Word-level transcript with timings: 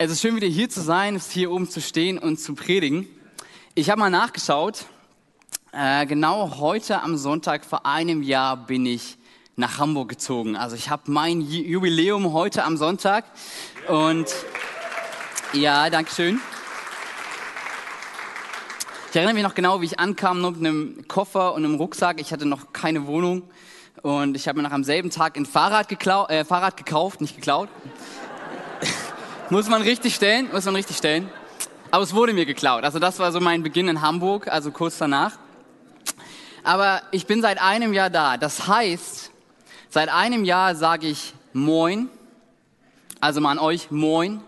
Es 0.00 0.12
ist 0.12 0.20
schön, 0.20 0.36
wieder 0.36 0.46
hier 0.46 0.70
zu 0.70 0.80
sein, 0.80 1.20
hier 1.28 1.50
oben 1.50 1.68
zu 1.68 1.80
stehen 1.80 2.18
und 2.18 2.38
zu 2.38 2.54
predigen. 2.54 3.08
Ich 3.74 3.90
habe 3.90 3.98
mal 3.98 4.10
nachgeschaut. 4.10 4.84
Äh, 5.72 6.06
genau 6.06 6.58
heute 6.60 7.02
am 7.02 7.16
Sonntag 7.16 7.64
vor 7.64 7.84
einem 7.84 8.22
Jahr 8.22 8.56
bin 8.56 8.86
ich 8.86 9.18
nach 9.56 9.80
Hamburg 9.80 10.08
gezogen. 10.08 10.54
Also 10.54 10.76
ich 10.76 10.88
habe 10.88 11.10
mein 11.10 11.40
Jubiläum 11.40 12.32
heute 12.32 12.62
am 12.62 12.76
Sonntag. 12.76 13.24
Und 13.88 14.26
ja, 15.52 15.90
danke 15.90 16.14
schön. 16.14 16.40
Ich 19.10 19.16
erinnere 19.16 19.34
mich 19.34 19.42
noch 19.42 19.56
genau, 19.56 19.80
wie 19.80 19.86
ich 19.86 19.98
ankam, 19.98 20.40
mit 20.42 20.58
einem 20.58 21.08
Koffer 21.08 21.54
und 21.54 21.64
einem 21.64 21.74
Rucksack. 21.74 22.20
Ich 22.20 22.32
hatte 22.32 22.46
noch 22.46 22.72
keine 22.72 23.08
Wohnung. 23.08 23.42
Und 24.02 24.36
ich 24.36 24.46
habe 24.46 24.58
mir 24.58 24.62
nach 24.62 24.70
am 24.70 24.84
selben 24.84 25.10
Tag 25.10 25.36
ein 25.36 25.44
Fahrrad, 25.44 25.90
äh, 25.90 26.44
Fahrrad 26.44 26.76
gekauft, 26.76 27.20
nicht 27.20 27.34
geklaut. 27.34 27.68
Muss 29.50 29.66
man 29.70 29.80
richtig 29.80 30.14
stellen, 30.14 30.50
muss 30.52 30.66
man 30.66 30.76
richtig 30.76 30.98
stellen. 30.98 31.30
Aber 31.90 32.04
es 32.04 32.12
wurde 32.12 32.34
mir 32.34 32.44
geklaut. 32.44 32.84
Also 32.84 32.98
das 32.98 33.18
war 33.18 33.32
so 33.32 33.40
mein 33.40 33.62
Beginn 33.62 33.88
in 33.88 34.02
Hamburg, 34.02 34.46
also 34.46 34.70
kurz 34.70 34.98
danach. 34.98 35.38
Aber 36.62 37.00
ich 37.12 37.26
bin 37.26 37.40
seit 37.40 37.58
einem 37.58 37.94
Jahr 37.94 38.10
da. 38.10 38.36
Das 38.36 38.68
heißt, 38.68 39.30
seit 39.88 40.10
einem 40.10 40.44
Jahr 40.44 40.74
sage 40.74 41.06
ich 41.06 41.32
Moin. 41.54 42.10
Also 43.20 43.40
mal 43.40 43.52
an 43.52 43.58
euch 43.58 43.90
Moin. 43.90 44.42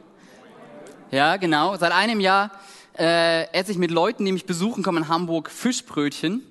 Ja, 1.10 1.38
genau. 1.38 1.78
Seit 1.78 1.92
einem 1.92 2.20
Jahr 2.20 2.50
äh, 2.98 3.50
esse 3.55 3.72
ich 3.72 3.78
mit 3.78 3.91
Leuten, 3.91 4.27
die 4.27 4.32
mich 4.32 4.44
besuchen, 4.44 4.82
kommen 4.82 5.05
in 5.05 5.08
Hamburg 5.08 5.50
Fischbrötchen. 5.50 6.42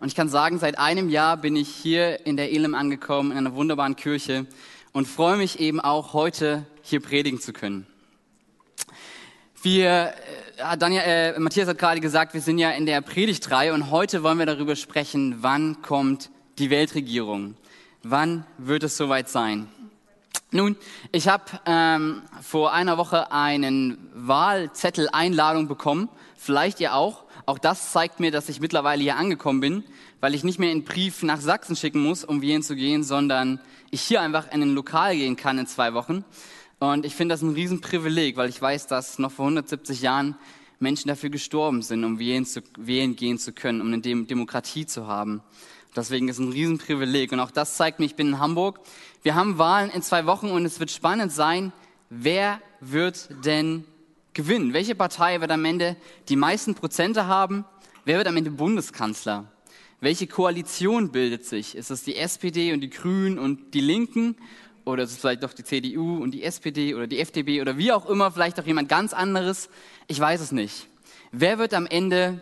Und 0.00 0.08
ich 0.08 0.14
kann 0.14 0.30
sagen, 0.30 0.58
seit 0.58 0.78
einem 0.78 1.10
Jahr 1.10 1.36
bin 1.36 1.56
ich 1.56 1.68
hier 1.68 2.24
in 2.24 2.38
der 2.38 2.52
Elim 2.52 2.74
angekommen, 2.74 3.32
in 3.32 3.36
einer 3.36 3.54
wunderbaren 3.54 3.96
Kirche 3.96 4.46
und 4.94 5.08
freue 5.08 5.36
mich 5.36 5.58
eben 5.58 5.80
auch 5.80 6.12
heute 6.12 6.64
hier 6.82 7.00
predigen 7.00 7.40
zu 7.40 7.52
können. 7.52 7.86
Wir, 9.60 10.14
äh, 10.56 10.76
Daniel, 10.78 11.02
äh, 11.04 11.38
Matthias 11.38 11.68
hat 11.68 11.78
gerade 11.78 12.00
gesagt, 12.00 12.32
wir 12.32 12.40
sind 12.40 12.58
ja 12.58 12.70
in 12.70 12.86
der 12.86 13.00
Predigtreihe 13.00 13.74
und 13.74 13.90
heute 13.90 14.22
wollen 14.22 14.38
wir 14.38 14.46
darüber 14.46 14.76
sprechen, 14.76 15.38
wann 15.40 15.82
kommt 15.82 16.30
die 16.58 16.70
Weltregierung? 16.70 17.56
Wann 18.04 18.46
wird 18.56 18.84
es 18.84 18.96
soweit 18.96 19.28
sein? 19.28 19.68
Nun, 20.54 20.76
ich 21.10 21.26
habe 21.26 21.42
ähm, 21.66 22.22
vor 22.40 22.72
einer 22.72 22.96
Woche 22.96 23.32
einen 23.32 23.98
Wahlzettel-Einladung 24.14 25.66
bekommen, 25.66 26.08
vielleicht 26.36 26.78
ihr 26.78 26.94
auch. 26.94 27.24
Auch 27.44 27.58
das 27.58 27.90
zeigt 27.90 28.20
mir, 28.20 28.30
dass 28.30 28.48
ich 28.48 28.60
mittlerweile 28.60 29.02
hier 29.02 29.16
angekommen 29.16 29.58
bin, 29.58 29.82
weil 30.20 30.32
ich 30.32 30.44
nicht 30.44 30.60
mehr 30.60 30.70
einen 30.70 30.84
Brief 30.84 31.24
nach 31.24 31.40
Sachsen 31.40 31.74
schicken 31.74 32.00
muss, 32.00 32.22
um 32.22 32.40
wählen 32.40 32.62
zu 32.62 32.76
gehen, 32.76 33.02
sondern 33.02 33.58
ich 33.90 34.02
hier 34.02 34.20
einfach 34.20 34.46
in 34.52 34.62
ein 34.62 34.74
Lokal 34.74 35.16
gehen 35.16 35.34
kann 35.34 35.58
in 35.58 35.66
zwei 35.66 35.92
Wochen. 35.92 36.24
Und 36.78 37.04
ich 37.04 37.16
finde 37.16 37.32
das 37.32 37.42
ein 37.42 37.54
Riesenprivileg, 37.54 38.36
weil 38.36 38.48
ich 38.48 38.62
weiß, 38.62 38.86
dass 38.86 39.18
noch 39.18 39.32
vor 39.32 39.46
170 39.46 40.02
Jahren 40.02 40.36
Menschen 40.78 41.08
dafür 41.08 41.30
gestorben 41.30 41.82
sind, 41.82 42.04
um 42.04 42.20
wählen, 42.20 42.46
zu, 42.46 42.62
wählen 42.78 43.16
gehen 43.16 43.38
zu 43.38 43.52
können, 43.52 43.80
um 43.80 43.88
eine 43.88 44.00
Demokratie 44.00 44.86
zu 44.86 45.08
haben. 45.08 45.42
Deswegen 45.96 46.28
ist 46.28 46.38
es 46.38 46.44
ein 46.44 46.52
Riesenprivileg. 46.52 47.32
Und 47.32 47.40
auch 47.40 47.50
das 47.50 47.76
zeigt 47.76 48.00
mir, 48.00 48.06
ich 48.06 48.16
bin 48.16 48.28
in 48.28 48.38
Hamburg. 48.38 48.80
Wir 49.22 49.34
haben 49.34 49.58
Wahlen 49.58 49.90
in 49.90 50.02
zwei 50.02 50.26
Wochen 50.26 50.50
und 50.50 50.64
es 50.64 50.80
wird 50.80 50.90
spannend 50.90 51.32
sein, 51.32 51.72
wer 52.10 52.60
wird 52.80 53.28
denn 53.44 53.84
gewinnen? 54.34 54.72
Welche 54.72 54.94
Partei 54.94 55.40
wird 55.40 55.50
am 55.50 55.64
Ende 55.64 55.96
die 56.28 56.36
meisten 56.36 56.74
Prozente 56.74 57.26
haben? 57.26 57.64
Wer 58.04 58.18
wird 58.18 58.26
am 58.26 58.36
Ende 58.36 58.50
Bundeskanzler? 58.50 59.50
Welche 60.00 60.26
Koalition 60.26 61.12
bildet 61.12 61.46
sich? 61.46 61.76
Ist 61.76 61.90
es 61.90 62.02
die 62.02 62.16
SPD 62.16 62.72
und 62.72 62.80
die 62.80 62.90
Grünen 62.90 63.38
und 63.38 63.72
die 63.72 63.80
Linken? 63.80 64.36
Oder 64.84 65.04
ist 65.04 65.12
es 65.12 65.18
vielleicht 65.18 65.42
doch 65.42 65.54
die 65.54 65.64
CDU 65.64 66.22
und 66.22 66.32
die 66.32 66.42
SPD 66.42 66.94
oder 66.94 67.06
die 67.06 67.20
FDP 67.20 67.62
oder 67.62 67.78
wie 67.78 67.90
auch 67.92 68.04
immer, 68.04 68.30
vielleicht 68.30 68.60
auch 68.60 68.66
jemand 68.66 68.90
ganz 68.90 69.14
anderes? 69.14 69.70
Ich 70.08 70.20
weiß 70.20 70.42
es 70.42 70.52
nicht. 70.52 70.88
Wer 71.32 71.58
wird 71.58 71.72
am 71.72 71.86
Ende 71.86 72.40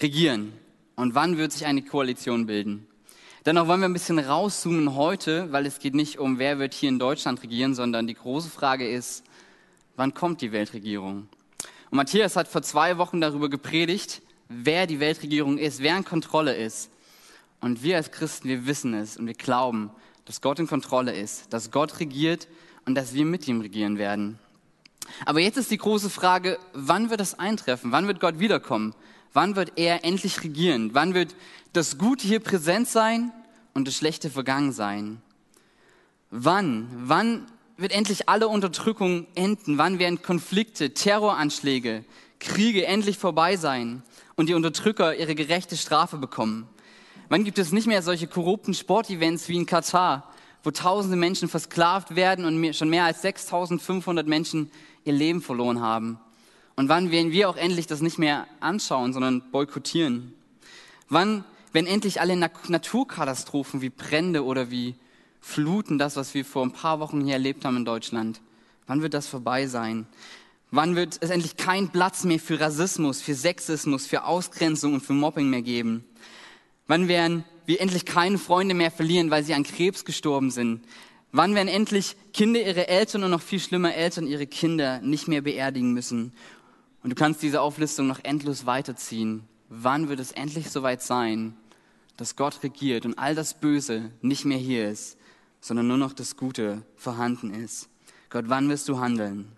regieren? 0.00 0.52
Und 0.96 1.14
wann 1.14 1.36
wird 1.36 1.52
sich 1.52 1.66
eine 1.66 1.82
Koalition 1.82 2.46
bilden? 2.46 2.86
Dennoch 3.44 3.68
wollen 3.68 3.80
wir 3.80 3.88
ein 3.88 3.92
bisschen 3.92 4.18
rauszoomen 4.18 4.94
heute, 4.94 5.52
weil 5.52 5.66
es 5.66 5.78
geht 5.78 5.94
nicht 5.94 6.18
um, 6.18 6.38
wer 6.38 6.58
wird 6.58 6.72
hier 6.72 6.88
in 6.88 6.98
Deutschland 6.98 7.42
regieren, 7.42 7.74
sondern 7.74 8.06
die 8.06 8.14
große 8.14 8.48
Frage 8.48 8.88
ist, 8.88 9.22
wann 9.96 10.14
kommt 10.14 10.40
die 10.40 10.52
Weltregierung? 10.52 11.28
Und 11.90 11.96
Matthias 11.96 12.34
hat 12.34 12.48
vor 12.48 12.62
zwei 12.62 12.96
Wochen 12.96 13.20
darüber 13.20 13.50
gepredigt, 13.50 14.22
wer 14.48 14.86
die 14.86 14.98
Weltregierung 14.98 15.58
ist, 15.58 15.80
wer 15.80 15.98
in 15.98 16.04
Kontrolle 16.04 16.56
ist. 16.56 16.90
Und 17.60 17.82
wir 17.82 17.96
als 17.96 18.10
Christen, 18.10 18.48
wir 18.48 18.66
wissen 18.66 18.94
es 18.94 19.18
und 19.18 19.26
wir 19.26 19.34
glauben, 19.34 19.90
dass 20.24 20.40
Gott 20.40 20.58
in 20.58 20.66
Kontrolle 20.66 21.14
ist, 21.14 21.52
dass 21.52 21.70
Gott 21.70 22.00
regiert 22.00 22.48
und 22.86 22.94
dass 22.94 23.12
wir 23.12 23.26
mit 23.26 23.46
ihm 23.46 23.60
regieren 23.60 23.98
werden. 23.98 24.38
Aber 25.26 25.40
jetzt 25.40 25.58
ist 25.58 25.70
die 25.70 25.78
große 25.78 26.10
Frage, 26.10 26.58
wann 26.72 27.10
wird 27.10 27.20
das 27.20 27.38
eintreffen? 27.38 27.92
Wann 27.92 28.06
wird 28.06 28.18
Gott 28.18 28.38
wiederkommen? 28.38 28.94
Wann 29.36 29.54
wird 29.54 29.72
er 29.76 30.02
endlich 30.02 30.42
regieren? 30.42 30.94
Wann 30.94 31.12
wird 31.12 31.36
das 31.74 31.98
Gute 31.98 32.26
hier 32.26 32.40
präsent 32.40 32.88
sein 32.88 33.32
und 33.74 33.86
das 33.86 33.94
Schlechte 33.94 34.30
vergangen 34.30 34.72
sein? 34.72 35.20
Wann? 36.30 36.88
Wann 37.04 37.44
wird 37.76 37.92
endlich 37.92 38.30
alle 38.30 38.48
Unterdrückung 38.48 39.26
enden? 39.34 39.76
Wann 39.76 39.98
werden 39.98 40.22
Konflikte, 40.22 40.94
Terroranschläge, 40.94 42.06
Kriege 42.40 42.86
endlich 42.86 43.18
vorbei 43.18 43.58
sein 43.58 44.02
und 44.36 44.48
die 44.48 44.54
Unterdrücker 44.54 45.14
ihre 45.14 45.34
gerechte 45.34 45.76
Strafe 45.76 46.16
bekommen? 46.16 46.66
Wann 47.28 47.44
gibt 47.44 47.58
es 47.58 47.72
nicht 47.72 47.86
mehr 47.86 48.00
solche 48.00 48.28
korrupten 48.28 48.72
Sportevents 48.72 49.50
wie 49.50 49.56
in 49.56 49.66
Katar, 49.66 50.32
wo 50.62 50.70
tausende 50.70 51.18
Menschen 51.18 51.50
versklavt 51.50 52.16
werden 52.16 52.46
und 52.46 52.74
schon 52.74 52.88
mehr 52.88 53.04
als 53.04 53.20
6500 53.20 54.26
Menschen 54.26 54.70
ihr 55.04 55.12
Leben 55.12 55.42
verloren 55.42 55.82
haben? 55.82 56.20
Und 56.76 56.90
wann 56.90 57.10
werden 57.10 57.32
wir 57.32 57.48
auch 57.48 57.56
endlich 57.56 57.86
das 57.86 58.02
nicht 58.02 58.18
mehr 58.18 58.46
anschauen, 58.60 59.14
sondern 59.14 59.50
boykottieren? 59.50 60.34
Wann 61.08 61.44
werden 61.72 61.86
endlich 61.86 62.20
alle 62.20 62.36
Naturkatastrophen 62.36 63.80
wie 63.80 63.88
Brände 63.88 64.44
oder 64.44 64.70
wie 64.70 64.94
Fluten, 65.40 65.96
das, 65.96 66.16
was 66.16 66.34
wir 66.34 66.44
vor 66.44 66.64
ein 66.64 66.72
paar 66.72 67.00
Wochen 67.00 67.22
hier 67.22 67.34
erlebt 67.34 67.64
haben 67.64 67.78
in 67.78 67.84
Deutschland, 67.84 68.40
wann 68.86 69.00
wird 69.00 69.14
das 69.14 69.26
vorbei 69.26 69.66
sein? 69.66 70.06
Wann 70.70 70.96
wird 70.96 71.16
es 71.20 71.30
endlich 71.30 71.56
keinen 71.56 71.88
Platz 71.88 72.24
mehr 72.24 72.40
für 72.40 72.60
Rassismus, 72.60 73.22
für 73.22 73.34
Sexismus, 73.34 74.06
für 74.06 74.24
Ausgrenzung 74.24 74.94
und 74.94 75.00
für 75.00 75.12
Mobbing 75.12 75.48
mehr 75.48 75.62
geben? 75.62 76.04
Wann 76.88 77.08
werden 77.08 77.44
wir 77.64 77.80
endlich 77.80 78.04
keine 78.04 78.38
Freunde 78.38 78.74
mehr 78.74 78.90
verlieren, 78.90 79.30
weil 79.30 79.44
sie 79.44 79.54
an 79.54 79.62
Krebs 79.62 80.04
gestorben 80.04 80.50
sind? 80.50 80.82
Wann 81.32 81.54
werden 81.54 81.68
endlich 81.68 82.16
Kinder 82.32 82.60
ihre 82.60 82.88
Eltern 82.88 83.24
und 83.24 83.30
noch 83.30 83.42
viel 83.42 83.60
schlimmer 83.60 83.94
Eltern 83.94 84.26
ihre 84.26 84.46
Kinder 84.46 85.00
nicht 85.00 85.28
mehr 85.28 85.42
beerdigen 85.42 85.92
müssen? 85.92 86.32
Und 87.02 87.10
du 87.10 87.14
kannst 87.14 87.42
diese 87.42 87.60
Auflistung 87.60 88.06
noch 88.06 88.20
endlos 88.24 88.66
weiterziehen. 88.66 89.44
Wann 89.68 90.08
wird 90.08 90.20
es 90.20 90.32
endlich 90.32 90.70
soweit 90.70 91.02
sein, 91.02 91.56
dass 92.16 92.36
Gott 92.36 92.62
regiert 92.62 93.04
und 93.04 93.18
all 93.18 93.34
das 93.34 93.54
Böse 93.54 94.10
nicht 94.22 94.44
mehr 94.44 94.58
hier 94.58 94.88
ist, 94.88 95.18
sondern 95.60 95.88
nur 95.88 95.98
noch 95.98 96.12
das 96.12 96.36
Gute 96.36 96.82
vorhanden 96.96 97.52
ist? 97.52 97.88
Gott, 98.30 98.46
wann 98.48 98.68
wirst 98.68 98.88
du 98.88 98.98
handeln? 98.98 99.52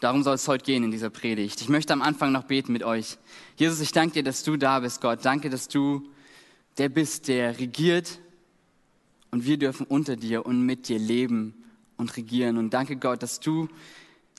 Darum 0.00 0.22
soll 0.22 0.34
es 0.34 0.46
heute 0.46 0.64
gehen 0.64 0.84
in 0.84 0.90
dieser 0.90 1.10
Predigt. 1.10 1.60
Ich 1.62 1.68
möchte 1.68 1.92
am 1.92 2.02
Anfang 2.02 2.30
noch 2.30 2.44
beten 2.44 2.72
mit 2.72 2.82
euch. 2.82 3.16
Jesus, 3.56 3.80
ich 3.80 3.92
danke 3.92 4.14
dir, 4.14 4.22
dass 4.22 4.42
du 4.42 4.56
da 4.56 4.80
bist, 4.80 5.00
Gott. 5.00 5.24
Danke, 5.24 5.48
dass 5.48 5.68
du 5.68 6.08
der 6.76 6.90
bist, 6.90 7.28
der 7.28 7.58
regiert 7.58 8.20
und 9.30 9.46
wir 9.46 9.58
dürfen 9.58 9.86
unter 9.86 10.16
dir 10.16 10.44
und 10.44 10.64
mit 10.64 10.88
dir 10.88 10.98
leben 10.98 11.54
und 11.96 12.16
regieren. 12.16 12.58
Und 12.58 12.74
danke, 12.74 12.96
Gott, 12.96 13.22
dass 13.22 13.40
du 13.40 13.68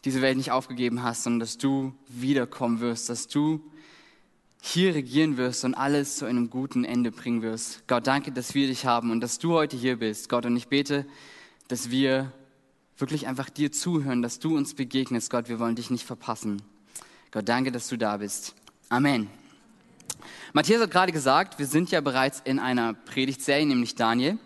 diese 0.06 0.22
Welt 0.22 0.38
nicht 0.38 0.52
aufgegeben 0.52 1.04
hast, 1.04 1.24
sondern 1.24 1.40
dass 1.40 1.58
du 1.58 1.94
wiederkommen 2.08 2.80
wirst, 2.80 3.10
dass 3.10 3.28
du 3.28 3.62
hier 4.62 4.96
regieren 4.96 5.38
wirst 5.38 5.64
und 5.66 5.76
alles 5.76 6.18
zu 6.18 6.26
einem 6.26 6.50
guten 6.50 6.84
Ende 6.84 7.12
bringen 7.12 7.42
wirst. 7.42 7.88
Gott, 7.88 8.08
danke, 8.08 8.32
dass 8.32 8.54
wir 8.54 8.68
dich 8.68 8.86
haben 8.86 9.12
und 9.12 9.22
dass 9.22 9.40
du 9.40 9.54
heute 9.54 9.78
hier 9.78 9.98
bist, 9.98 10.30
Gott. 10.30 10.46
Und 10.46 10.58
ich 10.58 10.68
bete, 10.68 11.06
dass 11.68 11.90
wir 11.90 12.32
wirklich 12.98 13.28
einfach 13.28 13.50
dir 13.50 13.72
zuhören, 13.72 14.22
dass 14.22 14.40
du 14.40 14.58
uns 14.58 14.74
begegnest, 14.74 15.30
Gott. 15.30 15.50
Wir 15.50 15.60
wollen 15.60 15.76
dich 15.76 15.90
nicht 15.90 16.06
verpassen. 16.06 16.62
Gott, 17.32 17.48
danke, 17.48 17.72
dass 17.72 17.88
du 17.88 17.98
da 17.98 18.18
bist. 18.18 18.56
Amen. 18.90 19.30
Matthias 20.54 20.82
hat 20.82 20.92
gerade 20.92 21.12
gesagt, 21.12 21.60
wir 21.60 21.68
sind 21.68 21.92
ja 21.92 22.02
bereits 22.02 22.42
in 22.44 22.60
einer 22.60 22.94
Predigtserie, 22.94 23.66
nämlich 23.66 23.96
Daniel. 23.96 24.40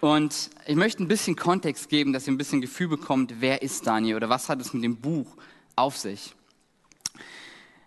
Und 0.00 0.48
ich 0.66 0.76
möchte 0.76 1.02
ein 1.02 1.08
bisschen 1.08 1.36
Kontext 1.36 1.90
geben, 1.90 2.14
dass 2.14 2.26
ihr 2.26 2.32
ein 2.32 2.38
bisschen 2.38 2.62
Gefühl 2.62 2.88
bekommt, 2.88 3.34
wer 3.40 3.60
ist 3.60 3.86
Daniel 3.86 4.16
oder 4.16 4.30
was 4.30 4.48
hat 4.48 4.60
es 4.60 4.72
mit 4.72 4.82
dem 4.82 4.96
Buch 4.96 5.36
auf 5.76 5.98
sich. 5.98 6.34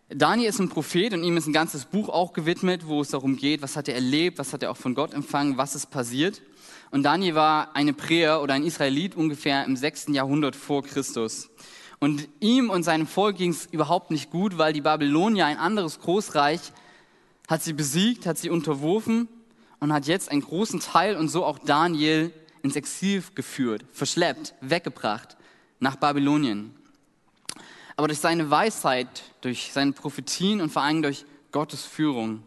Daniel 0.10 0.50
ist 0.50 0.60
ein 0.60 0.69
Prophet 0.69 1.13
und 1.13 1.24
ihm 1.24 1.38
ist 1.38 1.48
ein 1.48 1.54
ganzes 1.54 1.86
Buch 1.86 2.10
auch 2.10 2.33
gewidmet, 2.33 2.86
wo 2.86 3.01
es 3.01 3.10
darum 3.10 3.36
geht, 3.36 3.63
was 3.63 3.75
hat 3.75 3.88
er 3.88 3.95
erlebt, 3.95 4.38
was 4.38 4.54
hat 4.54 4.62
er 4.62 4.69
auch 4.69 4.77
von 4.77 4.94
Gott 4.94 5.12
empfangen, 5.12 5.57
was 5.57 5.74
ist 5.74 5.89
passiert. 5.89 6.44
Und 6.92 7.01
Daniel 7.01 7.33
war 7.33 7.75
eine 7.75 7.94
Präer 7.94 8.44
oder 8.44 8.54
ein 8.54 8.63
Israelit 8.63 9.15
ungefähr 9.15 9.65
im 9.65 9.75
sechsten 9.75 10.13
Jahrhundert 10.13 10.56
vor 10.56 10.83
Christus. 10.83 11.50
Und 12.00 12.27
ihm 12.39 12.69
und 12.69 12.83
seinem 12.83 13.07
Volk 13.07 13.38
ging 13.38 13.50
es 13.50 13.65
überhaupt 13.65 14.12
nicht 14.12 14.30
gut, 14.30 14.60
weil 14.60 14.74
die 14.74 14.81
Babylonier, 14.81 15.48
ein 15.48 15.57
anderes 15.57 16.00
Großreich, 16.00 16.62
hat 17.48 17.63
sie 17.63 17.74
besiegt, 17.74 18.27
hat 18.27 18.38
sie 18.38 18.51
unterworfen 18.51 19.27
und 19.83 19.91
hat 19.91 20.07
jetzt 20.07 20.31
einen 20.31 20.39
großen 20.39 20.80
Teil 20.80 21.18
und 21.18 21.27
so 21.27 21.44
auch 21.44 21.59
Daniel 21.59 22.31
ins 22.62 22.77
Exil 22.77 23.21
geführt, 23.35 23.83
verschleppt, 23.91 24.56
weggebracht 24.62 25.35
nach 25.81 25.97
Babylonien. 25.97 26.74
Aber 27.97 28.07
durch 28.07 28.21
seine 28.21 28.50
Weisheit, 28.50 29.09
durch 29.41 29.74
seine 29.74 29.91
Prophetien 29.91 30.62
und 30.62 30.71
vor 30.71 30.83
allem 30.83 31.01
durch 31.01 31.25
Gottes 31.51 31.83
Führung 31.83 32.44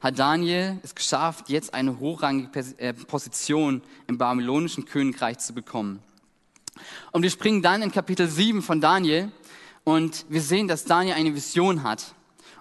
hat 0.00 0.18
Daniel 0.18 0.80
es 0.82 0.96
geschafft, 0.96 1.50
jetzt 1.50 1.72
eine 1.72 2.00
hochrangige 2.00 2.58
äh, 2.78 2.92
Position 2.94 3.80
im 4.08 4.18
babylonischen 4.18 4.86
Königreich 4.86 5.38
zu 5.38 5.54
bekommen. 5.54 6.00
Und 7.12 7.22
wir 7.22 7.30
springen 7.30 7.62
dann 7.62 7.80
in 7.80 7.92
Kapitel 7.92 8.26
7 8.26 8.60
von 8.60 8.80
Daniel 8.80 9.30
und 9.84 10.26
wir 10.28 10.42
sehen, 10.42 10.66
dass 10.66 10.82
Daniel 10.82 11.14
eine 11.14 11.32
Vision 11.32 11.84
hat. 11.84 12.12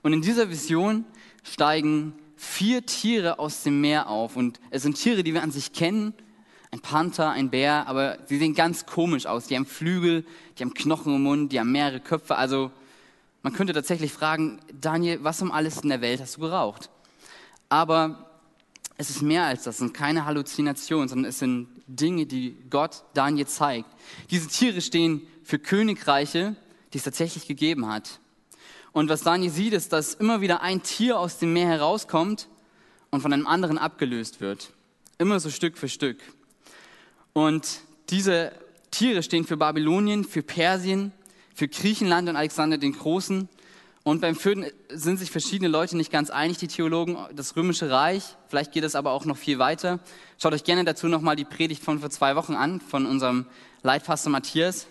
Und 0.03 0.13
in 0.13 0.21
dieser 0.21 0.51
Vision 0.51 1.05
steigen 1.43 2.13
vier 2.45 2.85
Tiere 2.85 3.39
aus 3.39 3.63
dem 3.63 3.81
Meer 3.81 4.09
auf. 4.09 4.35
Und 4.35 4.59
es 4.69 4.83
sind 4.83 4.95
Tiere, 4.95 5.23
die 5.23 5.33
wir 5.33 5.43
an 5.43 5.51
sich 5.51 5.73
kennen. 5.73 6.13
Ein 6.71 6.79
Panther, 6.79 7.31
ein 7.31 7.49
Bär, 7.49 7.87
aber 7.87 8.17
sie 8.25 8.37
sehen 8.37 8.53
ganz 8.53 8.85
komisch 8.85 9.25
aus. 9.25 9.47
Die 9.47 9.55
haben 9.55 9.65
Flügel, 9.65 10.25
die 10.57 10.63
haben 10.63 10.73
Knochen 10.73 11.15
im 11.15 11.23
Mund, 11.23 11.51
die 11.51 11.59
haben 11.59 11.71
mehrere 11.71 11.99
Köpfe. 11.99 12.35
Also 12.35 12.71
man 13.43 13.53
könnte 13.53 13.73
tatsächlich 13.73 14.11
fragen, 14.11 14.59
Daniel, 14.81 15.23
was 15.23 15.41
um 15.41 15.51
alles 15.51 15.79
in 15.81 15.89
der 15.89 16.01
Welt 16.01 16.19
hast 16.19 16.37
du 16.37 16.41
geraucht? 16.41 16.89
Aber 17.69 18.29
es 18.97 19.09
ist 19.09 19.21
mehr 19.21 19.45
als 19.45 19.63
das, 19.63 19.75
es 19.75 19.79
sind 19.79 19.93
keine 19.93 20.25
Halluzinationen, 20.25 21.07
sondern 21.07 21.29
es 21.29 21.39
sind 21.39 21.67
Dinge, 21.87 22.25
die 22.25 22.57
Gott 22.69 23.03
Daniel 23.13 23.47
zeigt. 23.47 23.89
Diese 24.31 24.47
Tiere 24.47 24.81
stehen 24.81 25.21
für 25.43 25.59
Königreiche, 25.59 26.55
die 26.93 26.97
es 26.97 27.03
tatsächlich 27.03 27.47
gegeben 27.47 27.87
hat. 27.87 28.19
Und 28.95 29.09
was 29.09 29.23
Daniel 29.23 29.51
sieht, 29.51 29.73
ist, 29.73 29.91
dass 29.91 30.13
immer 30.13 30.39
wieder 30.39 30.61
ein 30.61 30.81
Tier 30.81 31.19
aus 31.19 31.37
dem 31.37 31.51
Meer 31.51 31.67
herauskommt 31.67 32.47
und 33.09 33.19
von 33.19 33.33
einem 33.33 33.45
anderen 33.45 33.77
abgelöst 33.77 34.39
wird. 34.39 34.71
Immer 35.17 35.41
so 35.41 35.49
Stück 35.49 35.77
für 35.77 35.89
Stück. 35.89 36.17
Und 37.33 37.81
diese 38.09 38.53
Tiere 38.91 39.21
stehen 39.21 39.43
für 39.43 39.57
Babylonien, 39.57 40.23
für 40.23 40.43
Persien, 40.43 41.11
für 41.53 41.67
Griechenland 41.67 42.29
und 42.29 42.37
Alexander 42.37 42.77
den 42.77 42.93
Großen. 42.93 43.49
Und 44.03 44.21
beim 44.21 44.37
vierten 44.37 44.67
sind 44.87 45.17
sich 45.17 45.29
verschiedene 45.29 45.67
Leute 45.67 45.97
nicht 45.97 46.09
ganz 46.09 46.29
einig, 46.29 46.59
die 46.59 46.69
Theologen. 46.69 47.17
Das 47.35 47.57
Römische 47.57 47.89
Reich, 47.89 48.23
vielleicht 48.47 48.71
geht 48.71 48.85
es 48.85 48.95
aber 48.95 49.11
auch 49.11 49.25
noch 49.25 49.35
viel 49.35 49.59
weiter. 49.59 49.99
Schaut 50.37 50.53
euch 50.53 50.63
gerne 50.63 50.85
dazu 50.85 51.09
nochmal 51.09 51.35
die 51.35 51.43
Predigt 51.43 51.83
von 51.83 51.99
vor 51.99 52.11
zwei 52.11 52.37
Wochen 52.37 52.53
an, 52.53 52.79
von 52.79 53.05
unserem 53.05 53.45
Leitpastor 53.83 54.31
Matthias. 54.31 54.87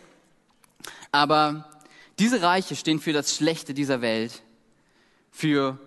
Aber 1.11 1.71
diese 2.19 2.43
Reiche 2.43 2.77
stehen 2.77 3.01
für 3.01 3.13
das 3.13 3.35
Schlechte 3.35 3.75
dieser 3.75 4.01
Welt, 4.01 4.43
für 5.31 5.79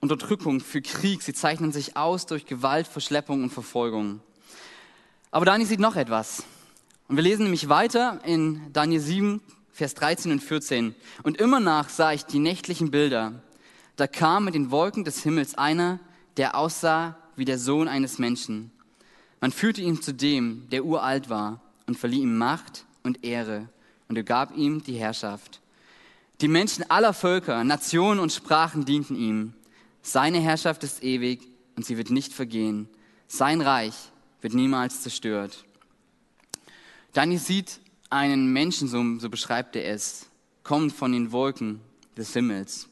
Unterdrückung, 0.00 0.60
für 0.60 0.82
Krieg. 0.82 1.22
Sie 1.22 1.32
zeichnen 1.32 1.72
sich 1.72 1.96
aus 1.96 2.26
durch 2.26 2.44
Gewalt, 2.46 2.86
Verschleppung 2.86 3.42
und 3.42 3.50
Verfolgung. 3.50 4.20
Aber 5.30 5.46
Daniel 5.46 5.68
sieht 5.68 5.80
noch 5.80 5.96
etwas. 5.96 6.44
Und 7.08 7.16
wir 7.16 7.22
lesen 7.22 7.44
nämlich 7.44 7.68
weiter 7.68 8.20
in 8.24 8.72
Daniel 8.72 9.00
7, 9.00 9.40
Vers 9.72 9.94
13 9.94 10.32
und 10.32 10.42
14. 10.42 10.94
Und 11.22 11.38
immer 11.38 11.60
nach 11.60 11.88
sah 11.88 12.12
ich 12.12 12.24
die 12.24 12.38
nächtlichen 12.38 12.90
Bilder. 12.90 13.42
Da 13.96 14.06
kam 14.06 14.44
mit 14.44 14.54
den 14.54 14.70
Wolken 14.70 15.04
des 15.04 15.22
Himmels 15.22 15.54
einer, 15.56 16.00
der 16.36 16.56
aussah 16.56 17.16
wie 17.34 17.44
der 17.44 17.58
Sohn 17.58 17.88
eines 17.88 18.18
Menschen. 18.18 18.72
Man 19.40 19.52
führte 19.52 19.80
ihn 19.80 20.02
zu 20.02 20.12
dem, 20.12 20.68
der 20.70 20.84
uralt 20.84 21.30
war, 21.30 21.60
und 21.86 21.96
verlieh 21.96 22.22
ihm 22.22 22.36
Macht 22.36 22.84
und 23.04 23.24
Ehre 23.24 23.68
und 24.08 24.16
er 24.16 24.22
gab 24.22 24.56
ihm 24.56 24.82
die 24.82 24.96
Herrschaft. 24.96 25.60
Die 26.40 26.48
Menschen 26.48 26.88
aller 26.90 27.14
Völker, 27.14 27.64
Nationen 27.64 28.20
und 28.20 28.32
Sprachen 28.32 28.84
dienten 28.84 29.16
ihm. 29.16 29.54
Seine 30.02 30.38
Herrschaft 30.38 30.84
ist 30.84 31.02
ewig 31.02 31.40
und 31.76 31.86
sie 31.86 31.96
wird 31.96 32.10
nicht 32.10 32.32
vergehen. 32.32 32.88
Sein 33.26 33.60
Reich 33.60 33.94
wird 34.40 34.54
niemals 34.54 35.02
zerstört. 35.02 35.64
Daniel 37.12 37.40
sieht 37.40 37.80
einen 38.10 38.52
Menschensohn, 38.52 39.18
so 39.18 39.30
beschreibt 39.30 39.74
er 39.76 39.86
es, 39.86 40.26
kommt 40.62 40.92
von 40.92 41.12
den 41.12 41.32
Wolken 41.32 41.80
des 42.16 42.32
Himmels. 42.34 42.88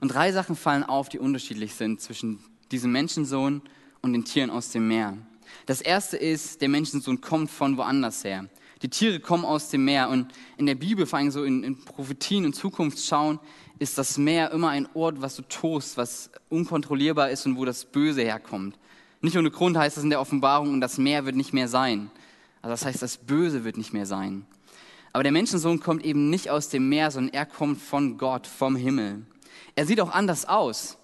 Und 0.00 0.08
drei 0.08 0.32
Sachen 0.32 0.56
fallen 0.56 0.84
auf, 0.84 1.08
die 1.08 1.18
unterschiedlich 1.18 1.74
sind 1.74 2.00
zwischen 2.00 2.44
diesem 2.70 2.92
Menschensohn 2.92 3.62
und 4.02 4.12
den 4.12 4.24
Tieren 4.24 4.50
aus 4.50 4.70
dem 4.70 4.88
Meer. 4.88 5.16
Das 5.66 5.80
erste 5.80 6.16
ist, 6.16 6.60
der 6.60 6.68
Menschensohn 6.68 7.20
kommt 7.20 7.50
von 7.50 7.76
woanders 7.76 8.24
her. 8.24 8.48
Die 8.82 8.88
Tiere 8.88 9.20
kommen 9.20 9.44
aus 9.44 9.68
dem 9.68 9.84
Meer 9.84 10.08
und 10.08 10.26
in 10.56 10.66
der 10.66 10.74
Bibel, 10.74 11.06
vor 11.06 11.20
allem 11.20 11.30
so 11.30 11.44
in, 11.44 11.62
in 11.62 11.78
Prophetien 11.78 12.44
und 12.44 12.54
Zukunftsschauen, 12.54 13.38
ist 13.78 13.96
das 13.96 14.18
Meer 14.18 14.50
immer 14.50 14.70
ein 14.70 14.88
Ort, 14.94 15.22
was 15.22 15.36
du 15.36 15.42
tost, 15.42 15.96
was 15.96 16.30
unkontrollierbar 16.48 17.30
ist 17.30 17.46
und 17.46 17.56
wo 17.56 17.64
das 17.64 17.84
Böse 17.84 18.22
herkommt. 18.22 18.76
Nicht 19.20 19.36
ohne 19.36 19.52
Grund 19.52 19.76
heißt 19.76 19.98
es 19.98 20.02
in 20.02 20.10
der 20.10 20.20
Offenbarung, 20.20 20.80
das 20.80 20.98
Meer 20.98 21.24
wird 21.24 21.36
nicht 21.36 21.52
mehr 21.52 21.68
sein. 21.68 22.10
Also 22.60 22.72
das 22.72 22.84
heißt, 22.84 23.00
das 23.02 23.18
Böse 23.18 23.62
wird 23.62 23.76
nicht 23.76 23.92
mehr 23.92 24.06
sein. 24.06 24.46
Aber 25.12 25.22
der 25.22 25.32
Menschensohn 25.32 25.78
kommt 25.78 26.04
eben 26.04 26.28
nicht 26.28 26.50
aus 26.50 26.68
dem 26.68 26.88
Meer, 26.88 27.12
sondern 27.12 27.34
er 27.34 27.46
kommt 27.46 27.80
von 27.80 28.18
Gott, 28.18 28.48
vom 28.48 28.74
Himmel. 28.74 29.22
Er 29.76 29.86
sieht 29.86 30.00
auch 30.00 30.10
anders 30.10 30.44
aus. 30.44 30.98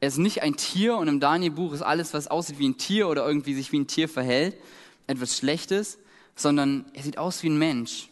Er 0.00 0.08
ist 0.08 0.18
nicht 0.18 0.42
ein 0.42 0.56
Tier 0.56 0.96
und 0.96 1.08
im 1.08 1.20
Daniel-Buch 1.20 1.74
ist 1.74 1.82
alles, 1.82 2.14
was 2.14 2.28
aussieht 2.28 2.58
wie 2.58 2.68
ein 2.68 2.78
Tier 2.78 3.06
oder 3.08 3.26
irgendwie 3.26 3.54
sich 3.54 3.70
wie 3.72 3.80
ein 3.80 3.86
Tier 3.86 4.08
verhält, 4.08 4.56
etwas 5.06 5.36
Schlechtes, 5.36 5.98
sondern 6.38 6.86
er 6.94 7.02
sieht 7.02 7.18
aus 7.18 7.42
wie 7.42 7.50
ein 7.50 7.58
Mensch. 7.58 8.08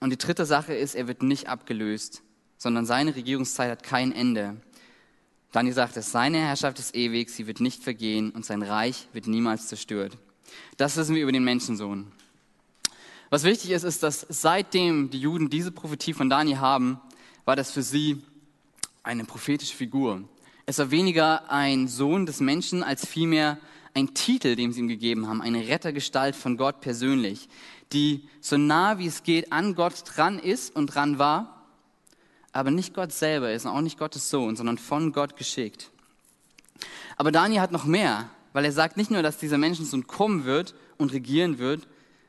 Und 0.00 0.10
die 0.10 0.18
dritte 0.18 0.46
Sache 0.46 0.74
ist, 0.74 0.94
er 0.94 1.08
wird 1.08 1.22
nicht 1.22 1.48
abgelöst, 1.48 2.22
sondern 2.56 2.86
seine 2.86 3.14
Regierungszeit 3.16 3.70
hat 3.70 3.82
kein 3.82 4.12
Ende. 4.12 4.56
Daniel 5.52 5.74
sagt 5.74 5.96
es, 5.96 6.12
seine 6.12 6.38
Herrschaft 6.38 6.78
ist 6.78 6.94
ewig, 6.94 7.30
sie 7.30 7.46
wird 7.46 7.60
nicht 7.60 7.82
vergehen 7.82 8.30
und 8.30 8.44
sein 8.44 8.62
Reich 8.62 9.08
wird 9.12 9.26
niemals 9.26 9.68
zerstört. 9.68 10.16
Das 10.76 10.96
wissen 10.96 11.14
wir 11.14 11.22
über 11.22 11.32
den 11.32 11.44
Menschensohn. 11.44 12.12
Was 13.30 13.44
wichtig 13.44 13.70
ist, 13.70 13.84
ist, 13.84 14.02
dass 14.02 14.26
seitdem 14.28 15.10
die 15.10 15.20
Juden 15.20 15.50
diese 15.50 15.72
Prophetie 15.72 16.14
von 16.14 16.30
Daniel 16.30 16.58
haben, 16.58 17.00
war 17.44 17.56
das 17.56 17.70
für 17.70 17.82
sie 17.82 18.22
eine 19.02 19.24
prophetische 19.24 19.76
Figur. 19.76 20.22
Es 20.66 20.78
war 20.78 20.90
weniger 20.90 21.50
ein 21.50 21.88
Sohn 21.88 22.26
des 22.26 22.40
Menschen 22.40 22.82
als 22.82 23.06
vielmehr 23.06 23.58
ein 24.00 24.14
Titel, 24.14 24.56
den 24.56 24.72
sie 24.72 24.80
ihm 24.80 24.88
gegeben 24.88 25.28
haben, 25.28 25.42
eine 25.42 25.68
Rettergestalt 25.68 26.34
von 26.34 26.56
Gott 26.56 26.80
persönlich, 26.80 27.48
die 27.92 28.28
so 28.40 28.56
nah 28.56 28.98
wie 28.98 29.06
es 29.06 29.22
geht 29.22 29.52
an 29.52 29.74
Gott 29.74 30.04
dran 30.06 30.38
ist 30.38 30.74
und 30.74 30.86
dran 30.86 31.18
war, 31.18 31.66
aber 32.52 32.70
nicht 32.70 32.94
Gott 32.94 33.12
selber 33.12 33.52
ist 33.52 33.66
und 33.66 33.72
auch 33.72 33.80
nicht 33.80 33.98
Gottes 33.98 34.30
Sohn, 34.30 34.56
sondern 34.56 34.78
von 34.78 35.12
Gott 35.12 35.36
geschickt. 35.36 35.90
Aber 37.16 37.30
Daniel 37.30 37.60
hat 37.60 37.72
noch 37.72 37.84
mehr, 37.84 38.30
weil 38.52 38.64
er 38.64 38.72
sagt 38.72 38.96
nicht 38.96 39.10
nur, 39.10 39.22
dass 39.22 39.38
dieser 39.38 39.58
Menschensohn 39.58 40.06
kommen 40.06 40.44
wird 40.44 40.74
und 40.98 41.12
regieren 41.12 41.58
wird, 41.58 41.86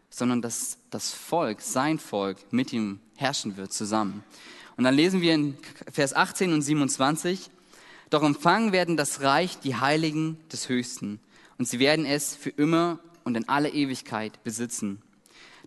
sondern 0.09 0.41
dass 0.41 0.77
das 0.89 1.13
Volk, 1.13 1.61
sein 1.61 1.97
Volk, 1.97 2.37
mit 2.51 2.73
ihm 2.73 2.99
herrschen 3.15 3.57
wird 3.57 3.71
zusammen. 3.71 4.23
Und 4.77 4.83
dann 4.83 4.95
lesen 4.95 5.21
wir 5.21 5.33
in 5.33 5.57
Vers 5.91 6.13
18 6.13 6.53
und 6.53 6.61
27, 6.61 7.49
doch 8.09 8.23
empfangen 8.23 8.73
werden 8.73 8.97
das 8.97 9.21
Reich 9.21 9.59
die 9.59 9.75
Heiligen 9.75 10.37
des 10.51 10.67
Höchsten 10.67 11.19
und 11.61 11.67
sie 11.67 11.77
werden 11.77 12.07
es 12.07 12.35
für 12.35 12.49
immer 12.49 12.97
und 13.23 13.37
in 13.37 13.47
alle 13.47 13.69
Ewigkeit 13.69 14.43
besitzen. 14.43 14.99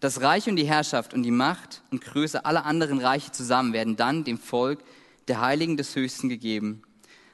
Das 0.00 0.22
Reich 0.22 0.48
und 0.48 0.56
die 0.56 0.66
Herrschaft 0.66 1.14
und 1.14 1.22
die 1.22 1.30
Macht 1.30 1.82
und 1.92 2.00
Größe 2.00 2.44
aller 2.44 2.66
anderen 2.66 2.98
Reiche 2.98 3.30
zusammen 3.30 3.72
werden 3.72 3.94
dann 3.94 4.24
dem 4.24 4.38
Volk 4.38 4.82
der 5.28 5.40
Heiligen 5.40 5.76
des 5.76 5.94
Höchsten 5.94 6.28
gegeben. 6.28 6.82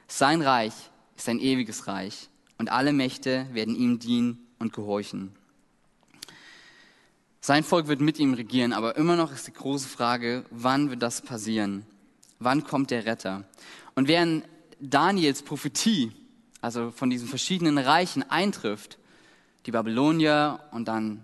Sein 0.07 0.43
Reich 0.43 0.73
ist 1.17 1.27
ein 1.27 1.39
ewiges 1.39 1.87
Reich 1.87 2.29
und 2.59 2.71
alle 2.71 2.93
Mächte 2.93 3.47
werden 3.51 3.75
ihm 3.75 3.97
dienen 3.97 4.37
und 4.59 4.73
gehorchen. 4.73 5.31
Sein 7.39 7.63
Volk 7.63 7.87
wird 7.87 7.99
mit 7.99 8.19
ihm 8.19 8.35
regieren, 8.35 8.73
aber 8.73 8.95
immer 8.95 9.15
noch 9.15 9.31
ist 9.31 9.47
die 9.47 9.53
große 9.53 9.87
Frage, 9.87 10.45
wann 10.51 10.91
wird 10.91 11.01
das 11.01 11.23
passieren? 11.23 11.83
Wann 12.37 12.63
kommt 12.63 12.91
der 12.91 13.07
Retter? 13.07 13.43
Und 13.95 14.07
während 14.07 14.45
Daniels 14.79 15.41
Prophetie 15.41 16.11
also 16.61 16.91
von 16.91 17.09
diesen 17.09 17.27
verschiedenen 17.27 17.77
Reichen 17.77 18.23
eintrifft. 18.29 18.97
Die 19.65 19.71
Babylonier 19.71 20.59
und 20.71 20.87
dann 20.87 21.23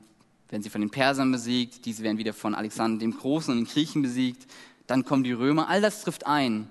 werden 0.50 0.64
sie 0.64 0.70
von 0.70 0.82
den 0.82 0.90
Persern 0.90 1.32
besiegt, 1.32 1.86
diese 1.86 2.04
werden 2.04 2.18
wieder 2.18 2.34
von 2.34 2.56
Alexander 2.56 3.00
dem 3.00 3.18
Großen 3.18 3.52
und 3.52 3.58
den 3.60 3.72
Griechen 3.72 4.02
besiegt, 4.02 4.48
dann 4.88 5.04
kommen 5.04 5.24
die 5.24 5.34
Römer, 5.34 5.68
all 5.68 5.82
das 5.82 6.04
trifft 6.04 6.26
ein. 6.26 6.70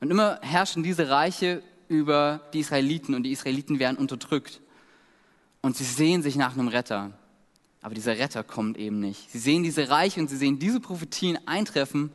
Und 0.00 0.10
immer 0.10 0.38
herrschen 0.42 0.82
diese 0.82 1.08
Reiche 1.08 1.62
über 1.88 2.40
die 2.52 2.60
Israeliten 2.60 3.14
und 3.14 3.22
die 3.22 3.32
Israeliten 3.32 3.78
werden 3.78 3.96
unterdrückt. 3.96 4.60
Und 5.60 5.76
sie 5.76 5.84
sehen 5.84 6.22
sich 6.22 6.34
nach 6.34 6.54
einem 6.54 6.68
Retter. 6.68 7.12
Aber 7.82 7.94
dieser 7.94 8.18
Retter 8.18 8.42
kommt 8.42 8.78
eben 8.78 8.98
nicht. 8.98 9.30
Sie 9.30 9.38
sehen 9.38 9.62
diese 9.62 9.88
Reiche 9.90 10.20
und 10.20 10.28
sie 10.28 10.36
sehen 10.36 10.58
diese 10.58 10.80
Prophetien 10.80 11.38
eintreffen, 11.46 12.10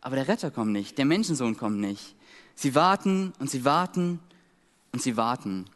aber 0.00 0.16
der 0.16 0.28
Retter 0.28 0.50
kommt 0.50 0.72
nicht, 0.72 0.98
der 0.98 1.04
Menschensohn 1.04 1.56
kommt 1.56 1.78
nicht. 1.78 2.16
Sie 2.54 2.74
warten 2.74 3.32
und 3.38 3.50
sie 3.50 3.64
warten 3.64 4.18
und 4.92 5.02
sie 5.02 5.16
warten. 5.16 5.66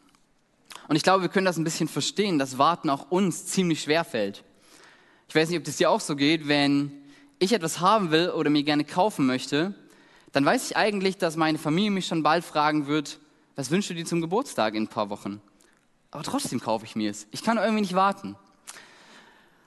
Und 0.87 0.95
ich 0.95 1.03
glaube, 1.03 1.23
wir 1.23 1.29
können 1.29 1.45
das 1.45 1.57
ein 1.57 1.63
bisschen 1.63 1.87
verstehen, 1.87 2.39
dass 2.39 2.57
Warten 2.57 2.89
auch 2.89 3.11
uns 3.11 3.47
ziemlich 3.47 3.81
schwer 3.81 4.03
fällt. 4.03 4.43
Ich 5.27 5.35
weiß 5.35 5.49
nicht, 5.49 5.57
ob 5.57 5.65
das 5.65 5.77
dir 5.77 5.89
auch 5.89 5.99
so 5.99 6.15
geht, 6.15 6.47
wenn 6.47 6.91
ich 7.39 7.51
etwas 7.51 7.81
haben 7.81 8.11
will 8.11 8.29
oder 8.29 8.49
mir 8.49 8.63
gerne 8.63 8.85
kaufen 8.85 9.25
möchte, 9.25 9.75
dann 10.31 10.45
weiß 10.45 10.69
ich 10.69 10.77
eigentlich, 10.77 11.17
dass 11.17 11.35
meine 11.35 11.57
Familie 11.57 11.91
mich 11.91 12.07
schon 12.07 12.23
bald 12.23 12.45
fragen 12.45 12.87
wird, 12.87 13.19
was 13.55 13.71
wünschst 13.71 13.89
du 13.89 13.95
dir 13.95 14.05
zum 14.05 14.21
Geburtstag 14.21 14.75
in 14.75 14.83
ein 14.83 14.87
paar 14.87 15.09
Wochen? 15.09 15.41
Aber 16.11 16.23
trotzdem 16.23 16.59
kaufe 16.59 16.85
ich 16.85 16.95
mir 16.95 17.11
es. 17.11 17.27
Ich 17.31 17.43
kann 17.43 17.57
irgendwie 17.57 17.81
nicht 17.81 17.95
warten. 17.95 18.35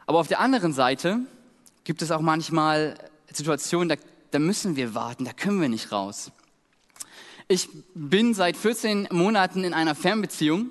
Aber 0.06 0.18
auf 0.18 0.28
der 0.28 0.40
anderen 0.40 0.72
Seite 0.72 1.20
gibt 1.84 2.02
es 2.02 2.10
auch 2.10 2.20
manchmal 2.20 2.96
Situationen, 3.30 3.88
da, 3.88 3.96
da 4.30 4.38
müssen 4.38 4.76
wir 4.76 4.94
warten, 4.94 5.24
da 5.24 5.32
können 5.32 5.60
wir 5.60 5.68
nicht 5.68 5.92
raus. 5.92 6.32
Ich 7.52 7.68
bin 7.94 8.32
seit 8.32 8.56
14 8.56 9.08
Monaten 9.10 9.64
in 9.64 9.74
einer 9.74 9.96
Fernbeziehung 9.96 10.70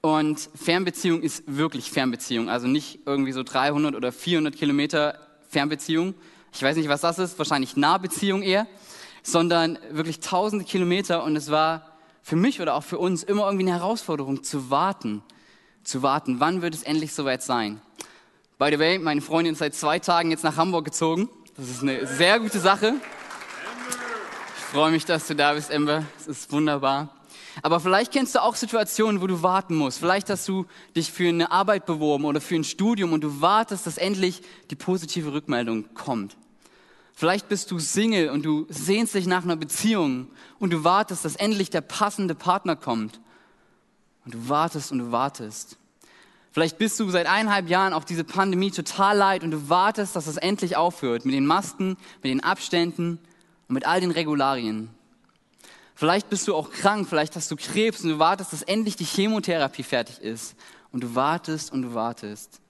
und 0.00 0.50
Fernbeziehung 0.52 1.22
ist 1.22 1.44
wirklich 1.46 1.92
Fernbeziehung, 1.92 2.50
also 2.50 2.66
nicht 2.66 2.98
irgendwie 3.06 3.30
so 3.30 3.44
300 3.44 3.94
oder 3.94 4.10
400 4.10 4.56
Kilometer 4.56 5.16
Fernbeziehung. 5.48 6.14
Ich 6.52 6.60
weiß 6.60 6.74
nicht, 6.74 6.88
was 6.88 7.02
das 7.02 7.20
ist, 7.20 7.38
wahrscheinlich 7.38 7.76
Nahbeziehung 7.76 8.42
eher, 8.42 8.66
sondern 9.22 9.78
wirklich 9.92 10.18
tausende 10.18 10.64
Kilometer 10.64 11.22
und 11.22 11.36
es 11.36 11.52
war 11.52 11.92
für 12.24 12.34
mich 12.34 12.60
oder 12.60 12.74
auch 12.74 12.82
für 12.82 12.98
uns 12.98 13.22
immer 13.22 13.44
irgendwie 13.44 13.70
eine 13.70 13.78
Herausforderung 13.78 14.42
zu 14.42 14.70
warten, 14.70 15.22
zu 15.84 16.02
warten, 16.02 16.40
wann 16.40 16.62
wird 16.62 16.74
es 16.74 16.82
endlich 16.82 17.14
soweit 17.14 17.44
sein. 17.44 17.80
By 18.58 18.70
the 18.72 18.80
way, 18.80 18.98
meine 18.98 19.20
Freundin 19.20 19.52
ist 19.52 19.60
seit 19.60 19.76
zwei 19.76 20.00
Tagen 20.00 20.32
jetzt 20.32 20.42
nach 20.42 20.56
Hamburg 20.56 20.84
gezogen. 20.84 21.28
Das 21.56 21.68
ist 21.68 21.82
eine 21.82 22.08
sehr 22.08 22.40
gute 22.40 22.58
Sache. 22.58 22.94
Ich 24.68 24.74
freue 24.74 24.90
mich, 24.90 25.06
dass 25.06 25.26
du 25.26 25.34
da 25.34 25.54
bist, 25.54 25.70
Ember. 25.70 26.04
Es 26.20 26.26
ist 26.26 26.52
wunderbar. 26.52 27.08
Aber 27.62 27.80
vielleicht 27.80 28.12
kennst 28.12 28.34
du 28.34 28.42
auch 28.42 28.54
Situationen, 28.54 29.22
wo 29.22 29.26
du 29.26 29.42
warten 29.42 29.74
musst. 29.74 29.98
Vielleicht 29.98 30.28
hast 30.28 30.46
du 30.46 30.66
dich 30.94 31.10
für 31.10 31.26
eine 31.26 31.50
Arbeit 31.50 31.86
beworben 31.86 32.26
oder 32.26 32.42
für 32.42 32.54
ein 32.54 32.64
Studium 32.64 33.14
und 33.14 33.22
du 33.22 33.40
wartest, 33.40 33.86
dass 33.86 33.96
endlich 33.96 34.42
die 34.68 34.74
positive 34.74 35.32
Rückmeldung 35.32 35.94
kommt. 35.94 36.36
Vielleicht 37.14 37.48
bist 37.48 37.70
du 37.70 37.78
Single 37.78 38.28
und 38.28 38.44
du 38.44 38.66
sehnst 38.68 39.14
dich 39.14 39.26
nach 39.26 39.42
einer 39.42 39.56
Beziehung 39.56 40.26
und 40.58 40.70
du 40.70 40.84
wartest, 40.84 41.24
dass 41.24 41.36
endlich 41.36 41.70
der 41.70 41.80
passende 41.80 42.34
Partner 42.34 42.76
kommt. 42.76 43.22
Und 44.26 44.34
du 44.34 44.48
wartest 44.50 44.92
und 44.92 44.98
du 44.98 45.10
wartest. 45.10 45.78
Vielleicht 46.52 46.76
bist 46.76 47.00
du 47.00 47.08
seit 47.08 47.26
eineinhalb 47.26 47.70
Jahren 47.70 47.94
auch 47.94 48.04
diese 48.04 48.22
Pandemie 48.22 48.70
total 48.70 49.16
leid 49.16 49.44
und 49.44 49.50
du 49.50 49.70
wartest, 49.70 50.14
dass 50.14 50.26
es 50.26 50.36
endlich 50.36 50.76
aufhört 50.76 51.24
mit 51.24 51.34
den 51.34 51.46
Masken, 51.46 51.96
mit 52.22 52.30
den 52.30 52.44
Abständen 52.44 53.18
und 53.68 53.74
mit 53.74 53.86
all 53.86 54.00
den 54.00 54.10
Regularien. 54.10 54.90
Vielleicht 55.94 56.30
bist 56.30 56.46
du 56.48 56.54
auch 56.54 56.70
krank, 56.70 57.08
vielleicht 57.08 57.36
hast 57.36 57.50
du 57.50 57.56
Krebs 57.56 58.02
und 58.02 58.10
du 58.10 58.18
wartest, 58.18 58.52
dass 58.52 58.62
endlich 58.62 58.96
die 58.96 59.04
Chemotherapie 59.04 59.82
fertig 59.82 60.20
ist. 60.20 60.54
Und 60.90 61.02
du 61.02 61.14
wartest 61.14 61.72
und 61.72 61.82
du 61.82 61.94
wartest. 61.94 62.60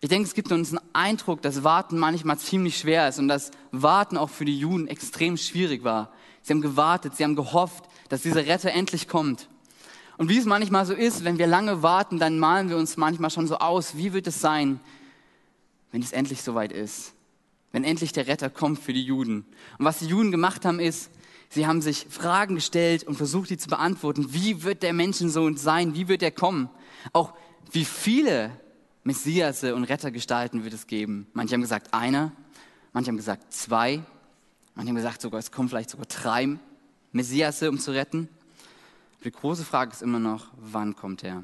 Ich 0.00 0.08
denke, 0.08 0.26
es 0.26 0.34
gibt 0.34 0.50
uns 0.50 0.70
einen 0.70 0.80
Eindruck, 0.92 1.42
dass 1.42 1.62
Warten 1.62 1.98
manchmal 1.98 2.38
ziemlich 2.38 2.78
schwer 2.78 3.08
ist 3.08 3.18
und 3.18 3.28
dass 3.28 3.50
Warten 3.70 4.16
auch 4.16 4.30
für 4.30 4.44
die 4.44 4.58
Juden 4.58 4.88
extrem 4.88 5.36
schwierig 5.36 5.84
war. 5.84 6.12
Sie 6.42 6.52
haben 6.52 6.60
gewartet, 6.60 7.16
sie 7.16 7.24
haben 7.24 7.36
gehofft, 7.36 7.84
dass 8.08 8.22
dieser 8.22 8.46
Retter 8.46 8.72
endlich 8.72 9.08
kommt. 9.08 9.48
Und 10.16 10.28
wie 10.28 10.38
es 10.38 10.44
manchmal 10.44 10.84
so 10.86 10.92
ist, 10.94 11.24
wenn 11.24 11.38
wir 11.38 11.46
lange 11.46 11.82
warten, 11.82 12.18
dann 12.18 12.38
malen 12.38 12.68
wir 12.68 12.76
uns 12.76 12.96
manchmal 12.96 13.30
schon 13.30 13.46
so 13.46 13.58
aus, 13.58 13.96
wie 13.96 14.12
wird 14.12 14.26
es 14.26 14.40
sein, 14.40 14.80
wenn 15.92 16.02
es 16.02 16.12
endlich 16.12 16.42
soweit 16.42 16.72
ist. 16.72 17.14
Wenn 17.72 17.84
endlich 17.84 18.12
der 18.12 18.26
Retter 18.26 18.50
kommt 18.50 18.78
für 18.78 18.92
die 18.92 19.04
Juden. 19.04 19.44
Und 19.78 19.84
was 19.84 19.98
die 19.98 20.06
Juden 20.06 20.30
gemacht 20.30 20.64
haben, 20.64 20.80
ist, 20.80 21.10
Sie 21.52 21.66
haben 21.66 21.82
sich 21.82 22.06
Fragen 22.08 22.54
gestellt 22.54 23.02
und 23.02 23.16
versucht, 23.16 23.50
die 23.50 23.58
zu 23.58 23.68
beantworten. 23.68 24.32
Wie 24.32 24.62
wird 24.62 24.84
der 24.84 24.92
Menschensohn 24.92 25.56
sein? 25.56 25.94
Wie 25.94 26.06
wird 26.06 26.22
er 26.22 26.30
kommen? 26.30 26.70
Auch 27.12 27.34
wie 27.72 27.84
viele 27.84 28.52
Messiasse 29.02 29.74
und 29.74 29.82
Rettergestalten 29.82 30.62
wird 30.62 30.74
es 30.74 30.86
geben? 30.86 31.26
Manche 31.32 31.54
haben 31.54 31.60
gesagt 31.60 31.92
einer, 31.92 32.30
manche 32.92 33.08
haben 33.08 33.16
gesagt 33.16 33.52
zwei, 33.52 34.00
manche 34.76 34.90
haben 34.90 34.96
gesagt 34.96 35.20
sogar, 35.20 35.40
es 35.40 35.50
kommen 35.50 35.68
vielleicht 35.68 35.90
sogar 35.90 36.06
drei 36.06 36.56
Messiasse, 37.10 37.68
um 37.68 37.80
zu 37.80 37.90
retten. 37.90 38.28
Die 39.24 39.32
große 39.32 39.64
Frage 39.64 39.90
ist 39.90 40.02
immer 40.02 40.20
noch, 40.20 40.46
wann 40.56 40.94
kommt 40.94 41.24
er? 41.24 41.42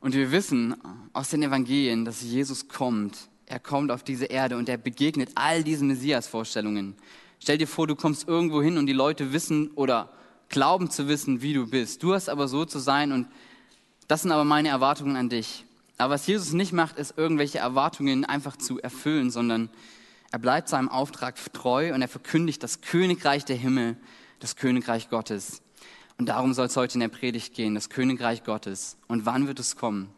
Und 0.00 0.14
wir 0.14 0.30
wissen 0.30 0.76
aus 1.14 1.30
den 1.30 1.42
Evangelien, 1.42 2.04
dass 2.04 2.20
Jesus 2.20 2.68
kommt. 2.68 3.28
Er 3.46 3.58
kommt 3.60 3.90
auf 3.90 4.02
diese 4.02 4.26
Erde 4.26 4.56
und 4.56 4.68
er 4.68 4.76
begegnet 4.76 5.30
all 5.34 5.62
diesen 5.64 5.88
Messias-Vorstellungen. 5.88 6.96
Stell 7.38 7.58
dir 7.58 7.66
vor, 7.66 7.86
du 7.86 7.96
kommst 7.96 8.28
irgendwo 8.28 8.62
hin 8.62 8.78
und 8.78 8.86
die 8.86 8.92
Leute 8.92 9.32
wissen 9.32 9.70
oder 9.74 10.10
glauben 10.48 10.90
zu 10.90 11.08
wissen, 11.08 11.42
wie 11.42 11.54
du 11.54 11.66
bist. 11.66 12.02
Du 12.02 12.14
hast 12.14 12.28
aber 12.28 12.46
so 12.46 12.64
zu 12.64 12.78
sein 12.78 13.12
und 13.12 13.26
das 14.08 14.22
sind 14.22 14.32
aber 14.32 14.44
meine 14.44 14.68
Erwartungen 14.68 15.16
an 15.16 15.28
dich. 15.28 15.64
Aber 15.98 16.14
was 16.14 16.26
Jesus 16.26 16.52
nicht 16.52 16.72
macht, 16.72 16.98
ist 16.98 17.16
irgendwelche 17.16 17.58
Erwartungen 17.58 18.24
einfach 18.24 18.56
zu 18.56 18.80
erfüllen, 18.80 19.30
sondern 19.30 19.70
er 20.30 20.38
bleibt 20.38 20.68
seinem 20.68 20.88
Auftrag 20.88 21.36
treu 21.52 21.92
und 21.94 22.02
er 22.02 22.08
verkündigt 22.08 22.62
das 22.62 22.80
Königreich 22.80 23.44
der 23.44 23.56
Himmel, 23.56 23.96
das 24.38 24.56
Königreich 24.56 25.10
Gottes. 25.10 25.62
Und 26.18 26.28
darum 26.28 26.54
soll 26.54 26.66
es 26.66 26.76
heute 26.76 26.94
in 26.94 27.00
der 27.00 27.08
Predigt 27.08 27.54
gehen, 27.54 27.74
das 27.74 27.90
Königreich 27.90 28.44
Gottes. 28.44 28.96
Und 29.08 29.26
wann 29.26 29.46
wird 29.46 29.58
es 29.60 29.76
kommen? 29.76 30.08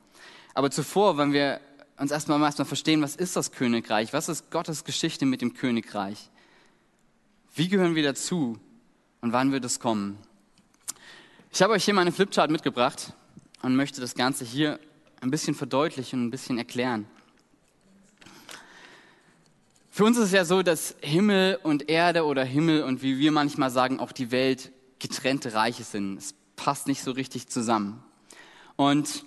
Aber 0.54 0.70
zuvor, 0.70 1.18
wenn 1.18 1.32
wir 1.32 1.60
uns 1.98 2.10
erstmal 2.10 2.40
erstmal 2.42 2.66
verstehen, 2.66 3.02
was 3.02 3.16
ist 3.16 3.36
das 3.36 3.52
Königreich? 3.52 4.12
Was 4.12 4.28
ist 4.28 4.50
Gottes 4.50 4.84
Geschichte 4.84 5.26
mit 5.26 5.40
dem 5.40 5.54
Königreich? 5.54 6.30
Wie 7.54 7.68
gehören 7.68 7.94
wir 7.94 8.02
dazu 8.02 8.58
und 9.20 9.32
wann 9.32 9.52
wird 9.52 9.64
es 9.64 9.78
kommen? 9.78 10.18
Ich 11.52 11.62
habe 11.62 11.72
euch 11.72 11.84
hier 11.84 11.94
meine 11.94 12.10
Flipchart 12.10 12.50
mitgebracht 12.50 13.12
und 13.62 13.76
möchte 13.76 14.00
das 14.00 14.14
Ganze 14.14 14.44
hier 14.44 14.80
ein 15.20 15.30
bisschen 15.30 15.54
verdeutlichen 15.54 16.20
und 16.20 16.26
ein 16.26 16.30
bisschen 16.30 16.58
erklären. 16.58 17.06
Für 19.90 20.04
uns 20.04 20.18
ist 20.18 20.24
es 20.24 20.32
ja 20.32 20.44
so, 20.44 20.62
dass 20.62 20.96
Himmel 21.00 21.60
und 21.62 21.88
Erde 21.88 22.24
oder 22.24 22.42
Himmel 22.42 22.82
und 22.82 23.02
wie 23.02 23.20
wir 23.20 23.30
manchmal 23.30 23.70
sagen, 23.70 24.00
auch 24.00 24.10
die 24.10 24.32
Welt 24.32 24.72
getrennte 24.98 25.54
Reiche 25.54 25.84
sind. 25.84 26.18
Es 26.18 26.34
passt 26.56 26.88
nicht 26.88 27.04
so 27.04 27.12
richtig 27.12 27.46
zusammen. 27.46 28.02
Und 28.74 29.24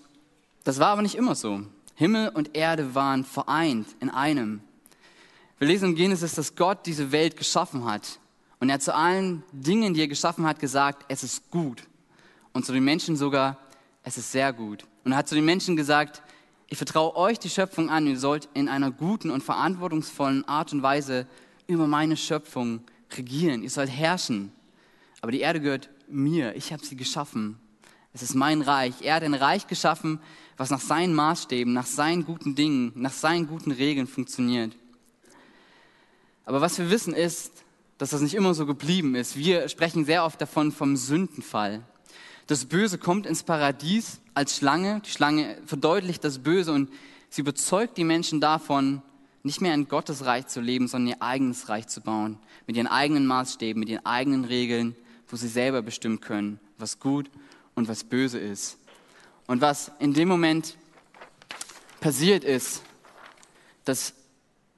das 0.65 0.79
war 0.79 0.87
aber 0.87 1.01
nicht 1.01 1.15
immer 1.15 1.35
so. 1.35 1.63
Himmel 1.97 2.29
und 2.29 2.55
Erde 2.55 2.93
waren 2.93 3.25
vereint 3.25 3.87
in 3.99 4.11
einem. 4.11 4.61
Wir 5.57 5.67
lesen 5.67 5.89
in 5.89 5.95
Genesis, 5.95 6.35
dass 6.35 6.55
Gott 6.55 6.85
diese 6.85 7.11
Welt 7.11 7.35
geschaffen 7.35 7.85
hat. 7.85 8.19
Und 8.59 8.69
er 8.69 8.75
hat 8.75 8.83
zu 8.83 8.93
allen 8.93 9.41
Dingen, 9.51 9.95
die 9.95 10.01
er 10.01 10.07
geschaffen 10.07 10.45
hat, 10.45 10.59
gesagt, 10.59 11.05
es 11.07 11.23
ist 11.23 11.49
gut. 11.49 11.81
Und 12.53 12.67
zu 12.67 12.71
den 12.71 12.83
Menschen 12.83 13.15
sogar, 13.15 13.57
es 14.03 14.15
ist 14.15 14.31
sehr 14.31 14.53
gut. 14.53 14.85
Und 15.05 15.13
er 15.13 15.17
hat 15.17 15.27
zu 15.27 15.33
den 15.33 15.45
Menschen 15.45 15.75
gesagt, 15.75 16.21
ich 16.67 16.77
vertraue 16.77 17.15
euch 17.15 17.39
die 17.39 17.49
Schöpfung 17.49 17.89
an, 17.89 18.05
ihr 18.05 18.19
sollt 18.19 18.47
in 18.53 18.69
einer 18.69 18.91
guten 18.91 19.31
und 19.31 19.41
verantwortungsvollen 19.41 20.47
Art 20.47 20.73
und 20.73 20.83
Weise 20.83 21.25
über 21.65 21.87
meine 21.87 22.15
Schöpfung 22.15 22.81
regieren, 23.17 23.63
ihr 23.63 23.71
sollt 23.71 23.89
herrschen. 23.89 24.51
Aber 25.21 25.31
die 25.31 25.39
Erde 25.39 25.61
gehört 25.61 25.89
mir, 26.07 26.55
ich 26.55 26.71
habe 26.71 26.85
sie 26.85 26.95
geschaffen. 26.95 27.57
Es 28.17 28.23
ist 28.23 28.33
mein 28.33 28.63
Reich. 28.63 28.95
Er 29.01 29.13
hat 29.13 29.21
ein 29.21 29.35
Reich 29.35 29.67
geschaffen, 29.67 30.19
was 30.57 30.71
nach 30.71 30.81
seinen 30.81 31.13
Maßstäben, 31.13 31.71
nach 31.71 31.85
seinen 31.85 32.25
guten 32.25 32.55
Dingen, 32.55 32.91
nach 32.95 33.11
seinen 33.11 33.45
guten 33.45 33.69
Regeln 33.69 34.07
funktioniert. 34.07 34.75
Aber 36.43 36.59
was 36.59 36.79
wir 36.79 36.89
wissen 36.89 37.13
ist, 37.13 37.51
dass 37.99 38.09
das 38.09 38.21
nicht 38.21 38.33
immer 38.33 38.55
so 38.55 38.65
geblieben 38.65 39.13
ist. 39.13 39.37
Wir 39.37 39.69
sprechen 39.69 40.03
sehr 40.03 40.25
oft 40.25 40.41
davon 40.41 40.71
vom 40.71 40.97
Sündenfall. 40.97 41.83
Das 42.47 42.65
Böse 42.65 42.97
kommt 42.97 43.27
ins 43.27 43.43
Paradies 43.43 44.19
als 44.33 44.57
Schlange. 44.57 44.99
Die 45.05 45.11
Schlange 45.11 45.61
verdeutlicht 45.67 46.23
das 46.23 46.39
Böse 46.39 46.73
und 46.73 46.89
sie 47.29 47.41
überzeugt 47.41 47.99
die 47.99 48.03
Menschen 48.03 48.41
davon, 48.41 49.03
nicht 49.43 49.61
mehr 49.61 49.75
in 49.75 49.87
Gottes 49.87 50.25
Reich 50.25 50.47
zu 50.47 50.59
leben, 50.59 50.87
sondern 50.87 51.09
ihr 51.09 51.21
eigenes 51.21 51.69
Reich 51.69 51.85
zu 51.85 52.01
bauen. 52.01 52.39
Mit 52.65 52.77
ihren 52.77 52.87
eigenen 52.87 53.27
Maßstäben, 53.27 53.79
mit 53.79 53.89
ihren 53.89 54.07
eigenen 54.07 54.43
Regeln, 54.43 54.95
wo 55.27 55.35
sie 55.35 55.47
selber 55.47 55.83
bestimmen 55.83 56.19
können, 56.19 56.59
was 56.79 56.99
gut 56.99 57.29
und 57.77 57.87
was 57.87 58.03
böse 58.03 58.39
ist. 58.39 58.77
Und 59.45 59.61
was 59.61 59.91
in 59.99 60.13
dem 60.13 60.27
Moment 60.27 60.75
passiert 62.01 62.43
ist, 62.43 62.81
dass 63.85 64.13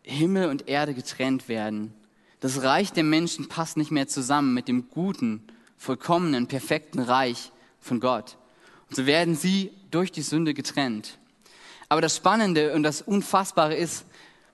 Himmel 0.03 0.49
und 0.49 0.67
Erde 0.67 0.93
getrennt 0.93 1.47
werden. 1.47 1.93
Das 2.41 2.61
Reich 2.61 2.91
der 2.91 3.05
Menschen 3.05 3.47
passt 3.47 3.77
nicht 3.77 3.89
mehr 3.89 4.07
zusammen 4.07 4.53
mit 4.53 4.67
dem 4.67 4.89
guten, 4.89 5.47
vollkommenen, 5.77 6.47
perfekten 6.47 6.99
Reich 6.99 7.51
von 7.79 8.01
Gott. 8.01 8.37
Und 8.89 8.97
so 8.97 9.05
werden 9.05 9.35
sie 9.35 9.71
durch 9.91 10.11
die 10.11 10.21
Sünde 10.21 10.53
getrennt. 10.53 11.17
Aber 11.87 12.01
das 12.01 12.17
Spannende 12.17 12.73
und 12.73 12.83
das 12.83 13.01
Unfassbare 13.01 13.75
ist, 13.75 14.05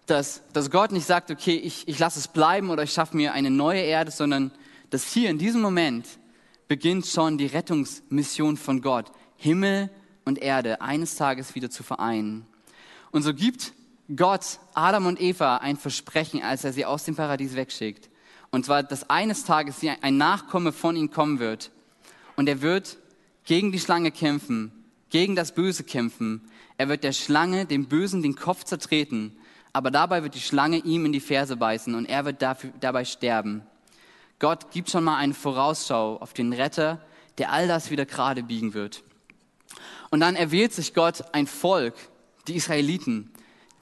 dass, 0.06 0.44
dass 0.54 0.70
Gott 0.70 0.92
nicht 0.92 1.08
sagt, 1.08 1.32
okay, 1.32 1.56
ich, 1.56 1.88
ich 1.88 1.98
lasse 1.98 2.20
es 2.20 2.28
bleiben 2.28 2.70
oder 2.70 2.84
ich 2.84 2.94
schaffe 2.94 3.18
mir 3.18 3.34
eine 3.34 3.50
neue 3.50 3.82
Erde, 3.82 4.12
sondern 4.12 4.52
dass 4.92 5.12
hier 5.12 5.32
in 5.32 5.40
diesem 5.40 5.62
Moment 5.62 6.06
beginnt 6.67 7.05
schon 7.05 7.38
die 7.38 7.45
Rettungsmission 7.45 8.57
von 8.57 8.81
Gott, 8.81 9.12
Himmel 9.38 9.89
und 10.25 10.39
Erde 10.39 10.81
eines 10.81 11.15
Tages 11.15 11.55
wieder 11.55 11.69
zu 11.69 11.84
vereinen. 11.84 12.45
Und 13.12 13.24
so 13.24 13.34
gibt 13.34 13.74
Gott 14.15 14.60
Adam 14.74 15.05
und 15.05 15.22
Eva 15.22 15.57
ein 15.57 15.77
Versprechen, 15.77 16.41
als 16.41 16.63
er 16.63 16.74
sie 16.74 16.86
aus 16.86 17.05
dem 17.05 17.15
Paradies 17.15 17.55
wegschickt. 17.55 18.10
Und 18.51 18.65
zwar, 18.65 18.84
dass 18.84 19.10
eines 19.10 19.43
Tages 19.43 19.77
ein 20.01 20.17
Nachkomme 20.17 20.72
von 20.72 20.95
ihnen 20.95 21.12
kommen 21.12 21.39
wird. 21.39 21.72
Und 22.36 22.48
er 22.48 22.62
wird 22.62 22.98
gegen 23.43 23.72
die 23.72 23.79
Schlange 23.79 24.12
kämpfen, 24.12 24.72
gegen 25.10 25.36
das 25.36 25.53
Böse 25.53 25.84
kämpfen. 25.84 26.41
Er 26.77 26.89
wird 26.89 27.03
der 27.03 27.13
Schlange, 27.13 27.65
dem 27.65 27.88
Bösen, 27.88 28.22
den 28.22 28.36
Kopf 28.36 28.63
zertreten. 28.63 29.36
Aber 29.74 29.91
dabei 29.91 30.24
wird 30.24 30.36
die 30.36 30.41
Schlange 30.41 30.77
ihm 30.77 31.05
in 31.05 31.12
die 31.12 31.19
Ferse 31.19 31.57
beißen 31.57 31.95
und 31.95 32.05
er 32.05 32.25
wird 32.25 32.41
dafür, 32.41 32.72
dabei 32.79 33.03
sterben. 33.03 33.63
Gott 34.39 34.72
gibt 34.72 34.89
schon 34.89 35.04
mal 35.04 35.18
eine 35.18 35.34
Vorausschau 35.34 36.18
auf 36.18 36.34
den 36.34 36.54
Retter, 36.54 37.01
der 37.38 37.51
all 37.51 37.68
das 37.68 37.89
wieder 37.89 38.06
gerade 38.06 38.44
biegen 38.44 38.74
wird. 38.74 39.04
Und 40.12 40.20
dann 40.20 40.36
erwählt 40.36 40.74
sich 40.74 40.94
Gott 40.94 41.24
ein 41.34 41.48
Volk, 41.48 41.96
die 42.48 42.56
Israeliten, 42.56 43.32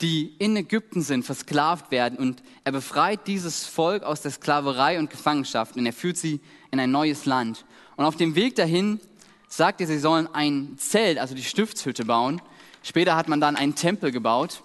die 0.02 0.36
in 0.40 0.56
Ägypten 0.56 1.02
sind, 1.02 1.24
versklavt 1.24 1.92
werden. 1.92 2.18
Und 2.18 2.44
er 2.64 2.72
befreit 2.72 3.28
dieses 3.28 3.66
Volk 3.66 4.04
aus 4.04 4.22
der 4.22 4.32
Sklaverei 4.32 5.00
und 5.00 5.10
Gefangenschaft 5.10 5.76
und 5.76 5.86
er 5.86 5.94
führt 5.94 6.18
sie 6.18 6.42
in 6.72 6.80
ein 6.80 6.92
neues 6.92 7.26
Land. 7.26 7.66
Und 7.96 8.06
auf 8.06 8.16
dem 8.16 8.36
Weg 8.36 8.56
dahin 8.56 9.00
sagt 9.48 9.82
er, 9.82 9.88
sie 9.88 10.00
sollen 10.00 10.28
ein 10.34 10.76
Zelt, 10.78 11.20
also 11.20 11.36
die 11.36 11.44
Stiftshütte 11.44 12.06
bauen. 12.06 12.42
Später 12.82 13.16
hat 13.16 13.28
man 13.28 13.40
dann 13.40 13.56
einen 13.56 13.76
Tempel 13.76 14.12
gebaut. 14.12 14.62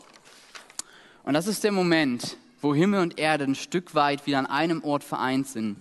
Und 1.23 1.35
das 1.35 1.47
ist 1.47 1.63
der 1.63 1.73
Moment, 1.73 2.37
wo 2.61 2.75
Himmel 2.75 3.01
und 3.01 3.19
Erde 3.19 3.45
ein 3.45 3.55
Stück 3.55 3.95
weit 3.95 4.27
wieder 4.27 4.39
an 4.39 4.47
einem 4.47 4.83
Ort 4.83 5.05
vereint 5.05 5.47
sind, 5.47 5.77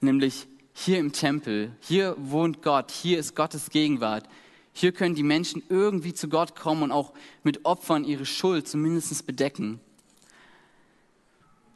nämlich 0.00 0.46
hier 0.72 0.98
im 0.98 1.12
Tempel. 1.12 1.72
Hier 1.80 2.16
wohnt 2.18 2.62
Gott, 2.62 2.90
hier 2.90 3.18
ist 3.18 3.36
Gottes 3.36 3.70
Gegenwart. 3.70 4.24
Hier 4.72 4.92
können 4.92 5.14
die 5.14 5.22
Menschen 5.22 5.62
irgendwie 5.68 6.14
zu 6.14 6.28
Gott 6.28 6.56
kommen 6.56 6.82
und 6.82 6.92
auch 6.92 7.12
mit 7.42 7.64
Opfern 7.64 8.04
ihre 8.04 8.24
Schuld 8.24 8.66
zumindest 8.66 9.26
bedecken. 9.26 9.80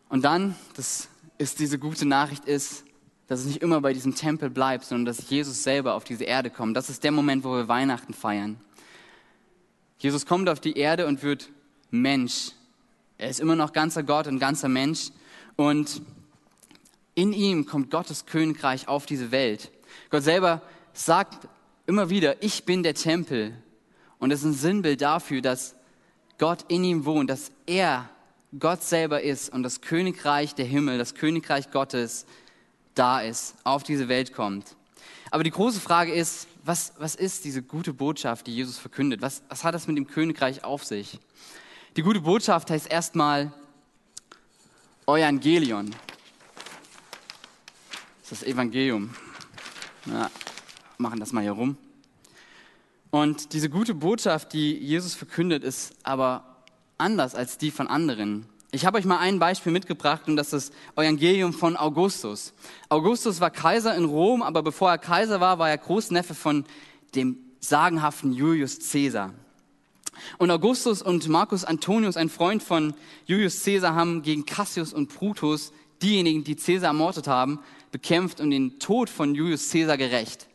Und 0.09 0.25
dann, 0.25 0.55
das 0.77 1.09
ist 1.37 1.59
diese 1.59 1.79
gute 1.79 2.07
Nachricht 2.07 2.47
ist, 2.47 2.85
dass 3.27 3.41
es 3.41 3.47
nicht 3.47 3.61
immer 3.61 3.81
bei 3.81 3.93
diesem 3.93 4.15
Tempel 4.15 4.51
bleibt, 4.51 4.85
sondern 4.85 5.05
dass 5.05 5.29
Jesus 5.29 5.63
selber 5.63 5.95
auf 5.95 6.05
diese 6.05 6.25
Erde 6.25 6.49
kommt. 6.49 6.77
Das 6.77 6.89
ist 6.89 7.03
der 7.05 7.11
Moment, 7.11 7.45
wo 7.45 7.53
wir 7.53 7.69
Weihnachten 7.69 8.15
feiern. 8.15 8.59
Jesus 9.99 10.27
kommt 10.27 10.49
auf 10.49 10.61
die 10.61 10.79
Erde 10.79 11.07
und 11.07 11.23
wird 11.23 11.51
Mensch. 11.91 12.53
Er 13.19 13.31
ist 13.31 13.41
immer 13.41 13.57
noch 13.57 13.73
ganzer 13.73 14.03
Gott 14.03 14.27
und 14.27 14.39
ganzer 14.39 14.69
Mensch. 14.69 15.11
Und 15.57 16.03
in 17.15 17.33
ihm 17.33 17.67
kommt 17.67 17.91
Gottes 17.91 18.27
Königreich 18.27 18.89
auf 18.89 19.07
diese 19.07 19.31
Welt. 19.31 19.71
Gott 20.11 20.23
selber 20.23 20.63
sagt 20.93 21.49
immer 21.87 22.11
wieder, 22.11 22.43
ich 22.43 22.65
bin 22.65 22.83
der 22.83 22.95
Tempel. 22.95 23.55
Und 24.19 24.31
es 24.31 24.41
ist 24.41 24.47
ein 24.47 24.55
Sinnbild 24.55 25.01
dafür, 25.01 25.41
dass 25.41 25.75
Gott 26.39 26.65
in 26.69 26.85
ihm 26.85 27.05
wohnt, 27.05 27.31
dass 27.31 27.51
er 27.67 28.09
Gott 28.59 28.83
selber 28.83 29.23
ist 29.23 29.51
und 29.51 29.63
das 29.63 29.81
Königreich 29.81 30.55
der 30.55 30.67
Himmel, 30.67 30.99
das 30.99 31.15
Königreich 31.15 31.71
Gottes 31.71 32.27
da 32.95 33.21
ist, 33.21 33.55
auf 33.65 33.83
diese 33.83 34.09
Welt 34.09 34.33
kommt. 34.33 34.77
Aber 35.31 35.43
die 35.43 35.51
große 35.51 35.81
Frage 35.81 36.13
ist, 36.13 36.47
was, 36.65 36.93
was 36.99 37.15
ist 37.15 37.45
diese 37.45 37.63
gute 37.63 37.93
Botschaft, 37.93 38.47
die 38.47 38.55
Jesus 38.55 38.79
verkündet? 38.79 39.23
Was, 39.23 39.43
was 39.49 39.65
hat 39.65 39.75
das 39.75 39.87
mit 39.87 39.97
dem 39.97 40.07
Königreich 40.07 40.65
auf 40.65 40.85
sich? 40.85 41.19
Die 41.97 42.03
gute 42.03 42.21
Botschaft 42.21 42.71
heißt 42.71 42.91
erstmal 42.91 43.51
Evangelion. 45.07 45.91
Das 48.21 48.33
ist 48.33 48.43
das 48.43 48.43
Evangelium. 48.43 49.15
Ja, 50.05 50.31
machen 50.99 51.19
das 51.21 51.33
mal 51.33 51.41
hier 51.41 51.53
rum. 51.53 51.79
Und 53.11 53.55
diese 53.55 53.71
gute 53.71 53.95
Botschaft, 53.95 54.53
die 54.53 54.75
Jesus 54.75 55.15
verkündet, 55.15 55.65
ist 55.65 55.95
aber 56.03 56.45
anders 56.99 57.35
als 57.35 57.57
die 57.57 57.71
von 57.71 57.89
anderen. 57.89 58.45
Ich 58.73 58.85
habe 58.85 58.99
euch 58.99 59.07
mal 59.07 59.21
ein 59.21 59.39
Beispiel 59.39 59.73
mitgebracht 59.73 60.29
und 60.29 60.37
das 60.37 60.53
ist 60.53 60.75
das 60.95 61.03
Evangelium 61.03 61.55
von 61.55 61.79
Augustus. 61.79 62.53
Augustus 62.91 63.41
war 63.41 63.49
Kaiser 63.51 63.95
in 63.95 64.05
Rom, 64.05 64.43
aber 64.43 64.63
bevor 64.63 64.91
er 64.91 64.99
Kaiser 64.99 65.41
war, 65.41 65.59
war 65.59 65.71
er 65.71 65.79
Großneffe 65.79 66.35
von 66.35 66.67
dem 67.15 67.39
sagenhaften 67.61 68.35
Julius 68.35 68.81
Caesar. 68.93 69.33
Und 70.39 70.51
Augustus 70.51 71.03
und 71.03 71.29
Marcus 71.29 71.65
Antonius, 71.65 72.17
ein 72.17 72.29
Freund 72.29 72.63
von 72.63 72.95
Julius 73.27 73.63
Caesar, 73.65 73.95
haben 73.95 74.23
gegen 74.23 74.47
Cassius 74.47 74.93
und 74.93 75.15
Brutus, 75.15 75.73
diejenigen, 76.03 76.45
die 76.45 76.57
Caesar 76.57 76.89
ermordet 76.89 77.27
haben, 77.27 77.61
bekämpft 77.91 78.41
und 78.41 78.51
den 78.51 78.79
Tod 78.79 79.09
von 79.09 79.35
Julius 79.35 79.71
Caesar 79.71 79.97
gerecht. 79.97 80.49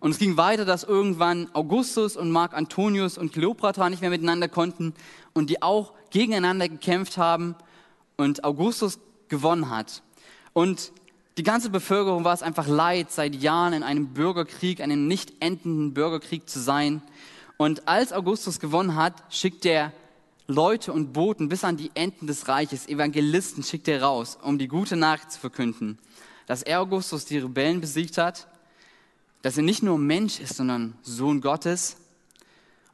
Und 0.00 0.10
es 0.10 0.18
ging 0.18 0.36
weiter, 0.36 0.64
dass 0.64 0.82
irgendwann 0.82 1.48
Augustus 1.52 2.16
und 2.16 2.32
Mark 2.32 2.54
Antonius 2.54 3.16
und 3.16 3.32
Kleopatra 3.32 3.88
nicht 3.88 4.00
mehr 4.00 4.10
miteinander 4.10 4.48
konnten 4.48 4.94
und 5.32 5.48
die 5.48 5.62
auch 5.62 5.92
gegeneinander 6.10 6.68
gekämpft 6.68 7.18
haben 7.18 7.54
und 8.16 8.42
Augustus 8.42 8.98
gewonnen 9.28 9.70
hat. 9.70 10.02
Und 10.52 10.92
die 11.38 11.44
ganze 11.44 11.70
Bevölkerung 11.70 12.24
war 12.24 12.34
es 12.34 12.42
einfach 12.42 12.66
leid, 12.66 13.10
seit 13.10 13.34
Jahren 13.36 13.72
in 13.72 13.82
einem 13.82 14.08
Bürgerkrieg, 14.08 14.80
einem 14.80 15.06
nicht 15.06 15.32
endenden 15.40 15.94
Bürgerkrieg 15.94 16.48
zu 16.48 16.60
sein. 16.60 17.00
Und 17.62 17.86
als 17.86 18.12
Augustus 18.12 18.58
gewonnen 18.58 18.96
hat, 18.96 19.14
schickt 19.30 19.64
er 19.66 19.92
Leute 20.48 20.92
und 20.92 21.12
Boten 21.12 21.48
bis 21.48 21.62
an 21.62 21.76
die 21.76 21.92
Enden 21.94 22.26
des 22.26 22.48
Reiches, 22.48 22.88
Evangelisten 22.88 23.62
schickt 23.62 23.86
er 23.86 24.02
raus, 24.02 24.36
um 24.42 24.58
die 24.58 24.66
gute 24.66 24.96
Nachricht 24.96 25.30
zu 25.30 25.38
verkünden, 25.38 25.98
dass 26.46 26.62
er 26.62 26.80
Augustus 26.80 27.24
die 27.24 27.38
Rebellen 27.38 27.80
besiegt 27.80 28.18
hat 28.18 28.48
dass 29.42 29.56
er 29.56 29.64
nicht 29.64 29.82
nur 29.82 29.98
Mensch 29.98 30.38
ist, 30.40 30.56
sondern 30.56 30.94
Sohn 31.02 31.40
Gottes 31.40 31.96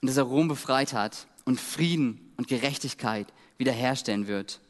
und 0.01 0.09
dass 0.09 0.17
er 0.17 0.25
Rom 0.25 0.49
befreit 0.49 0.95
hat 0.95 1.27
und 1.45 1.61
Frieden 1.61 2.33
und 2.37 2.49
Gerechtigkeit 2.49 3.27
wiederherstellen 3.59 4.27
wird. 4.27 4.61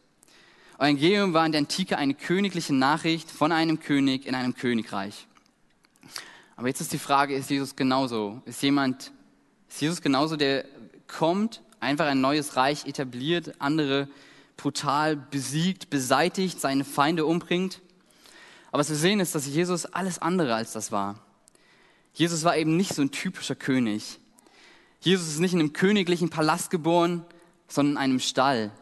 Evangelium 0.76 1.34
war 1.34 1.46
in 1.46 1.52
der 1.52 1.60
Antike 1.60 1.96
eine 1.96 2.14
königliche 2.14 2.74
Nachricht 2.74 3.30
von 3.30 3.52
einem 3.52 3.80
König 3.80 4.26
in 4.26 4.34
einem 4.34 4.54
Königreich. 4.54 5.26
Aber 6.56 6.66
jetzt 6.66 6.80
ist 6.80 6.92
die 6.92 6.98
Frage, 6.98 7.34
ist 7.34 7.50
Jesus 7.50 7.76
genauso? 7.76 8.42
Ist 8.44 8.62
jemand, 8.62 9.12
ist 9.68 9.80
Jesus 9.80 10.02
genauso, 10.02 10.36
der 10.36 10.64
kommt, 11.06 11.62
einfach 11.80 12.06
ein 12.06 12.20
neues 12.20 12.56
Reich 12.56 12.86
etabliert, 12.86 13.54
andere 13.60 14.08
brutal 14.56 15.16
besiegt, 15.16 15.90
beseitigt, 15.90 16.60
seine 16.60 16.84
Feinde 16.84 17.24
umbringt? 17.24 17.80
Aber 18.70 18.80
was 18.80 18.90
wir 18.90 18.96
sehen 18.96 19.20
ist, 19.20 19.34
dass 19.34 19.46
Jesus 19.46 19.86
alles 19.86 20.18
andere 20.18 20.54
als 20.54 20.72
das 20.72 20.92
war. 20.92 21.20
Jesus 22.12 22.44
war 22.44 22.56
eben 22.56 22.76
nicht 22.76 22.94
so 22.94 23.02
ein 23.02 23.10
typischer 23.10 23.54
König. 23.54 24.18
Jesus 25.00 25.28
ist 25.28 25.38
nicht 25.38 25.54
in 25.54 25.60
einem 25.60 25.72
königlichen 25.72 26.30
Palast 26.30 26.70
geboren, 26.70 27.24
sondern 27.68 27.92
in 27.92 27.98
einem 27.98 28.20
Stall. 28.20 28.72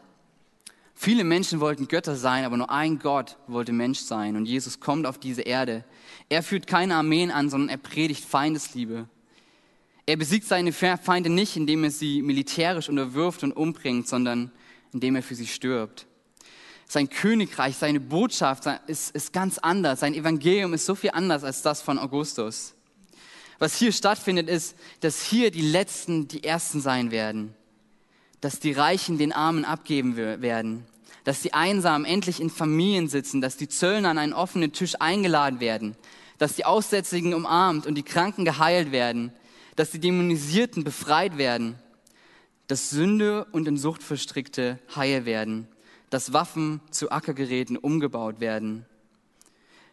Viele 0.95 1.23
Menschen 1.23 1.59
wollten 1.59 1.87
Götter 1.87 2.15
sein, 2.15 2.43
aber 2.43 2.57
nur 2.57 2.71
ein 2.71 2.97
Gott 2.97 3.37
wollte 3.45 3.71
Mensch 3.71 3.99
sein. 3.99 4.35
Und 4.35 4.47
Jesus 4.47 4.79
kommt 4.79 5.05
auf 5.05 5.19
diese 5.19 5.43
Erde. 5.43 5.83
Er 6.27 6.41
führt 6.41 6.65
keine 6.65 6.95
Armeen 6.95 7.29
an, 7.29 7.51
sondern 7.51 7.69
er 7.69 7.77
predigt 7.77 8.25
Feindesliebe. 8.25 9.07
Er 10.09 10.15
besiegt 10.15 10.47
seine 10.47 10.71
Feinde 10.71 11.29
nicht, 11.29 11.57
indem 11.57 11.83
er 11.83 11.91
sie 11.91 12.21
militärisch 12.21 12.87
unterwirft 12.87 13.43
und 13.43 13.51
umbringt, 13.51 14.07
sondern 14.07 14.51
indem 14.93 15.17
er 15.17 15.21
für 15.21 15.35
sie 15.35 15.47
stirbt. 15.47 16.07
Sein 16.87 17.09
Königreich, 17.09 17.75
seine 17.75 17.99
Botschaft 17.99 18.63
ist, 18.87 19.13
ist 19.13 19.33
ganz 19.33 19.57
anders. 19.57 19.99
Sein 19.99 20.13
Evangelium 20.13 20.73
ist 20.73 20.85
so 20.85 20.95
viel 20.95 21.09
anders 21.11 21.43
als 21.43 21.61
das 21.61 21.81
von 21.81 21.99
Augustus. 21.99 22.73
Was 23.59 23.75
hier 23.75 23.91
stattfindet, 23.91 24.47
ist, 24.47 24.77
dass 25.01 25.21
hier 25.21 25.51
die 25.51 25.59
Letzten 25.61 26.29
die 26.29 26.45
Ersten 26.45 26.79
sein 26.79 27.11
werden, 27.11 27.53
dass 28.39 28.61
die 28.61 28.71
Reichen 28.71 29.17
den 29.17 29.33
Armen 29.33 29.65
abgeben 29.65 30.15
werden, 30.15 30.85
dass 31.25 31.41
die 31.41 31.53
Einsamen 31.53 32.05
endlich 32.05 32.39
in 32.39 32.49
Familien 32.49 33.09
sitzen, 33.09 33.41
dass 33.41 33.57
die 33.57 33.67
Zöllner 33.67 34.11
an 34.11 34.19
einen 34.19 34.33
offenen 34.33 34.71
Tisch 34.71 34.95
eingeladen 34.99 35.59
werden, 35.59 35.97
dass 36.37 36.55
die 36.55 36.63
Aussätzigen 36.63 37.33
umarmt 37.33 37.85
und 37.85 37.95
die 37.95 38.03
Kranken 38.03 38.45
geheilt 38.45 38.93
werden, 38.93 39.33
dass 39.77 39.91
die 39.91 39.99
Dämonisierten 39.99 40.83
befreit 40.83 41.37
werden, 41.37 41.75
dass 42.65 42.89
Sünde 42.89 43.45
und 43.51 43.67
in 43.67 43.77
Sucht 43.77 44.03
verstrickte 44.03 44.79
heil 44.95 45.25
werden, 45.25 45.67
dass 46.09 46.33
Waffen 46.33 46.81
zu 46.91 47.11
Ackergeräten 47.11 47.77
umgebaut 47.77 48.39
werden. 48.39 48.85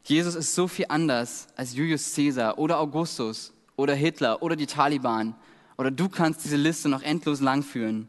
Jesus 0.02 0.34
ist 0.34 0.54
so 0.54 0.68
viel 0.68 0.86
anders 0.88 1.48
als 1.54 1.74
Julius 1.74 2.14
Caesar 2.14 2.58
oder 2.58 2.80
Augustus 2.80 3.52
oder 3.76 3.94
Hitler 3.94 4.42
oder 4.42 4.56
die 4.56 4.66
Taliban 4.66 5.34
oder 5.76 5.90
du 5.90 6.08
kannst 6.08 6.44
diese 6.44 6.56
Liste 6.56 6.88
noch 6.88 7.02
endlos 7.02 7.40
lang 7.40 7.62
führen. 7.62 8.08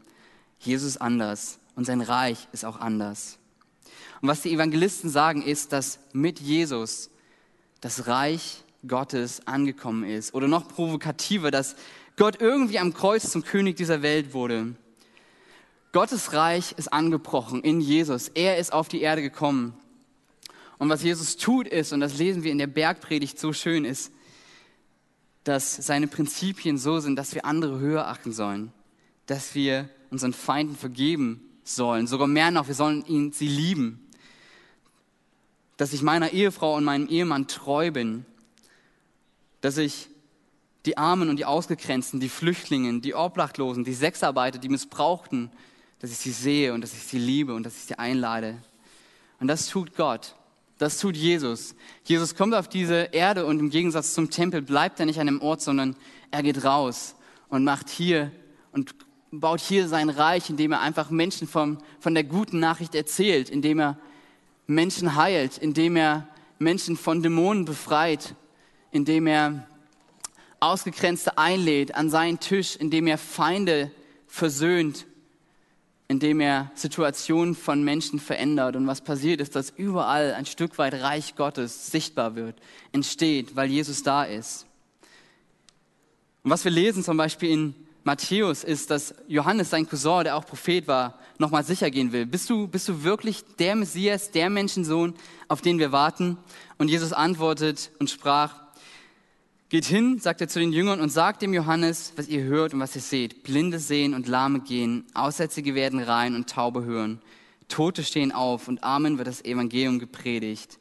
Jesus 0.58 0.88
ist 0.92 1.02
anders 1.02 1.58
und 1.74 1.84
sein 1.84 2.00
Reich 2.00 2.48
ist 2.52 2.64
auch 2.64 2.80
anders. 2.80 3.38
Und 4.22 4.28
was 4.28 4.40
die 4.40 4.52
Evangelisten 4.52 5.10
sagen, 5.10 5.42
ist, 5.42 5.72
dass 5.72 5.98
mit 6.14 6.40
Jesus 6.40 7.10
das 7.82 8.06
Reich 8.06 8.64
Gottes 8.86 9.46
angekommen 9.46 10.04
ist. 10.04 10.34
Oder 10.34 10.48
noch 10.48 10.68
provokativer, 10.68 11.50
dass 11.50 11.76
Gott 12.16 12.40
irgendwie 12.40 12.78
am 12.78 12.94
Kreuz 12.94 13.30
zum 13.30 13.42
König 13.44 13.76
dieser 13.76 14.02
Welt 14.02 14.32
wurde. 14.32 14.74
Gottes 15.92 16.32
Reich 16.32 16.72
ist 16.76 16.92
angebrochen 16.92 17.62
in 17.62 17.80
Jesus. 17.80 18.28
Er 18.28 18.58
ist 18.58 18.72
auf 18.72 18.88
die 18.88 19.00
Erde 19.00 19.22
gekommen. 19.22 19.74
Und 20.78 20.88
was 20.88 21.02
Jesus 21.02 21.36
tut 21.36 21.66
ist, 21.66 21.92
und 21.92 22.00
das 22.00 22.18
lesen 22.18 22.42
wir 22.42 22.52
in 22.52 22.58
der 22.58 22.66
Bergpredigt 22.66 23.38
so 23.38 23.52
schön, 23.52 23.84
ist, 23.84 24.12
dass 25.44 25.76
seine 25.76 26.06
Prinzipien 26.06 26.76
so 26.76 26.98
sind, 27.00 27.16
dass 27.16 27.34
wir 27.34 27.44
andere 27.44 27.78
höher 27.78 28.08
achten 28.08 28.32
sollen, 28.32 28.72
dass 29.26 29.54
wir 29.54 29.88
unseren 30.10 30.32
Feinden 30.32 30.76
vergeben 30.76 31.40
sollen, 31.64 32.06
sogar 32.06 32.26
mehr 32.26 32.50
noch, 32.50 32.68
wir 32.68 32.74
sollen 32.74 33.04
ihn, 33.06 33.32
sie 33.32 33.48
lieben, 33.48 34.06
dass 35.76 35.92
ich 35.92 36.02
meiner 36.02 36.32
Ehefrau 36.32 36.76
und 36.76 36.84
meinem 36.84 37.08
Ehemann 37.08 37.48
treu 37.48 37.90
bin, 37.90 38.24
dass 39.66 39.78
ich 39.78 40.06
die 40.84 40.96
Armen 40.96 41.28
und 41.28 41.38
die 41.38 41.44
Ausgegrenzten, 41.44 42.20
die 42.20 42.28
Flüchtlinge, 42.28 43.00
die 43.00 43.16
Obdachlosen, 43.16 43.82
die 43.82 43.94
Sexarbeiter, 43.94 44.60
die 44.60 44.68
Missbrauchten, 44.68 45.50
dass 45.98 46.12
ich 46.12 46.18
sie 46.18 46.30
sehe 46.30 46.72
und 46.72 46.82
dass 46.82 46.92
ich 46.92 47.02
sie 47.02 47.18
liebe 47.18 47.52
und 47.52 47.66
dass 47.66 47.74
ich 47.74 47.82
sie 47.82 47.98
einlade. 47.98 48.58
Und 49.40 49.48
das 49.48 49.66
tut 49.66 49.96
Gott. 49.96 50.36
Das 50.78 50.98
tut 50.98 51.16
Jesus. 51.16 51.74
Jesus 52.04 52.36
kommt 52.36 52.54
auf 52.54 52.68
diese 52.68 53.08
Erde 53.10 53.44
und 53.44 53.58
im 53.58 53.70
Gegensatz 53.70 54.14
zum 54.14 54.30
Tempel 54.30 54.62
bleibt 54.62 55.00
er 55.00 55.06
nicht 55.06 55.18
an 55.18 55.26
dem 55.26 55.42
Ort, 55.42 55.62
sondern 55.62 55.96
er 56.30 56.44
geht 56.44 56.62
raus 56.62 57.16
und 57.48 57.64
macht 57.64 57.88
hier 57.90 58.30
und 58.70 58.94
baut 59.32 59.58
hier 59.58 59.88
sein 59.88 60.10
Reich, 60.10 60.48
indem 60.48 60.70
er 60.70 60.80
einfach 60.80 61.10
Menschen 61.10 61.48
vom, 61.48 61.78
von 61.98 62.14
der 62.14 62.22
guten 62.22 62.60
Nachricht 62.60 62.94
erzählt, 62.94 63.50
indem 63.50 63.80
er 63.80 63.98
Menschen 64.68 65.16
heilt, 65.16 65.58
indem 65.58 65.96
er 65.96 66.28
Menschen 66.60 66.96
von 66.96 67.20
Dämonen 67.20 67.64
befreit, 67.64 68.36
indem 68.90 69.26
er 69.26 69.66
Ausgegrenzte 70.60 71.38
einlädt 71.38 71.94
an 71.94 72.10
seinen 72.10 72.40
Tisch, 72.40 72.76
indem 72.76 73.06
er 73.06 73.18
Feinde 73.18 73.90
versöhnt, 74.26 75.06
indem 76.08 76.40
er 76.40 76.70
Situationen 76.74 77.54
von 77.54 77.82
Menschen 77.82 78.20
verändert. 78.20 78.76
Und 78.76 78.86
was 78.86 79.00
passiert 79.00 79.40
ist, 79.40 79.56
dass 79.56 79.70
überall 79.70 80.34
ein 80.34 80.46
Stück 80.46 80.78
weit 80.78 80.94
Reich 80.94 81.34
Gottes 81.36 81.90
sichtbar 81.90 82.36
wird, 82.36 82.56
entsteht, 82.92 83.56
weil 83.56 83.70
Jesus 83.70 84.02
da 84.02 84.24
ist. 84.24 84.66
Und 86.42 86.50
was 86.50 86.64
wir 86.64 86.70
lesen 86.70 87.02
zum 87.02 87.16
Beispiel 87.16 87.50
in 87.50 87.74
Matthäus 88.04 88.62
ist, 88.62 88.90
dass 88.92 89.16
Johannes, 89.26 89.70
sein 89.70 89.88
Cousin, 89.88 90.22
der 90.22 90.36
auch 90.36 90.46
Prophet 90.46 90.86
war, 90.86 91.18
nochmal 91.38 91.64
sicher 91.64 91.90
gehen 91.90 92.12
will. 92.12 92.24
Bist 92.24 92.48
du, 92.48 92.68
bist 92.68 92.88
du 92.88 93.02
wirklich 93.02 93.44
der 93.58 93.74
Messias, 93.74 94.30
der 94.30 94.48
Menschensohn, 94.48 95.14
auf 95.48 95.60
den 95.60 95.80
wir 95.80 95.90
warten? 95.90 96.38
Und 96.78 96.88
Jesus 96.88 97.12
antwortet 97.12 97.90
und 97.98 98.08
sprach, 98.08 98.65
Geht 99.68 99.84
hin, 99.84 100.20
sagt 100.20 100.40
er 100.40 100.48
zu 100.48 100.60
den 100.60 100.72
Jüngern, 100.72 101.00
und 101.00 101.08
sagt 101.08 101.42
dem 101.42 101.52
Johannes, 101.52 102.12
was 102.14 102.28
ihr 102.28 102.44
hört 102.44 102.72
und 102.72 102.78
was 102.78 102.94
ihr 102.94 103.02
seht. 103.02 103.42
Blinde 103.42 103.80
sehen 103.80 104.14
und 104.14 104.28
Lahme 104.28 104.60
gehen, 104.60 105.04
Aussätzige 105.12 105.74
werden 105.74 106.00
rein 106.00 106.36
und 106.36 106.48
Taube 106.48 106.84
hören. 106.84 107.20
Tote 107.68 108.04
stehen 108.04 108.30
auf 108.30 108.68
und 108.68 108.84
Armen 108.84 109.18
wird 109.18 109.26
das 109.26 109.44
Evangelium 109.44 109.98
gepredigt. 109.98 110.78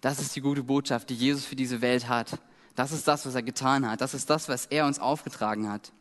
Das 0.00 0.20
ist 0.20 0.36
die 0.36 0.40
gute 0.40 0.62
Botschaft, 0.62 1.10
die 1.10 1.14
Jesus 1.14 1.44
für 1.44 1.56
diese 1.56 1.80
Welt 1.80 2.08
hat. 2.08 2.38
Das 2.76 2.92
ist 2.92 3.08
das, 3.08 3.26
was 3.26 3.34
er 3.34 3.42
getan 3.42 3.88
hat. 3.90 4.00
Das 4.00 4.14
ist 4.14 4.30
das, 4.30 4.48
was 4.48 4.66
er 4.66 4.86
uns 4.86 5.00
aufgetragen 5.00 5.68
hat. 5.68 5.92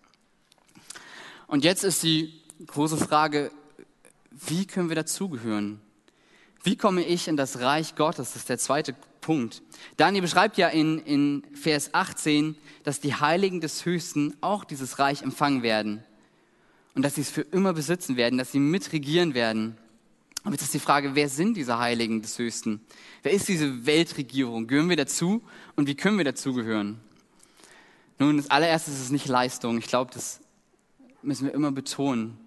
Und 1.48 1.64
jetzt 1.64 1.84
ist 1.84 2.04
die 2.04 2.40
große 2.68 2.98
Frage, 2.98 3.52
wie 4.30 4.66
können 4.66 4.90
wir 4.90 4.96
dazugehören? 4.96 5.82
Wie 6.64 6.76
komme 6.76 7.04
ich 7.04 7.28
in 7.28 7.38
das 7.38 7.60
Reich 7.60 7.96
Gottes? 7.96 8.34
Das 8.34 8.36
ist 8.38 8.50
der 8.50 8.58
zweite 8.58 8.94
Punkt. 9.22 9.62
Daniel 9.98 10.22
beschreibt 10.22 10.58
ja 10.58 10.68
in, 10.68 11.00
in 11.00 11.44
Vers 11.54 11.94
18, 11.94 12.56
dass 12.84 13.00
die 13.00 13.16
Heiligen 13.16 13.62
des 13.62 13.86
Höchsten 13.86 14.36
auch 14.42 14.64
dieses 14.64 15.00
Reich 15.00 15.22
empfangen 15.22 15.64
werden. 15.64 16.04
Und 16.96 17.04
dass 17.04 17.16
sie 17.16 17.22
es 17.22 17.30
für 17.30 17.42
immer 17.42 17.74
besitzen 17.74 18.18
werden, 18.18 18.38
dass 18.38 18.52
sie 18.52 18.60
mitregieren 18.60 19.34
werden. 19.34 19.78
Aber 20.44 20.54
jetzt 20.54 20.64
ist 20.64 20.74
die 20.74 20.80
Frage, 20.80 21.16
wer 21.16 21.30
sind 21.30 21.56
diese 21.56 21.80
Heiligen 21.80 22.22
des 22.22 22.38
Höchsten? 22.40 22.82
Wer 23.24 23.34
ist 23.34 23.48
diese 23.48 23.86
Weltregierung? 23.86 24.68
Gehören 24.68 24.90
wir 24.90 24.96
dazu 24.96 25.42
und 25.76 25.88
wie 25.88 25.96
können 25.96 26.18
wir 26.18 26.26
dazugehören? 26.26 27.00
Nun, 28.18 28.38
das 28.38 28.50
allererste 28.50 28.92
ist 28.92 29.00
es 29.00 29.12
nicht 29.12 29.28
Leistung. 29.28 29.78
Ich 29.78 29.88
glaube, 29.88 30.12
das 30.14 30.42
müssen 31.22 31.46
wir 31.46 31.54
immer 31.54 31.72
betonen, 31.72 32.38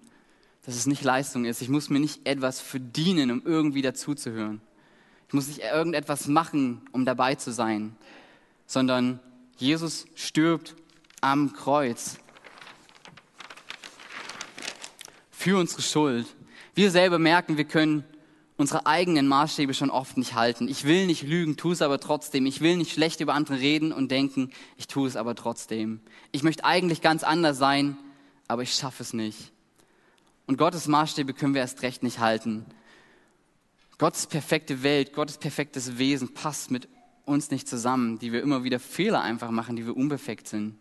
dass 0.65 0.75
es 0.75 0.85
nicht 0.85 1.03
Leistung 1.03 1.45
ist. 1.45 1.61
Ich 1.61 1.69
muss 1.69 1.89
mir 1.89 1.99
nicht 1.99 2.25
etwas 2.25 2.59
verdienen, 2.61 3.31
um 3.31 3.41
irgendwie 3.45 3.81
dazuzuhören. 3.81 4.61
Ich 5.27 5.33
muss 5.33 5.47
nicht 5.47 5.59
irgendetwas 5.59 6.27
machen, 6.27 6.81
um 6.91 7.05
dabei 7.05 7.35
zu 7.35 7.51
sein, 7.51 7.95
sondern 8.65 9.19
Jesus 9.57 10.05
stirbt 10.15 10.75
am 11.21 11.53
Kreuz 11.53 12.17
für 15.31 15.57
unsere 15.57 15.81
Schuld. 15.81 16.27
Wir 16.75 16.91
selber 16.91 17.19
merken, 17.19 17.57
wir 17.57 17.65
können 17.65 18.03
unsere 18.55 18.85
eigenen 18.85 19.27
Maßstäbe 19.27 19.73
schon 19.73 19.89
oft 19.89 20.17
nicht 20.17 20.35
halten. 20.35 20.67
Ich 20.67 20.85
will 20.85 21.05
nicht 21.07 21.23
lügen, 21.23 21.57
tue 21.57 21.73
es 21.73 21.81
aber 21.81 21.99
trotzdem. 21.99 22.45
Ich 22.45 22.61
will 22.61 22.77
nicht 22.77 22.93
schlecht 22.93 23.19
über 23.19 23.33
andere 23.33 23.59
reden 23.59 23.91
und 23.91 24.11
denken, 24.11 24.51
ich 24.77 24.87
tue 24.87 25.07
es 25.07 25.15
aber 25.15 25.35
trotzdem. 25.35 25.99
Ich 26.31 26.43
möchte 26.43 26.63
eigentlich 26.63 27.01
ganz 27.01 27.23
anders 27.23 27.57
sein, 27.57 27.97
aber 28.47 28.61
ich 28.61 28.73
schaffe 28.73 29.03
es 29.03 29.13
nicht. 29.13 29.51
Und 30.47 30.57
Gottes 30.57 30.87
Maßstäbe 30.87 31.33
können 31.33 31.53
wir 31.53 31.61
erst 31.61 31.81
recht 31.81 32.03
nicht 32.03 32.19
halten. 32.19 32.65
Gottes 33.97 34.27
perfekte 34.27 34.83
Welt, 34.83 35.13
Gottes 35.13 35.37
perfektes 35.37 35.97
Wesen 35.97 36.33
passt 36.33 36.71
mit 36.71 36.87
uns 37.25 37.51
nicht 37.51 37.67
zusammen, 37.67 38.19
die 38.19 38.33
wir 38.33 38.41
immer 38.41 38.63
wieder 38.63 38.79
Fehler 38.79 39.21
einfach 39.21 39.51
machen, 39.51 39.75
die 39.75 39.85
wir 39.85 39.95
unperfekt 39.95 40.47
sind. 40.47 40.77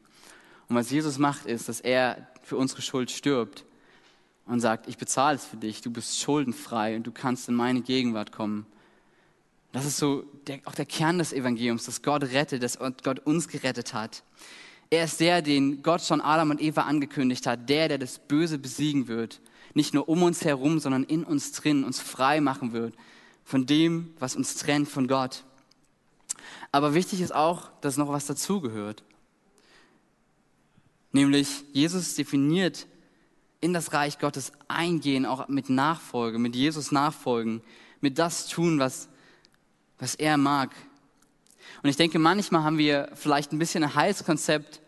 Und 0.68 0.76
was 0.76 0.90
Jesus 0.90 1.18
macht, 1.18 1.46
ist, 1.46 1.68
dass 1.68 1.80
er 1.80 2.28
für 2.42 2.56
unsere 2.56 2.82
Schuld 2.82 3.10
stirbt 3.10 3.64
und 4.46 4.60
sagt, 4.60 4.88
ich 4.88 4.98
bezahle 4.98 5.36
es 5.36 5.44
für 5.44 5.56
dich, 5.56 5.80
du 5.82 5.90
bist 5.90 6.18
schuldenfrei 6.18 6.96
und 6.96 7.06
du 7.06 7.12
kannst 7.12 7.48
in 7.48 7.54
meine 7.54 7.82
Gegenwart 7.82 8.32
kommen. 8.32 8.66
Das 9.72 9.86
ist 9.86 9.96
so 9.96 10.24
der, 10.46 10.60
auch 10.64 10.74
der 10.74 10.84
Kern 10.84 11.18
des 11.18 11.32
Evangeliums, 11.32 11.84
dass 11.84 12.02
Gott 12.02 12.24
rettet, 12.24 12.62
dass 12.62 12.78
Gott 12.78 13.20
uns 13.20 13.48
gerettet 13.48 13.94
hat. 13.94 14.22
Er 14.90 15.04
ist 15.04 15.20
der, 15.20 15.40
den 15.40 15.82
Gott 15.82 16.02
schon 16.02 16.20
Adam 16.20 16.50
und 16.50 16.60
Eva 16.60 16.82
angekündigt 16.82 17.46
hat, 17.46 17.68
der, 17.70 17.88
der 17.88 17.98
das 17.98 18.18
Böse 18.18 18.58
besiegen 18.58 19.08
wird. 19.08 19.40
Nicht 19.74 19.94
nur 19.94 20.08
um 20.08 20.22
uns 20.22 20.44
herum, 20.44 20.78
sondern 20.78 21.04
in 21.04 21.24
uns 21.24 21.52
drin, 21.52 21.84
uns 21.84 22.00
frei 22.00 22.40
machen 22.40 22.72
wird 22.72 22.94
von 23.44 23.66
dem, 23.66 24.14
was 24.18 24.36
uns 24.36 24.54
trennt 24.56 24.88
von 24.88 25.08
Gott. 25.08 25.44
Aber 26.70 26.94
wichtig 26.94 27.20
ist 27.20 27.34
auch, 27.34 27.70
dass 27.80 27.96
noch 27.96 28.08
was 28.08 28.26
dazugehört. 28.26 29.02
Nämlich, 31.12 31.64
Jesus 31.72 32.14
definiert 32.14 32.86
in 33.60 33.72
das 33.72 33.92
Reich 33.92 34.18
Gottes 34.18 34.52
eingehen, 34.68 35.26
auch 35.26 35.48
mit 35.48 35.68
Nachfolge, 35.68 36.38
mit 36.38 36.56
Jesus 36.56 36.90
nachfolgen, 36.90 37.62
mit 38.00 38.18
das 38.18 38.48
tun, 38.48 38.78
was, 38.78 39.08
was 39.98 40.14
er 40.14 40.36
mag. 40.36 40.70
Und 41.82 41.90
ich 41.90 41.96
denke, 41.96 42.18
manchmal 42.18 42.64
haben 42.64 42.78
wir 42.78 43.10
vielleicht 43.14 43.52
ein 43.52 43.58
bisschen 43.58 43.84
ein 43.84 43.94
Heilskonzept, 43.94 44.80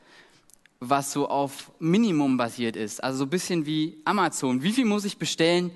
was 0.91 1.13
so 1.13 1.29
auf 1.29 1.71
Minimum 1.79 2.37
basiert 2.37 2.77
ist. 2.77 3.03
Also 3.03 3.19
so 3.19 3.25
ein 3.25 3.31
bisschen 3.31 3.67
wie 3.67 3.99
Amazon. 4.05 4.63
Wie 4.63 4.73
viel 4.73 4.85
muss 4.85 5.05
ich 5.05 5.19
bestellen, 5.19 5.71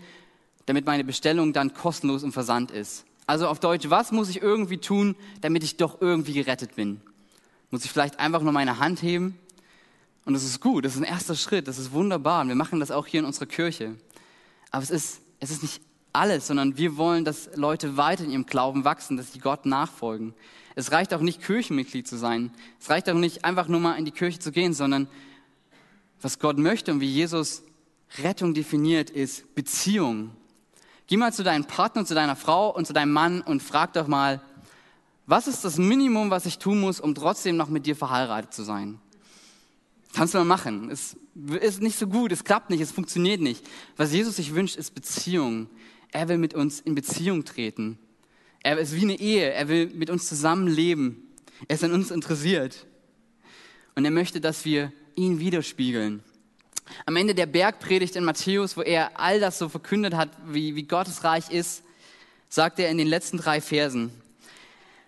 damit 0.66 0.86
meine 0.86 1.04
Bestellung 1.04 1.52
dann 1.52 1.74
kostenlos 1.74 2.22
im 2.22 2.32
Versand 2.32 2.70
ist? 2.70 3.04
Also 3.26 3.48
auf 3.48 3.60
Deutsch, 3.60 3.90
was 3.90 4.12
muss 4.12 4.28
ich 4.30 4.40
irgendwie 4.40 4.78
tun, 4.78 5.14
damit 5.40 5.62
ich 5.62 5.76
doch 5.76 6.00
irgendwie 6.00 6.32
gerettet 6.32 6.76
bin? 6.76 7.00
Muss 7.70 7.84
ich 7.84 7.90
vielleicht 7.90 8.18
einfach 8.18 8.42
nur 8.42 8.52
meine 8.52 8.78
Hand 8.78 9.02
heben? 9.02 9.38
Und 10.24 10.34
das 10.34 10.44
ist 10.44 10.60
gut, 10.60 10.84
das 10.84 10.94
ist 10.94 11.00
ein 11.00 11.04
erster 11.04 11.34
Schritt, 11.34 11.68
das 11.68 11.78
ist 11.78 11.92
wunderbar. 11.92 12.42
Und 12.42 12.48
wir 12.48 12.54
machen 12.54 12.80
das 12.80 12.90
auch 12.90 13.06
hier 13.06 13.20
in 13.20 13.26
unserer 13.26 13.46
Kirche. 13.46 13.96
Aber 14.70 14.82
es 14.82 14.90
ist, 14.90 15.20
es 15.40 15.50
ist 15.50 15.62
nicht 15.62 15.80
alles, 16.12 16.46
sondern 16.46 16.76
wir 16.76 16.96
wollen, 16.96 17.24
dass 17.24 17.50
Leute 17.54 17.96
weiter 17.96 18.24
in 18.24 18.30
ihrem 18.30 18.46
Glauben 18.46 18.84
wachsen, 18.84 19.16
dass 19.16 19.32
sie 19.32 19.38
Gott 19.38 19.66
nachfolgen. 19.66 20.34
Es 20.78 20.92
reicht 20.92 21.12
auch 21.12 21.22
nicht, 21.22 21.42
Kirchenmitglied 21.42 22.06
zu 22.06 22.16
sein. 22.16 22.52
Es 22.80 22.88
reicht 22.88 23.10
auch 23.10 23.14
nicht, 23.14 23.44
einfach 23.44 23.66
nur 23.66 23.80
mal 23.80 23.98
in 23.98 24.04
die 24.04 24.12
Kirche 24.12 24.38
zu 24.38 24.52
gehen, 24.52 24.74
sondern 24.74 25.08
was 26.22 26.38
Gott 26.38 26.56
möchte 26.56 26.92
und 26.92 27.00
wie 27.00 27.10
Jesus 27.10 27.64
Rettung 28.22 28.54
definiert, 28.54 29.10
ist 29.10 29.56
Beziehung. 29.56 30.30
Geh 31.08 31.16
mal 31.16 31.32
zu 31.32 31.42
deinem 31.42 31.64
Partner, 31.64 32.04
zu 32.04 32.14
deiner 32.14 32.36
Frau 32.36 32.72
und 32.72 32.86
zu 32.86 32.92
deinem 32.92 33.12
Mann 33.12 33.40
und 33.40 33.60
frag 33.60 33.92
doch 33.94 34.06
mal, 34.06 34.40
was 35.26 35.48
ist 35.48 35.64
das 35.64 35.78
Minimum, 35.78 36.30
was 36.30 36.46
ich 36.46 36.58
tun 36.58 36.78
muss, 36.78 37.00
um 37.00 37.12
trotzdem 37.12 37.56
noch 37.56 37.68
mit 37.68 37.84
dir 37.84 37.96
verheiratet 37.96 38.54
zu 38.54 38.62
sein? 38.62 39.00
Kannst 40.12 40.34
du 40.34 40.38
mal 40.38 40.44
machen. 40.44 40.92
Es 40.92 41.16
ist 41.60 41.82
nicht 41.82 41.98
so 41.98 42.06
gut, 42.06 42.30
es 42.30 42.44
klappt 42.44 42.70
nicht, 42.70 42.82
es 42.82 42.92
funktioniert 42.92 43.40
nicht. 43.40 43.66
Was 43.96 44.12
Jesus 44.12 44.36
sich 44.36 44.54
wünscht, 44.54 44.76
ist 44.76 44.94
Beziehung. 44.94 45.68
Er 46.12 46.28
will 46.28 46.38
mit 46.38 46.54
uns 46.54 46.78
in 46.78 46.94
Beziehung 46.94 47.44
treten. 47.44 47.98
Er 48.68 48.76
ist 48.76 48.94
wie 48.94 49.00
eine 49.00 49.18
Ehe. 49.18 49.50
Er 49.50 49.68
will 49.68 49.86
mit 49.94 50.10
uns 50.10 50.28
zusammenleben. 50.28 51.26
Er 51.68 51.76
ist 51.76 51.84
an 51.84 51.92
uns 51.94 52.10
interessiert. 52.10 52.84
Und 53.94 54.04
er 54.04 54.10
möchte, 54.10 54.42
dass 54.42 54.66
wir 54.66 54.92
ihn 55.14 55.40
widerspiegeln. 55.40 56.22
Am 57.06 57.16
Ende 57.16 57.34
der 57.34 57.46
Bergpredigt 57.46 58.14
in 58.14 58.24
Matthäus, 58.24 58.76
wo 58.76 58.82
er 58.82 59.18
all 59.18 59.40
das 59.40 59.58
so 59.58 59.70
verkündet 59.70 60.12
hat, 60.12 60.28
wie, 60.48 60.76
wie 60.76 60.82
Gottes 60.82 61.24
Reich 61.24 61.50
ist, 61.50 61.82
sagt 62.50 62.78
er 62.78 62.90
in 62.90 62.98
den 62.98 63.08
letzten 63.08 63.38
drei 63.38 63.62
Versen, 63.62 64.10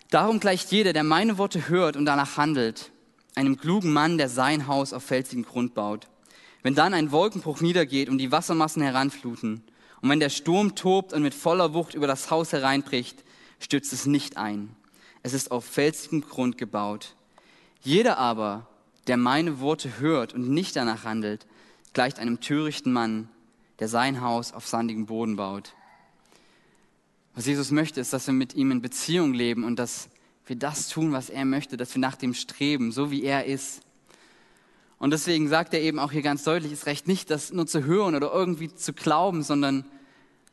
Darum 0.09 0.39
gleicht 0.39 0.71
jeder, 0.71 0.91
der 0.91 1.03
meine 1.03 1.37
Worte 1.37 1.69
hört 1.69 1.95
und 1.95 2.05
danach 2.05 2.37
handelt, 2.37 2.89
einem 3.35 3.57
klugen 3.57 3.93
Mann, 3.93 4.17
der 4.17 4.27
sein 4.27 4.65
Haus 4.65 4.91
auf 4.91 5.03
felsigen 5.03 5.45
Grund 5.45 5.75
baut. 5.75 6.07
Wenn 6.63 6.73
dann 6.73 6.95
ein 6.95 7.11
Wolkenbruch 7.11 7.61
niedergeht 7.61 8.09
und 8.09 8.17
die 8.17 8.31
Wassermassen 8.31 8.81
heranfluten, 8.81 9.63
und 10.01 10.09
wenn 10.09 10.19
der 10.19 10.29
Sturm 10.29 10.73
tobt 10.73 11.13
und 11.13 11.21
mit 11.21 11.35
voller 11.35 11.75
Wucht 11.75 11.93
über 11.93 12.07
das 12.07 12.31
Haus 12.31 12.53
hereinbricht, 12.53 13.23
stürzt 13.63 13.93
es 13.93 14.05
nicht 14.05 14.37
ein. 14.37 14.75
Es 15.23 15.33
ist 15.33 15.51
auf 15.51 15.65
felsigem 15.65 16.21
Grund 16.21 16.57
gebaut. 16.57 17.15
Jeder 17.81 18.17
aber, 18.17 18.67
der 19.07 19.17
meine 19.17 19.59
Worte 19.59 19.99
hört 19.99 20.33
und 20.33 20.49
nicht 20.49 20.75
danach 20.75 21.03
handelt, 21.03 21.45
gleicht 21.93 22.19
einem 22.19 22.39
törichten 22.39 22.93
Mann, 22.93 23.29
der 23.79 23.87
sein 23.87 24.21
Haus 24.21 24.53
auf 24.53 24.67
sandigem 24.67 25.05
Boden 25.05 25.35
baut. 25.35 25.73
Was 27.33 27.45
Jesus 27.45 27.71
möchte, 27.71 28.01
ist, 28.01 28.13
dass 28.13 28.27
wir 28.27 28.33
mit 28.33 28.55
ihm 28.55 28.71
in 28.71 28.81
Beziehung 28.81 29.33
leben 29.33 29.63
und 29.63 29.77
dass 29.77 30.09
wir 30.45 30.55
das 30.55 30.89
tun, 30.89 31.13
was 31.13 31.29
er 31.29 31.45
möchte, 31.45 31.77
dass 31.77 31.95
wir 31.95 32.01
nach 32.01 32.15
dem 32.15 32.33
streben, 32.33 32.91
so 32.91 33.09
wie 33.09 33.23
er 33.23 33.45
ist. 33.45 33.81
Und 34.99 35.11
deswegen 35.11 35.47
sagt 35.47 35.73
er 35.73 35.81
eben 35.81 35.97
auch 35.97 36.11
hier 36.11 36.21
ganz 36.21 36.43
deutlich, 36.43 36.71
es 36.71 36.85
reicht 36.85 37.07
nicht, 37.07 37.31
das 37.31 37.51
nur 37.51 37.65
zu 37.65 37.85
hören 37.85 38.15
oder 38.15 38.31
irgendwie 38.31 38.73
zu 38.73 38.93
glauben, 38.93 39.43
sondern 39.43 39.85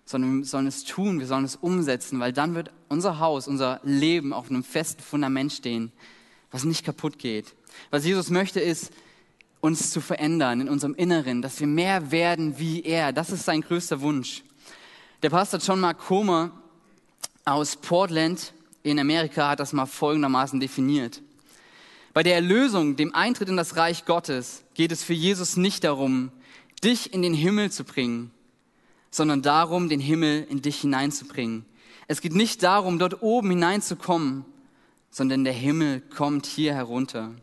sondern 0.08 0.38
wir 0.38 0.46
sollen 0.46 0.66
es 0.66 0.84
tun, 0.84 1.20
wir 1.20 1.26
sollen 1.26 1.44
es 1.44 1.56
umsetzen, 1.56 2.18
weil 2.18 2.32
dann 2.32 2.54
wird 2.54 2.70
unser 2.88 3.18
Haus, 3.18 3.46
unser 3.46 3.78
Leben 3.82 4.32
auf 4.32 4.48
einem 4.48 4.64
festen 4.64 5.02
Fundament 5.02 5.52
stehen, 5.52 5.92
was 6.50 6.64
nicht 6.64 6.82
kaputt 6.82 7.18
geht. 7.18 7.54
Was 7.90 8.06
Jesus 8.06 8.30
möchte 8.30 8.58
ist, 8.58 8.90
uns 9.60 9.90
zu 9.90 10.00
verändern 10.00 10.62
in 10.62 10.68
unserem 10.70 10.94
Inneren, 10.94 11.42
dass 11.42 11.60
wir 11.60 11.66
mehr 11.66 12.10
werden 12.10 12.58
wie 12.58 12.82
er. 12.84 13.12
Das 13.12 13.30
ist 13.30 13.44
sein 13.44 13.60
größter 13.60 14.00
Wunsch. 14.00 14.44
Der 15.22 15.28
Pastor 15.28 15.60
John 15.60 15.80
Mark 15.80 15.98
Comer 15.98 16.52
aus 17.44 17.76
Portland 17.76 18.54
in 18.82 18.98
Amerika 18.98 19.50
hat 19.50 19.60
das 19.60 19.74
mal 19.74 19.84
folgendermaßen 19.84 20.58
definiert. 20.58 21.20
Bei 22.14 22.22
der 22.22 22.36
Erlösung, 22.36 22.96
dem 22.96 23.14
Eintritt 23.14 23.50
in 23.50 23.58
das 23.58 23.76
Reich 23.76 24.06
Gottes, 24.06 24.62
geht 24.72 24.90
es 24.90 25.02
für 25.02 25.12
Jesus 25.12 25.58
nicht 25.58 25.84
darum, 25.84 26.30
dich 26.82 27.12
in 27.12 27.20
den 27.20 27.34
Himmel 27.34 27.70
zu 27.70 27.84
bringen, 27.84 28.30
sondern 29.10 29.42
darum, 29.42 29.88
den 29.88 30.00
Himmel 30.00 30.46
in 30.48 30.62
dich 30.62 30.80
hineinzubringen. 30.80 31.64
Es 32.06 32.20
geht 32.20 32.34
nicht 32.34 32.62
darum, 32.62 32.98
dort 32.98 33.22
oben 33.22 33.50
hineinzukommen, 33.50 34.44
sondern 35.10 35.44
der 35.44 35.52
Himmel 35.52 36.00
kommt 36.00 36.46
hier 36.46 36.74
herunter. 36.74 37.34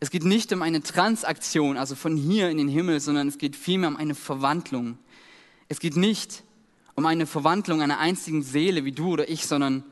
Es 0.00 0.10
geht 0.10 0.24
nicht 0.24 0.52
um 0.52 0.62
eine 0.62 0.82
Transaktion, 0.82 1.76
also 1.76 1.94
von 1.94 2.16
hier 2.16 2.50
in 2.50 2.58
den 2.58 2.68
Himmel, 2.68 3.00
sondern 3.00 3.28
es 3.28 3.38
geht 3.38 3.56
vielmehr 3.56 3.88
um 3.88 3.96
eine 3.96 4.14
Verwandlung. 4.14 4.98
Es 5.68 5.80
geht 5.80 5.96
nicht 5.96 6.42
um 6.94 7.06
eine 7.06 7.26
Verwandlung 7.26 7.80
einer 7.80 7.98
einzigen 7.98 8.42
Seele 8.42 8.84
wie 8.84 8.92
du 8.92 9.12
oder 9.12 9.28
ich, 9.28 9.46
sondern 9.46 9.82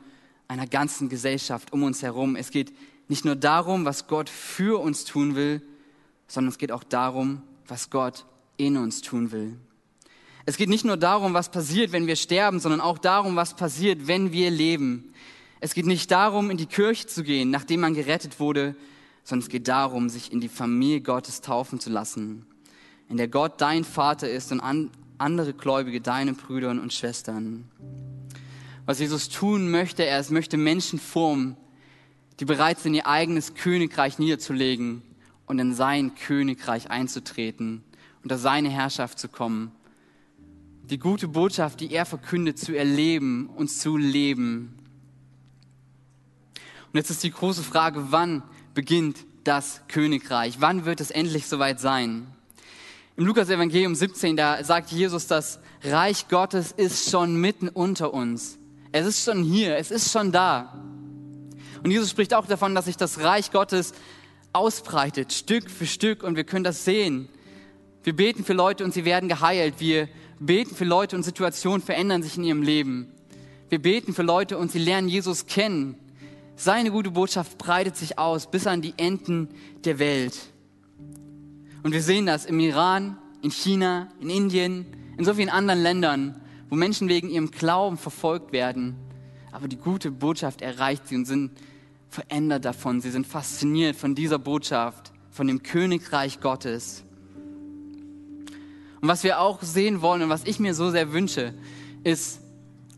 einer 0.47 0.67
ganzen 0.67 1.09
Gesellschaft 1.09 1.73
um 1.73 1.83
uns 1.83 2.03
herum. 2.03 2.35
Es 2.35 2.51
geht 2.51 2.73
nicht 3.07 3.25
nur 3.25 3.35
darum, 3.35 3.85
was 3.85 4.07
Gott 4.07 4.29
für 4.29 4.79
uns 4.79 5.03
tun 5.03 5.35
will, 5.35 5.61
sondern 6.27 6.49
es 6.49 6.57
geht 6.57 6.71
auch 6.71 6.83
darum, 6.83 7.41
was 7.67 7.89
Gott 7.89 8.25
in 8.57 8.77
uns 8.77 9.01
tun 9.01 9.31
will. 9.31 9.57
Es 10.45 10.57
geht 10.57 10.69
nicht 10.69 10.83
nur 10.83 10.97
darum, 10.97 11.33
was 11.33 11.49
passiert, 11.49 11.93
wenn 11.93 12.07
wir 12.07 12.17
sterben, 12.17 12.59
sondern 12.59 12.81
auch 12.81 12.97
darum, 12.97 13.35
was 13.35 13.55
passiert, 13.55 14.07
wenn 14.07 14.33
wir 14.33 14.51
leben. 14.51 15.13
Es 15.61 15.73
geht 15.73 15.85
nicht 15.85 16.11
darum, 16.11 16.49
in 16.49 16.57
die 16.57 16.65
Kirche 16.65 17.07
zu 17.07 17.23
gehen, 17.23 17.49
nachdem 17.49 17.79
man 17.79 17.93
gerettet 17.93 18.41
wurde, 18.41 18.75
sondern 19.23 19.45
es 19.45 19.49
geht 19.49 19.69
darum, 19.69 20.09
sich 20.09 20.33
in 20.33 20.41
die 20.41 20.49
Familie 20.49 20.99
Gottes 20.99 21.39
taufen 21.39 21.79
zu 21.79 21.89
lassen, 21.89 22.45
in 23.07 23.15
der 23.15 23.29
Gott 23.29 23.61
dein 23.61 23.85
Vater 23.85 24.29
ist 24.29 24.51
und 24.51 24.61
andere 25.17 25.53
Gläubige 25.53 26.01
deine 26.01 26.33
Brüder 26.33 26.71
und 26.71 26.91
Schwestern. 26.91 27.63
Was 28.85 28.99
Jesus 28.99 29.29
tun 29.29 29.71
möchte, 29.71 30.05
er 30.05 30.25
möchte 30.29 30.57
Menschen 30.57 30.99
formen, 30.99 31.55
die 32.41 32.45
bereit 32.45 32.79
sind, 32.79 32.95
ihr 32.95 33.07
eigenes 33.07 33.53
Königreich 33.53 34.19
niederzulegen 34.19 35.03
und 35.45 35.59
in 35.59 35.73
sein 35.73 36.15
Königreich 36.15 36.89
einzutreten, 36.91 37.81
unter 38.23 38.37
seine 38.37 38.69
Herrschaft 38.69 39.19
zu 39.19 39.29
kommen. 39.29 39.71
Die 40.89 40.99
gute 40.99 41.27
Botschaft, 41.29 41.79
die 41.79 41.93
er 41.93 42.05
verkündet, 42.05 42.59
zu 42.59 42.75
erleben 42.75 43.47
und 43.47 43.69
zu 43.69 43.95
leben. 43.97 44.77
Und 46.91 46.97
jetzt 46.97 47.09
ist 47.09 47.23
die 47.23 47.31
große 47.31 47.63
Frage, 47.63 48.11
wann 48.11 48.43
beginnt 48.73 49.25
das 49.43 49.81
Königreich? 49.87 50.57
Wann 50.59 50.85
wird 50.85 51.01
es 51.01 51.09
endlich 51.09 51.47
soweit 51.47 51.79
sein? 51.79 52.27
Im 53.15 53.25
Lukas 53.25 53.49
Evangelium 53.49 53.95
17, 53.95 54.35
da 54.35 54.63
sagt 54.63 54.91
Jesus, 54.91 55.27
das 55.27 55.59
Reich 55.83 56.27
Gottes 56.27 56.71
ist 56.71 57.09
schon 57.09 57.35
mitten 57.35 57.69
unter 57.69 58.13
uns. 58.13 58.57
Es 58.91 59.05
ist 59.05 59.23
schon 59.23 59.43
hier, 59.43 59.77
es 59.77 59.89
ist 59.89 60.11
schon 60.11 60.31
da. 60.31 60.83
Und 61.83 61.91
Jesus 61.91 62.09
spricht 62.09 62.33
auch 62.33 62.45
davon, 62.45 62.75
dass 62.75 62.85
sich 62.85 62.97
das 62.97 63.19
Reich 63.21 63.51
Gottes 63.51 63.93
ausbreitet, 64.51 65.33
Stück 65.33 65.69
für 65.69 65.85
Stück, 65.85 66.23
und 66.23 66.35
wir 66.35 66.43
können 66.43 66.63
das 66.63 66.85
sehen. 66.85 67.29
Wir 68.03 68.15
beten 68.15 68.43
für 68.43 68.53
Leute 68.53 68.83
und 68.83 68.93
sie 68.93 69.05
werden 69.05 69.29
geheilt. 69.29 69.75
Wir 69.79 70.09
beten 70.45 70.75
für 70.75 70.85
Leute 70.85 71.15
und 71.15 71.23
Situationen 71.23 71.81
verändern 71.81 72.23
sich 72.23 72.37
in 72.37 72.43
ihrem 72.43 72.61
Leben. 72.61 73.11
Wir 73.69 73.81
beten 73.81 74.13
für 74.13 74.23
Leute 74.23 74.57
und 74.57 74.71
sie 74.71 74.79
lernen 74.79 75.07
Jesus 75.07 75.45
kennen. 75.45 75.95
Seine 76.55 76.91
gute 76.91 77.11
Botschaft 77.11 77.57
breitet 77.57 77.95
sich 77.95 78.19
aus 78.19 78.49
bis 78.49 78.67
an 78.67 78.81
die 78.81 78.93
Enden 78.97 79.49
der 79.83 79.99
Welt. 79.99 80.37
Und 81.81 81.91
wir 81.91 82.01
sehen 82.01 82.25
das 82.25 82.45
im 82.45 82.59
Iran, 82.59 83.17
in 83.41 83.51
China, 83.51 84.09
in 84.19 84.29
Indien, 84.29 84.85
in 85.17 85.25
so 85.25 85.33
vielen 85.33 85.49
anderen 85.49 85.81
Ländern, 85.81 86.41
wo 86.69 86.75
Menschen 86.75 87.09
wegen 87.09 87.29
ihrem 87.29 87.51
Glauben 87.51 87.97
verfolgt 87.97 88.51
werden. 88.51 88.95
Aber 89.51 89.67
die 89.67 89.77
gute 89.77 90.11
Botschaft 90.11 90.61
erreicht 90.61 91.07
sie 91.07 91.15
und 91.15 91.25
sind 91.25 91.51
verändert 92.09 92.65
davon. 92.65 93.01
Sie 93.01 93.11
sind 93.11 93.27
fasziniert 93.27 93.95
von 93.95 94.15
dieser 94.15 94.39
Botschaft, 94.39 95.11
von 95.31 95.47
dem 95.47 95.63
Königreich 95.63 96.39
Gottes. 96.39 97.03
Und 99.03 99.09
was 99.09 99.25
wir 99.25 99.41
auch 99.41 99.61
sehen 99.61 100.01
wollen 100.01 100.21
und 100.21 100.29
was 100.29 100.45
ich 100.45 100.61
mir 100.61 100.73
so 100.73 100.89
sehr 100.89 101.11
wünsche, 101.11 101.53
ist 102.05 102.39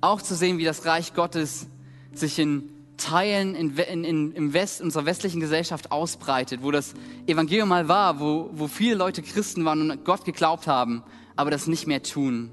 auch 0.02 0.22
zu 0.22 0.36
sehen, 0.36 0.60
wie 0.60 0.64
das 0.64 0.86
Reich 0.86 1.16
Gottes 1.16 1.66
sich 2.14 2.38
in 2.38 2.70
Teilen 2.96 3.56
in, 3.56 3.76
in, 3.76 4.32
im 4.32 4.54
West, 4.54 4.82
unserer 4.82 5.08
westlichen 5.08 5.40
Gesellschaft 5.40 5.92
ausbreitet, 5.92 6.62
wo 6.62 6.70
das 6.70 6.94
Evangelium 7.26 7.70
mal 7.70 7.88
war, 7.88 8.20
wo, 8.20 8.52
wo 8.54 8.68
viele 8.68 8.94
Leute 8.94 9.24
Christen 9.24 9.66
waren 9.66 9.90
und 9.90 10.06
Gott 10.06 10.26
geglaubt 10.26 10.68
haben, 10.68 11.02
aber 11.36 11.50
das 11.50 11.66
nicht 11.66 11.88
mehr 11.88 12.04
tun. 12.04 12.52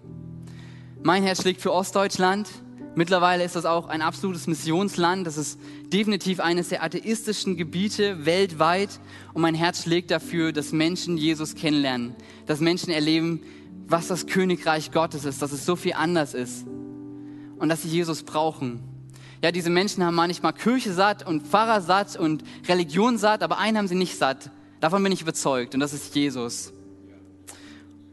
Mein 1.03 1.23
Herz 1.23 1.43
schlägt 1.43 1.61
für 1.61 1.75
Ostdeutschland. 1.75 2.49
Mittlerweile 2.95 3.43
ist 3.43 3.57
das 3.57 3.65
auch 3.65 3.89
ein 3.89 4.03
absolutes 4.03 4.47
Missionsland. 4.47 5.27
Das 5.27 5.39
ist 5.39 5.59
definitiv 5.93 6.41
eines 6.41 6.69
der 6.69 6.83
atheistischen 6.83 7.57
Gebiete 7.57 8.27
weltweit. 8.27 9.01
Und 9.33 9.43
mein 9.43 9.55
Herz 9.55 9.85
schlägt 9.85 10.11
dafür, 10.11 10.53
dass 10.53 10.73
Menschen 10.73 11.17
Jesus 11.17 11.55
kennenlernen, 11.55 12.15
dass 12.47 12.61
Menschen 12.61 12.91
erleben, 12.91 13.41
was 13.89 14.09
das 14.09 14.27
Königreich 14.27 14.93
Gottes 14.93 15.25
ist, 15.25 15.41
dass 15.41 15.53
es 15.53 15.65
so 15.65 15.75
viel 15.75 15.95
anders 15.95 16.35
ist 16.35 16.67
und 17.59 17.69
dass 17.69 17.83
sie 17.83 17.89
Jesus 17.89 18.23
brauchen. 18.23 18.81
Ja, 19.43 19.51
diese 19.53 19.71
Menschen 19.71 20.05
haben 20.05 20.15
manchmal 20.15 20.53
Kirche 20.53 20.93
satt 20.93 21.27
und 21.27 21.47
Pfarrer 21.47 21.81
satt 21.81 22.17
und 22.17 22.45
Religion 22.69 23.19
satt, 23.19 23.43
aber 23.43 23.59
einen 23.59 23.79
haben 23.79 23.89
sie 23.89 23.95
nicht 23.95 24.17
satt. 24.17 24.51
Davon 24.81 25.03
bin 25.03 25.13
ich 25.13 25.23
überzeugt 25.23 25.75
und 25.75 25.81
das 25.81 25.93
ist 25.93 26.15
Jesus. 26.15 26.73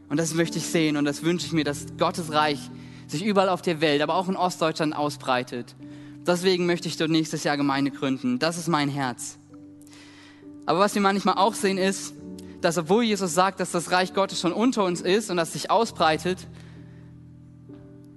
Und 0.08 0.16
das 0.16 0.34
möchte 0.34 0.58
ich 0.58 0.66
sehen 0.66 0.96
und 0.96 1.04
das 1.04 1.22
wünsche 1.22 1.46
ich 1.46 1.52
mir, 1.52 1.64
dass 1.64 1.86
Gottes 1.98 2.32
Reich 2.32 2.58
sich 3.10 3.24
überall 3.24 3.48
auf 3.48 3.62
der 3.62 3.80
Welt, 3.80 4.02
aber 4.02 4.14
auch 4.14 4.28
in 4.28 4.36
Ostdeutschland 4.36 4.94
ausbreitet. 4.94 5.74
Deswegen 6.26 6.66
möchte 6.66 6.88
ich 6.88 6.96
dort 6.96 7.10
nächstes 7.10 7.44
Jahr 7.44 7.56
Gemeinde 7.56 7.90
gründen. 7.90 8.38
Das 8.38 8.58
ist 8.58 8.68
mein 8.68 8.88
Herz. 8.88 9.38
Aber 10.66 10.78
was 10.78 10.94
wir 10.94 11.02
manchmal 11.02 11.36
auch 11.36 11.54
sehen 11.54 11.78
ist, 11.78 12.14
dass 12.60 12.76
obwohl 12.78 13.04
Jesus 13.04 13.34
sagt, 13.34 13.58
dass 13.60 13.72
das 13.72 13.90
Reich 13.90 14.14
Gottes 14.14 14.40
schon 14.40 14.52
unter 14.52 14.84
uns 14.84 15.00
ist 15.00 15.30
und 15.30 15.36
das 15.38 15.54
sich 15.54 15.70
ausbreitet, 15.70 16.46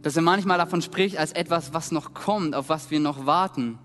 dass 0.02 0.18
er 0.18 0.22
manchmal 0.22 0.58
davon 0.58 0.82
spricht 0.82 1.18
als 1.18 1.32
etwas, 1.32 1.74
was 1.74 1.92
noch 1.92 2.14
kommt, 2.14 2.56
auf 2.56 2.68
was 2.68 2.92
wir 2.92 3.00
noch 3.00 3.26
warten, 3.26 3.80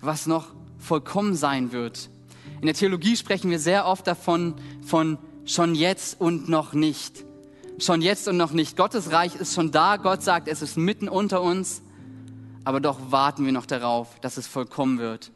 was 0.00 0.26
noch 0.26 0.48
vollkommen 0.78 1.34
sein 1.34 1.72
wird. 1.72 2.10
In 2.60 2.66
der 2.66 2.74
Theologie 2.74 3.16
sprechen 3.16 3.50
wir 3.50 3.58
sehr 3.58 3.86
oft 3.86 4.06
davon, 4.06 4.54
von 4.82 5.18
schon 5.46 5.74
jetzt 5.74 6.20
und 6.20 6.48
noch 6.48 6.74
nicht. 6.74 7.24
Schon 7.80 8.02
jetzt 8.02 8.28
und 8.28 8.36
noch 8.36 8.52
nicht. 8.52 8.76
Gottes 8.76 9.10
Reich 9.10 9.34
ist 9.36 9.54
schon 9.54 9.70
da. 9.70 9.96
Gott 9.96 10.22
sagt, 10.22 10.48
es 10.48 10.60
ist 10.60 10.76
mitten 10.76 11.08
unter 11.08 11.40
uns. 11.40 11.80
Aber 12.62 12.78
doch 12.78 13.10
warten 13.10 13.46
wir 13.46 13.52
noch 13.52 13.64
darauf, 13.64 14.20
dass 14.20 14.36
es 14.36 14.46
vollkommen 14.46 14.98
wird. 14.98 15.32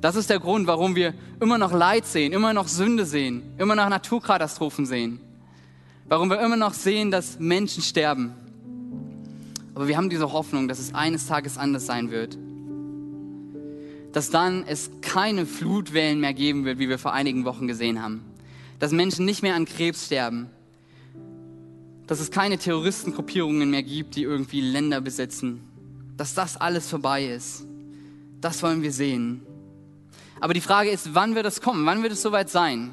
Das 0.00 0.16
ist 0.16 0.30
der 0.30 0.40
Grund, 0.40 0.66
warum 0.66 0.96
wir 0.96 1.12
immer 1.38 1.58
noch 1.58 1.70
Leid 1.70 2.06
sehen, 2.06 2.32
immer 2.32 2.54
noch 2.54 2.66
Sünde 2.66 3.04
sehen, 3.04 3.42
immer 3.58 3.74
noch 3.74 3.90
Naturkatastrophen 3.90 4.86
sehen. 4.86 5.20
Warum 6.08 6.30
wir 6.30 6.40
immer 6.40 6.56
noch 6.56 6.72
sehen, 6.72 7.10
dass 7.10 7.38
Menschen 7.38 7.82
sterben. 7.82 8.34
Aber 9.74 9.86
wir 9.86 9.96
haben 9.98 10.08
diese 10.08 10.32
Hoffnung, 10.32 10.68
dass 10.68 10.78
es 10.78 10.94
eines 10.94 11.26
Tages 11.26 11.58
anders 11.58 11.84
sein 11.84 12.10
wird. 12.10 12.38
Dass 14.12 14.30
dann 14.30 14.64
es 14.66 14.90
keine 15.02 15.44
Flutwellen 15.44 16.20
mehr 16.20 16.34
geben 16.34 16.64
wird, 16.64 16.78
wie 16.78 16.88
wir 16.88 16.98
vor 16.98 17.12
einigen 17.12 17.44
Wochen 17.44 17.66
gesehen 17.66 18.02
haben. 18.02 18.24
Dass 18.78 18.92
Menschen 18.92 19.26
nicht 19.26 19.42
mehr 19.42 19.54
an 19.54 19.66
Krebs 19.66 20.06
sterben. 20.06 20.50
Dass 22.12 22.20
es 22.20 22.30
keine 22.30 22.58
Terroristengruppierungen 22.58 23.70
mehr 23.70 23.82
gibt, 23.82 24.16
die 24.16 24.24
irgendwie 24.24 24.60
Länder 24.60 25.00
besetzen. 25.00 25.62
Dass 26.18 26.34
das 26.34 26.58
alles 26.58 26.86
vorbei 26.86 27.24
ist. 27.24 27.64
Das 28.42 28.62
wollen 28.62 28.82
wir 28.82 28.92
sehen. 28.92 29.40
Aber 30.38 30.52
die 30.52 30.60
Frage 30.60 30.90
ist, 30.90 31.14
wann 31.14 31.34
wird 31.34 31.46
es 31.46 31.62
kommen? 31.62 31.86
Wann 31.86 32.02
wird 32.02 32.12
es 32.12 32.20
soweit 32.20 32.50
sein? 32.50 32.90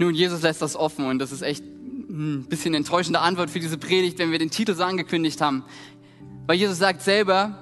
Nun, 0.00 0.12
Jesus 0.12 0.42
lässt 0.42 0.60
das 0.60 0.74
offen 0.74 1.06
und 1.06 1.20
das 1.20 1.30
ist 1.30 1.42
echt 1.42 1.62
ein 1.62 2.46
bisschen 2.48 2.74
enttäuschende 2.74 3.20
Antwort 3.20 3.48
für 3.48 3.60
diese 3.60 3.78
Predigt, 3.78 4.18
wenn 4.18 4.32
wir 4.32 4.40
den 4.40 4.50
Titel 4.50 4.74
so 4.74 4.82
angekündigt 4.82 5.40
haben. 5.40 5.62
Weil 6.48 6.56
Jesus 6.56 6.78
sagt 6.78 7.02
selber 7.02 7.56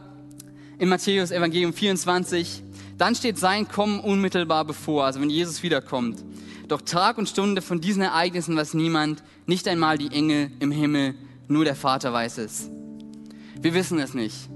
in 0.78 0.88
Matthäus 0.88 1.30
Evangelium 1.30 1.74
24, 1.74 2.62
dann 2.96 3.14
steht 3.14 3.38
sein 3.38 3.68
Kommen 3.68 4.00
unmittelbar 4.00 4.64
bevor, 4.64 5.04
also 5.04 5.20
wenn 5.20 5.28
Jesus 5.28 5.62
wiederkommt. 5.62 6.24
Doch 6.68 6.80
Tag 6.80 7.16
und 7.16 7.28
Stunde 7.28 7.62
von 7.62 7.80
diesen 7.80 8.02
Ereignissen 8.02 8.56
weiß 8.56 8.74
niemand, 8.74 9.22
nicht 9.46 9.68
einmal 9.68 9.98
die 9.98 10.08
Engel 10.08 10.50
im 10.58 10.72
Himmel, 10.72 11.14
nur 11.46 11.64
der 11.64 11.76
Vater 11.76 12.12
weiß 12.12 12.38
es. 12.38 12.68
Wir 13.60 13.72
wissen 13.72 14.00
es 14.00 14.14
nicht. 14.14 14.48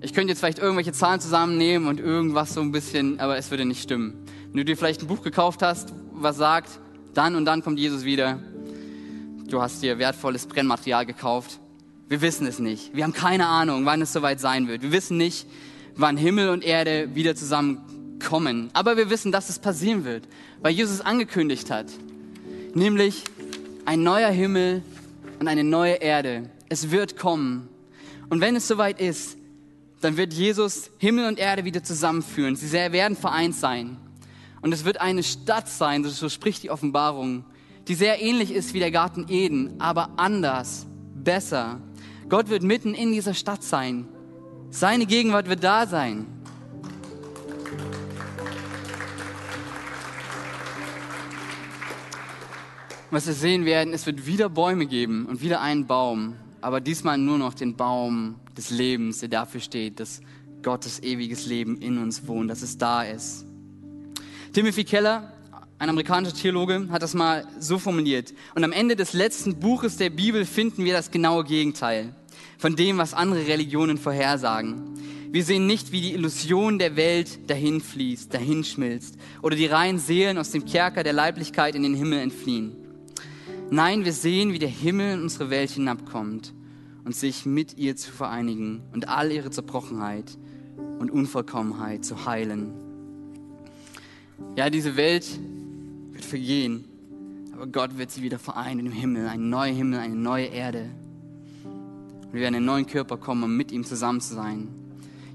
Ich 0.00 0.14
könnte 0.14 0.30
jetzt 0.30 0.38
vielleicht 0.38 0.58
irgendwelche 0.58 0.92
Zahlen 0.92 1.20
zusammennehmen 1.20 1.86
und 1.86 2.00
irgendwas 2.00 2.54
so 2.54 2.62
ein 2.62 2.72
bisschen, 2.72 3.20
aber 3.20 3.36
es 3.36 3.50
würde 3.50 3.66
nicht 3.66 3.82
stimmen. 3.82 4.14
Wenn 4.46 4.58
du 4.58 4.64
dir 4.64 4.76
vielleicht 4.76 5.02
ein 5.02 5.06
Buch 5.06 5.22
gekauft 5.22 5.60
hast, 5.60 5.92
was 6.12 6.38
sagt, 6.38 6.80
dann 7.12 7.36
und 7.36 7.44
dann 7.44 7.62
kommt 7.62 7.78
Jesus 7.78 8.04
wieder, 8.04 8.38
du 9.48 9.60
hast 9.60 9.82
dir 9.82 9.98
wertvolles 9.98 10.46
Brennmaterial 10.46 11.04
gekauft. 11.04 11.60
Wir 12.08 12.22
wissen 12.22 12.46
es 12.46 12.58
nicht. 12.58 12.94
Wir 12.96 13.04
haben 13.04 13.12
keine 13.12 13.46
Ahnung, 13.48 13.84
wann 13.84 14.00
es 14.00 14.14
soweit 14.14 14.40
sein 14.40 14.66
wird. 14.66 14.80
Wir 14.80 14.92
wissen 14.92 15.18
nicht, 15.18 15.46
wann 15.94 16.16
Himmel 16.16 16.48
und 16.48 16.64
Erde 16.64 17.14
wieder 17.14 17.34
zusammen 17.36 17.97
kommen. 18.20 18.70
Aber 18.72 18.96
wir 18.96 19.10
wissen, 19.10 19.32
dass 19.32 19.48
es 19.48 19.58
passieren 19.58 20.04
wird, 20.04 20.24
weil 20.60 20.72
Jesus 20.72 21.00
angekündigt 21.00 21.70
hat. 21.70 21.86
Nämlich 22.74 23.24
ein 23.84 24.02
neuer 24.02 24.30
Himmel 24.30 24.82
und 25.40 25.48
eine 25.48 25.64
neue 25.64 25.94
Erde. 25.94 26.50
Es 26.68 26.90
wird 26.90 27.16
kommen. 27.16 27.68
Und 28.28 28.40
wenn 28.40 28.56
es 28.56 28.68
soweit 28.68 29.00
ist, 29.00 29.36
dann 30.00 30.16
wird 30.16 30.32
Jesus 30.32 30.90
Himmel 30.98 31.26
und 31.26 31.38
Erde 31.38 31.64
wieder 31.64 31.82
zusammenführen. 31.82 32.56
Sie 32.56 32.72
werden 32.72 33.16
vereint 33.16 33.54
sein. 33.54 33.96
Und 34.60 34.72
es 34.72 34.84
wird 34.84 35.00
eine 35.00 35.22
Stadt 35.22 35.68
sein, 35.68 36.04
so 36.04 36.28
spricht 36.28 36.62
die 36.62 36.70
Offenbarung, 36.70 37.44
die 37.86 37.94
sehr 37.94 38.20
ähnlich 38.20 38.52
ist 38.52 38.74
wie 38.74 38.80
der 38.80 38.90
Garten 38.90 39.26
Eden, 39.28 39.80
aber 39.80 40.10
anders, 40.16 40.86
besser. 41.14 41.80
Gott 42.28 42.50
wird 42.50 42.62
mitten 42.62 42.94
in 42.94 43.12
dieser 43.12 43.34
Stadt 43.34 43.62
sein. 43.62 44.06
Seine 44.70 45.06
Gegenwart 45.06 45.48
wird 45.48 45.64
da 45.64 45.86
sein. 45.86 46.26
Was 53.10 53.26
wir 53.26 53.32
sehen 53.32 53.64
werden, 53.64 53.94
es 53.94 54.04
wird 54.04 54.26
wieder 54.26 54.50
Bäume 54.50 54.84
geben 54.84 55.24
und 55.24 55.40
wieder 55.40 55.62
einen 55.62 55.86
Baum, 55.86 56.34
aber 56.60 56.78
diesmal 56.82 57.16
nur 57.16 57.38
noch 57.38 57.54
den 57.54 57.74
Baum 57.74 58.34
des 58.54 58.68
Lebens, 58.68 59.20
der 59.20 59.30
dafür 59.30 59.62
steht, 59.62 59.98
dass 59.98 60.20
Gottes 60.62 61.02
ewiges 61.02 61.46
Leben 61.46 61.78
in 61.78 61.96
uns 61.96 62.26
wohnt, 62.26 62.50
dass 62.50 62.60
es 62.60 62.76
da 62.76 63.04
ist. 63.04 63.46
Timothy 64.52 64.84
Keller, 64.84 65.32
ein 65.78 65.88
amerikanischer 65.88 66.36
Theologe, 66.36 66.86
hat 66.90 67.00
das 67.00 67.14
mal 67.14 67.46
so 67.58 67.78
formuliert. 67.78 68.34
Und 68.54 68.62
am 68.62 68.72
Ende 68.72 68.94
des 68.94 69.14
letzten 69.14 69.58
Buches 69.58 69.96
der 69.96 70.10
Bibel 70.10 70.44
finden 70.44 70.84
wir 70.84 70.92
das 70.92 71.10
genaue 71.10 71.44
Gegenteil 71.44 72.14
von 72.58 72.76
dem, 72.76 72.98
was 72.98 73.14
andere 73.14 73.46
Religionen 73.46 73.96
vorhersagen. 73.96 74.82
Wir 75.30 75.44
sehen 75.44 75.66
nicht, 75.66 75.92
wie 75.92 76.02
die 76.02 76.12
Illusion 76.12 76.78
der 76.78 76.96
Welt 76.96 77.48
dahinfließt, 77.48 78.34
dahinschmilzt 78.34 79.16
oder 79.40 79.56
die 79.56 79.66
reinen 79.66 79.98
Seelen 79.98 80.36
aus 80.36 80.50
dem 80.50 80.66
Kerker 80.66 81.02
der 81.02 81.14
Leiblichkeit 81.14 81.74
in 81.74 81.84
den 81.84 81.94
Himmel 81.94 82.18
entfliehen. 82.18 82.87
Nein, 83.70 84.06
wir 84.06 84.14
sehen, 84.14 84.54
wie 84.54 84.58
der 84.58 84.70
Himmel 84.70 85.12
in 85.12 85.22
unsere 85.22 85.50
Welt 85.50 85.70
hinabkommt 85.70 86.54
und 87.04 87.14
sich 87.14 87.44
mit 87.44 87.76
ihr 87.76 87.96
zu 87.96 88.10
vereinigen 88.10 88.80
und 88.94 89.08
all 89.08 89.30
ihre 89.30 89.50
Zerbrochenheit 89.50 90.38
und 90.98 91.10
Unvollkommenheit 91.10 92.02
zu 92.02 92.24
heilen. 92.24 92.72
Ja, 94.56 94.70
diese 94.70 94.96
Welt 94.96 95.26
wird 96.12 96.24
vergehen, 96.24 96.84
aber 97.52 97.66
Gott 97.66 97.98
wird 97.98 98.10
sie 98.10 98.22
wieder 98.22 98.38
vereinen 98.38 98.86
im 98.86 98.92
Himmel, 98.92 99.28
ein 99.28 99.50
neuer 99.50 99.74
Himmel, 99.74 99.98
eine 99.98 100.16
neue 100.16 100.46
Erde. 100.46 100.86
Und 102.22 102.32
wir 102.32 102.40
werden 102.40 102.54
in 102.54 102.60
einen 102.60 102.64
neuen 102.64 102.86
Körper 102.86 103.18
kommen, 103.18 103.42
um 103.42 103.54
mit 103.54 103.70
ihm 103.70 103.84
zusammen 103.84 104.22
zu 104.22 104.34
sein. 104.34 104.68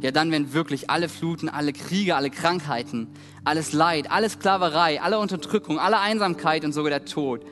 Ja, 0.02 0.10
dann 0.10 0.32
werden 0.32 0.54
wirklich 0.54 0.90
alle 0.90 1.08
Fluten, 1.08 1.50
alle 1.50 1.72
Kriege, 1.72 2.16
alle 2.16 2.32
Krankheiten, 2.32 3.10
alles 3.44 3.74
Leid, 3.74 4.10
alle 4.10 4.28
Sklaverei, 4.28 5.00
alle 5.04 5.20
Unterdrückung, 5.20 5.78
alle 5.78 6.00
Einsamkeit 6.00 6.66
und 6.66 6.74
sogar 6.74 6.90
der 6.90 7.06
Tod 7.06 7.46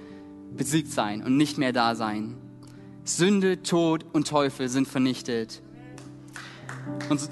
besiegt 0.55 0.91
sein 0.91 1.23
und 1.23 1.37
nicht 1.37 1.57
mehr 1.57 1.73
da 1.73 1.95
sein. 1.95 2.35
Sünde, 3.03 3.63
Tod 3.63 4.05
und 4.13 4.27
Teufel 4.27 4.69
sind 4.69 4.87
vernichtet. 4.87 5.61
Und 7.09 7.19
so, 7.19 7.29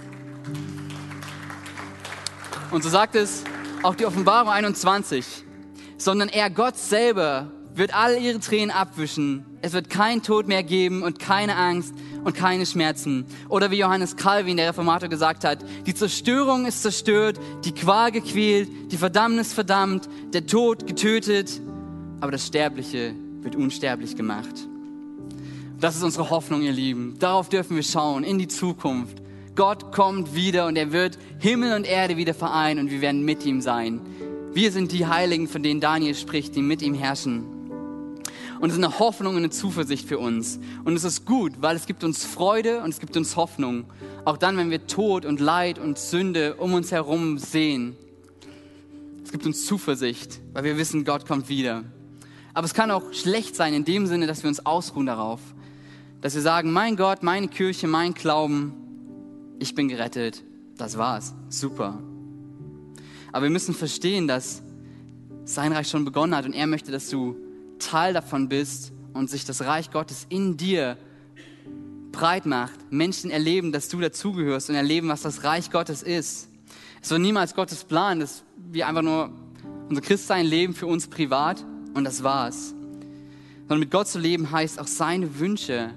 und 2.71 2.84
so 2.84 2.89
sagt 2.89 3.15
es 3.15 3.43
auch 3.84 3.95
die 3.95 4.05
Offenbarung 4.05 4.51
21, 4.51 5.43
sondern 5.97 6.29
er, 6.29 6.49
Gott 6.49 6.77
selber, 6.77 7.51
wird 7.75 7.95
all 7.95 8.17
ihre 8.21 8.39
Tränen 8.39 8.71
abwischen. 8.71 9.45
Es 9.62 9.73
wird 9.73 9.89
kein 9.89 10.21
Tod 10.21 10.47
mehr 10.47 10.63
geben 10.63 11.01
und 11.01 11.19
keine 11.19 11.55
Angst 11.55 11.93
und 12.23 12.36
keine 12.36 12.65
Schmerzen. 12.65 13.25
Oder 13.47 13.71
wie 13.71 13.77
Johannes 13.77 14.15
Calvin, 14.15 14.58
der 14.58 14.69
Reformator, 14.69 15.10
gesagt 15.10 15.43
hat, 15.43 15.60
die 15.86 15.95
Zerstörung 15.95 16.65
ist 16.65 16.82
zerstört, 16.82 17.39
die 17.63 17.73
Qual 17.73 18.12
gequält, 18.12 18.69
die 18.91 18.97
Verdammnis 18.97 19.53
verdammt, 19.53 20.10
der 20.34 20.45
Tod 20.45 20.88
getötet, 20.88 21.62
aber 22.21 22.32
das 22.32 22.45
Sterbliche 22.45 23.13
wird 23.41 23.55
unsterblich 23.55 24.15
gemacht. 24.15 24.67
Das 25.79 25.95
ist 25.95 26.03
unsere 26.03 26.29
Hoffnung, 26.29 26.62
ihr 26.62 26.73
Lieben. 26.73 27.15
Darauf 27.19 27.47
dürfen 27.47 27.75
wir 27.75 27.84
schauen, 27.84 28.23
in 28.23 28.38
die 28.38 28.47
Zukunft. 28.49 29.21
Gott 29.55 29.91
kommt 29.93 30.36
wieder 30.36 30.67
und 30.67 30.75
er 30.75 30.91
wird 30.91 31.17
Himmel 31.39 31.73
und 31.73 31.86
Erde 31.86 32.17
wieder 32.17 32.34
vereinen 32.34 32.79
und 32.79 32.91
wir 32.91 33.01
werden 33.01 33.23
mit 33.23 33.45
ihm 33.45 33.62
sein. 33.62 34.01
Wir 34.53 34.71
sind 34.71 34.91
die 34.91 35.05
Heiligen, 35.05 35.47
von 35.47 35.63
denen 35.63 35.79
Daniel 35.79 36.15
spricht, 36.15 36.55
die 36.55 36.62
mit 36.62 36.82
ihm 36.82 36.93
herrschen. 36.93 37.45
Und 38.60 38.69
es 38.69 38.77
ist 38.77 38.84
eine 38.84 38.99
Hoffnung 38.99 39.36
und 39.36 39.39
eine 39.39 39.51
Zuversicht 39.51 40.08
für 40.08 40.19
uns. 40.19 40.60
Und 40.84 40.93
es 40.95 41.05
ist 41.05 41.25
gut, 41.25 41.53
weil 41.62 41.77
es 41.77 41.86
gibt 41.86 42.03
uns 42.03 42.25
Freude 42.25 42.82
und 42.82 42.89
es 42.89 42.99
gibt 42.99 43.15
uns 43.15 43.38
Hoffnung. 43.38 43.86
Auch 44.25 44.36
dann, 44.36 44.58
wenn 44.58 44.69
wir 44.69 44.86
Tod 44.86 45.25
und 45.25 45.39
Leid 45.39 45.79
und 45.79 45.97
Sünde 45.97 46.55
um 46.55 46.73
uns 46.73 46.91
herum 46.91 47.38
sehen. 47.38 47.95
Es 49.23 49.32
gibt 49.32 49.45
uns 49.45 49.65
Zuversicht, 49.65 50.41
weil 50.53 50.65
wir 50.65 50.77
wissen, 50.77 51.05
Gott 51.05 51.25
kommt 51.25 51.47
wieder. 51.47 51.84
Aber 52.60 52.65
es 52.65 52.74
kann 52.74 52.91
auch 52.91 53.13
schlecht 53.13 53.56
sein 53.56 53.74
in 53.74 53.86
dem 53.86 54.06
Sinne, 54.06 54.28
dass 54.28 54.43
wir 54.43 54.50
uns 54.50 54.65
ausruhen 54.65 55.06
darauf. 55.06 55.39
Dass 56.19 56.36
wir 56.36 56.41
sagen, 56.41 56.74
mein 56.74 56.98
Gott, 56.98 57.24
meine 57.24 57.48
Kirche, 57.48 57.88
mein 57.88 58.13
Glauben, 58.13 58.74
ich 59.60 59.76
bin 59.76 59.88
gerettet, 59.88 60.43
das 60.76 60.98
war's, 60.98 61.34
super. 61.48 62.04
Aber 63.32 63.43
wir 63.43 63.50
müssen 63.50 63.74
verstehen, 63.74 64.28
dass 64.28 64.62
sein 65.45 65.72
Reich 65.72 65.88
schon 65.88 66.04
begonnen 66.04 66.36
hat 66.36 66.43
und 66.43 66.52
er 66.52 66.67
möchte, 66.67 66.91
dass 66.91 67.10
du 67.10 67.38
Teil 67.80 68.13
davon 68.13 68.50
bist 68.50 68.91
und 69.13 69.30
sich 69.30 69.45
das 69.45 69.62
Reich 69.62 69.89
Gottes 69.89 70.26
in 70.28 70.58
dir 70.58 70.98
breit 72.12 72.45
macht. 72.45 72.91
Menschen 72.91 73.32
erleben, 73.32 73.72
dass 73.72 73.88
du 73.88 74.02
dazugehörst 74.02 74.69
und 74.69 74.76
erleben, 74.76 75.08
was 75.08 75.22
das 75.22 75.45
Reich 75.45 75.72
Gottes 75.72 76.04
ist. 76.04 76.50
Es 77.02 77.10
war 77.10 77.19
niemals 77.19 77.56
Gottes 77.56 77.86
Plan, 77.86 78.19
dass 78.19 78.43
wir 78.69 78.86
einfach 78.86 79.02
nur 79.02 79.32
unser 79.88 80.02
Christsein 80.02 80.45
leben 80.45 80.74
für 80.74 80.88
uns 80.88 81.08
privat 81.08 81.63
und 81.93 82.04
das 82.04 82.23
war's. 82.23 82.73
Sondern 83.62 83.80
mit 83.80 83.91
Gott 83.91 84.08
zu 84.08 84.19
leben 84.19 84.52
heißt 84.52 84.80
auch 84.80 84.88
seine 84.88 85.39
Wünsche 85.39 85.91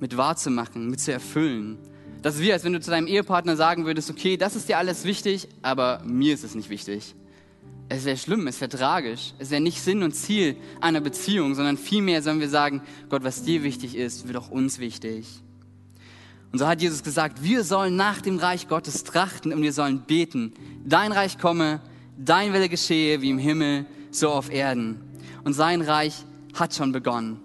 mit 0.00 0.16
wahrzumachen, 0.16 0.90
mit 0.90 1.00
zu 1.00 1.12
erfüllen. 1.12 1.78
Das 2.22 2.36
ist 2.36 2.40
wie, 2.40 2.52
als 2.52 2.64
wenn 2.64 2.72
du 2.72 2.80
zu 2.80 2.90
deinem 2.90 3.06
Ehepartner 3.06 3.56
sagen 3.56 3.84
würdest, 3.84 4.10
okay, 4.10 4.36
das 4.36 4.56
ist 4.56 4.68
dir 4.68 4.78
alles 4.78 5.04
wichtig, 5.04 5.48
aber 5.62 6.02
mir 6.04 6.34
ist 6.34 6.42
es 6.42 6.54
nicht 6.54 6.70
wichtig. 6.70 7.14
Es 7.88 8.04
wäre 8.04 8.16
schlimm, 8.16 8.46
es 8.46 8.60
wäre 8.60 8.70
tragisch. 8.70 9.34
Es 9.38 9.50
wäre 9.50 9.60
nicht 9.60 9.80
Sinn 9.80 10.02
und 10.02 10.12
Ziel 10.12 10.56
einer 10.80 11.00
Beziehung, 11.00 11.54
sondern 11.54 11.76
vielmehr 11.76 12.22
sollen 12.22 12.40
wir 12.40 12.48
sagen, 12.48 12.82
Gott, 13.10 13.24
was 13.24 13.42
dir 13.42 13.62
wichtig 13.62 13.94
ist, 13.94 14.26
wird 14.26 14.38
auch 14.38 14.50
uns 14.50 14.78
wichtig. 14.78 15.26
Und 16.50 16.58
so 16.58 16.66
hat 16.66 16.80
Jesus 16.80 17.02
gesagt, 17.02 17.42
wir 17.42 17.64
sollen 17.64 17.96
nach 17.96 18.20
dem 18.20 18.38
Reich 18.38 18.68
Gottes 18.68 19.04
trachten 19.04 19.52
und 19.52 19.60
wir 19.60 19.72
sollen 19.72 20.02
beten. 20.02 20.54
Dein 20.84 21.12
Reich 21.12 21.38
komme, 21.38 21.80
dein 22.16 22.52
Wille 22.52 22.68
geschehe 22.68 23.20
wie 23.20 23.30
im 23.30 23.38
Himmel, 23.38 23.86
so 24.14 24.30
auf 24.30 24.50
Erden. 24.52 25.00
Und 25.44 25.52
sein 25.52 25.82
Reich 25.82 26.24
hat 26.54 26.74
schon 26.74 26.92
begonnen. 26.92 27.40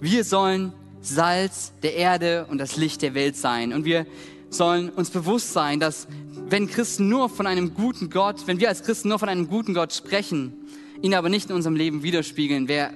Wir 0.00 0.24
sollen 0.24 0.72
Salz 1.00 1.72
der 1.82 1.94
Erde 1.94 2.46
und 2.50 2.58
das 2.58 2.76
Licht 2.76 3.02
der 3.02 3.14
Welt 3.14 3.36
sein. 3.36 3.72
Und 3.72 3.84
wir 3.84 4.06
sollen 4.50 4.90
uns 4.90 5.10
bewusst 5.10 5.52
sein, 5.52 5.80
dass 5.80 6.08
wenn 6.48 6.68
Christen 6.68 7.08
nur 7.08 7.28
von 7.28 7.46
einem 7.46 7.74
guten 7.74 8.10
Gott, 8.10 8.46
wenn 8.46 8.60
wir 8.60 8.68
als 8.68 8.82
Christen 8.82 9.08
nur 9.08 9.18
von 9.18 9.28
einem 9.28 9.48
guten 9.48 9.74
Gott 9.74 9.92
sprechen, 9.92 10.54
ihn 11.02 11.14
aber 11.14 11.28
nicht 11.28 11.50
in 11.50 11.56
unserem 11.56 11.76
Leben 11.76 12.02
widerspiegeln, 12.02 12.68
wer, 12.68 12.92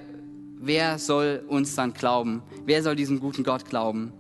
wer 0.59 0.99
soll 0.99 1.45
uns 1.47 1.75
dann 1.75 1.93
glauben? 1.93 2.43
Wer 2.65 2.83
soll 2.83 2.97
diesem 2.97 3.21
guten 3.21 3.45
Gott 3.45 3.67
glauben? 3.67 4.13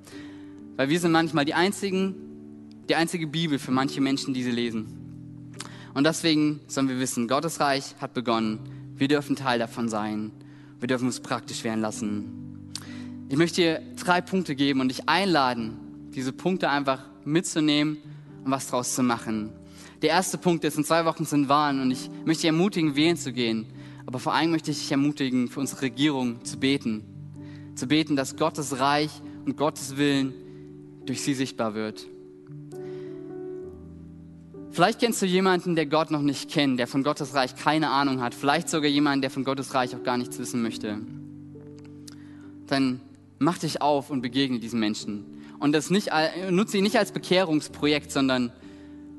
Weil 0.76 0.88
wir 0.88 1.00
sind 1.00 1.12
manchmal 1.12 1.44
die 1.44 1.54
einzigen, 1.54 2.14
die 2.88 2.94
einzige 2.94 3.26
Bibel 3.26 3.58
für 3.58 3.70
manche 3.70 4.00
Menschen, 4.00 4.34
die 4.34 4.42
sie 4.42 4.50
lesen. 4.50 4.86
Und 5.94 6.04
deswegen 6.04 6.60
sollen 6.66 6.88
wir 6.88 6.98
wissen, 6.98 7.28
Gottes 7.28 7.60
Reich 7.60 7.94
hat 8.00 8.14
begonnen. 8.14 8.60
Wir 8.96 9.08
dürfen 9.08 9.36
Teil 9.36 9.58
davon 9.58 9.88
sein. 9.88 10.32
Wir 10.80 10.88
dürfen 10.88 11.08
es 11.08 11.20
praktisch 11.20 11.64
werden 11.64 11.80
lassen. 11.80 12.72
Ich 13.28 13.36
möchte 13.36 13.62
dir 13.62 13.82
drei 13.96 14.20
Punkte 14.20 14.54
geben 14.54 14.80
und 14.80 14.88
dich 14.88 15.08
einladen, 15.08 16.10
diese 16.14 16.32
Punkte 16.32 16.68
einfach 16.68 17.04
mitzunehmen 17.24 17.98
und 18.44 18.50
was 18.50 18.68
draus 18.68 18.94
zu 18.94 19.02
machen. 19.02 19.52
Der 20.02 20.10
erste 20.10 20.36
Punkt 20.36 20.64
ist, 20.64 20.76
in 20.76 20.84
zwei 20.84 21.04
Wochen 21.04 21.24
sind 21.24 21.48
Wahlen 21.48 21.80
und 21.80 21.90
ich 21.90 22.10
möchte 22.24 22.42
dich 22.42 22.46
ermutigen, 22.46 22.96
wählen 22.96 23.16
zu 23.16 23.32
gehen. 23.32 23.66
Aber 24.04 24.18
vor 24.18 24.34
allem 24.34 24.50
möchte 24.50 24.70
ich 24.70 24.80
dich 24.80 24.90
ermutigen, 24.90 25.48
für 25.48 25.60
unsere 25.60 25.82
Regierung 25.82 26.44
zu 26.44 26.58
beten. 26.58 27.04
Zu 27.76 27.86
beten, 27.86 28.16
dass 28.16 28.36
Gottes 28.36 28.78
Reich 28.80 29.10
und 29.46 29.56
Gottes 29.56 29.96
Willen 29.96 30.34
durch 31.06 31.22
sie 31.22 31.34
sichtbar 31.34 31.74
wird. 31.74 32.08
Vielleicht 34.72 35.00
kennst 35.00 35.20
du 35.20 35.26
jemanden, 35.26 35.76
der 35.76 35.84
Gott 35.84 36.10
noch 36.10 36.22
nicht 36.22 36.50
kennt, 36.50 36.78
der 36.78 36.86
von 36.86 37.02
Gottes 37.02 37.34
Reich 37.34 37.56
keine 37.56 37.90
Ahnung 37.90 38.22
hat. 38.22 38.34
Vielleicht 38.34 38.70
sogar 38.70 38.88
jemanden, 38.88 39.20
der 39.20 39.30
von 39.30 39.44
Gottes 39.44 39.74
Reich 39.74 39.94
auch 39.94 40.02
gar 40.02 40.16
nichts 40.16 40.38
wissen 40.38 40.62
möchte. 40.62 40.98
Dann 42.68 43.02
mach 43.38 43.58
dich 43.58 43.82
auf 43.82 44.08
und 44.08 44.22
begegne 44.22 44.60
diesen 44.60 44.80
Menschen. 44.80 45.26
Und 45.58 45.72
das 45.72 45.90
nicht, 45.90 46.08
nutze 46.50 46.78
ihn 46.78 46.84
nicht 46.84 46.96
als 46.96 47.12
Bekehrungsprojekt, 47.12 48.10
sondern 48.10 48.50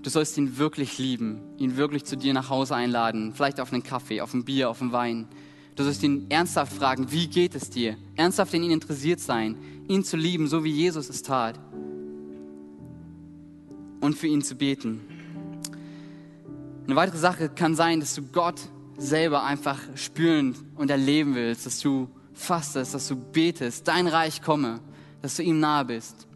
du 0.02 0.10
sollst 0.10 0.36
ihn 0.40 0.58
wirklich 0.58 0.98
lieben, 0.98 1.40
ihn 1.60 1.78
wirklich 1.78 2.04
zu 2.04 2.18
dir 2.18 2.34
nach 2.34 2.50
Hause 2.50 2.76
einladen, 2.76 3.34
vielleicht 3.36 3.60
auf 3.60 3.72
einen 3.72 3.84
Kaffee, 3.84 4.22
auf 4.22 4.34
ein 4.34 4.46
Bier, 4.46 4.72
auf 4.72 4.82
einen 4.82 4.92
Wein. 4.92 5.28
Du 5.76 5.84
sollst 5.84 6.02
ihn 6.02 6.26
ernsthaft 6.30 6.74
fragen, 6.74 7.12
wie 7.12 7.28
geht 7.28 7.54
es 7.54 7.70
dir? 7.70 7.96
Ernsthaft 8.16 8.56
in 8.56 8.64
ihn 8.64 8.72
interessiert 8.72 9.20
sein, 9.20 9.56
ihn 9.88 10.04
zu 10.04 10.18
lieben, 10.18 10.48
so 10.48 10.64
wie 10.64 10.72
Jesus 10.72 11.10
es 11.10 11.22
tat. 11.22 11.60
Und 14.02 14.18
für 14.18 14.28
ihn 14.28 14.42
zu 14.42 14.56
beten. 14.56 15.13
Eine 16.86 16.98
weitere 16.98 17.18
Sache 17.18 17.48
kann 17.48 17.76
sein, 17.76 18.02
dass 18.02 18.14
du 18.14 18.24
Gott 18.24 18.60
selber 18.98 19.44
einfach 19.46 19.80
spüren 19.96 20.54
und 20.76 20.92
erleben 20.92 21.34
willst, 21.34 21.66
dass 21.66 21.80
du 21.80 22.10
fastest, 22.34 22.94
dass 22.94 23.08
du 23.08 23.16
betest, 23.16 23.88
dein 23.88 24.08
Reich 24.08 24.42
komme, 24.42 24.82
dass 25.22 25.38
du 25.38 25.44
ihm 25.44 25.62
nahe 25.62 25.86
bist. 25.86 26.28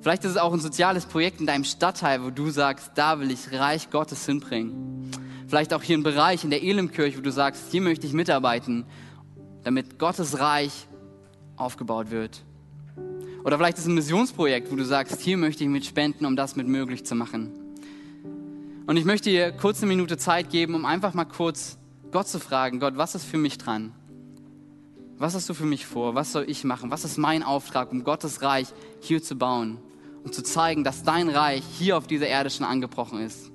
Vielleicht 0.00 0.24
ist 0.24 0.32
es 0.32 0.36
auch 0.36 0.52
ein 0.52 0.58
soziales 0.58 1.06
Projekt 1.06 1.40
in 1.40 1.46
deinem 1.46 1.62
Stadtteil, 1.62 2.24
wo 2.24 2.30
du 2.30 2.50
sagst, 2.50 2.90
da 2.96 3.20
will 3.20 3.30
ich 3.30 3.52
Reich 3.52 3.90
Gottes 3.90 4.26
hinbringen. 4.26 5.08
Vielleicht 5.46 5.72
auch 5.72 5.82
hier 5.82 5.96
ein 5.96 6.02
Bereich 6.02 6.42
in 6.42 6.50
der 6.50 6.64
Elimkirche, 6.64 7.18
wo 7.18 7.22
du 7.22 7.30
sagst, 7.30 7.70
hier 7.70 7.80
möchte 7.80 8.04
ich 8.04 8.12
mitarbeiten, 8.12 8.84
damit 9.62 10.00
Gottes 10.00 10.40
Reich 10.40 10.88
aufgebaut 11.56 12.10
wird. 12.10 12.42
Oder 13.44 13.56
vielleicht 13.56 13.78
ist 13.78 13.84
es 13.84 13.88
ein 13.88 13.94
Missionsprojekt, 13.94 14.72
wo 14.72 14.74
du 14.74 14.84
sagst, 14.84 15.20
hier 15.20 15.36
möchte 15.36 15.62
ich 15.62 15.70
mit 15.70 15.84
spenden, 15.84 16.26
um 16.26 16.34
das 16.34 16.56
mit 16.56 16.66
möglich 16.66 17.06
zu 17.06 17.14
machen. 17.14 17.61
Und 18.86 18.96
ich 18.96 19.04
möchte 19.04 19.30
dir 19.30 19.52
kurz 19.52 19.78
eine 19.78 19.88
Minute 19.88 20.16
Zeit 20.18 20.50
geben, 20.50 20.74
um 20.74 20.84
einfach 20.84 21.14
mal 21.14 21.24
kurz 21.24 21.78
Gott 22.10 22.26
zu 22.26 22.40
fragen, 22.40 22.80
Gott, 22.80 22.96
was 22.96 23.14
ist 23.14 23.24
für 23.24 23.38
mich 23.38 23.56
dran? 23.56 23.92
Was 25.18 25.34
hast 25.34 25.48
du 25.48 25.54
für 25.54 25.66
mich 25.66 25.86
vor? 25.86 26.16
Was 26.16 26.32
soll 26.32 26.46
ich 26.48 26.64
machen? 26.64 26.90
Was 26.90 27.04
ist 27.04 27.16
mein 27.16 27.44
Auftrag, 27.44 27.92
um 27.92 28.02
Gottes 28.02 28.42
Reich 28.42 28.66
hier 29.00 29.22
zu 29.22 29.36
bauen? 29.36 29.78
Um 30.24 30.32
zu 30.32 30.42
zeigen, 30.42 30.82
dass 30.82 31.04
dein 31.04 31.28
Reich 31.28 31.62
hier 31.78 31.96
auf 31.96 32.08
dieser 32.08 32.26
Erde 32.26 32.50
schon 32.50 32.66
angebrochen 32.66 33.20
ist. 33.20 33.51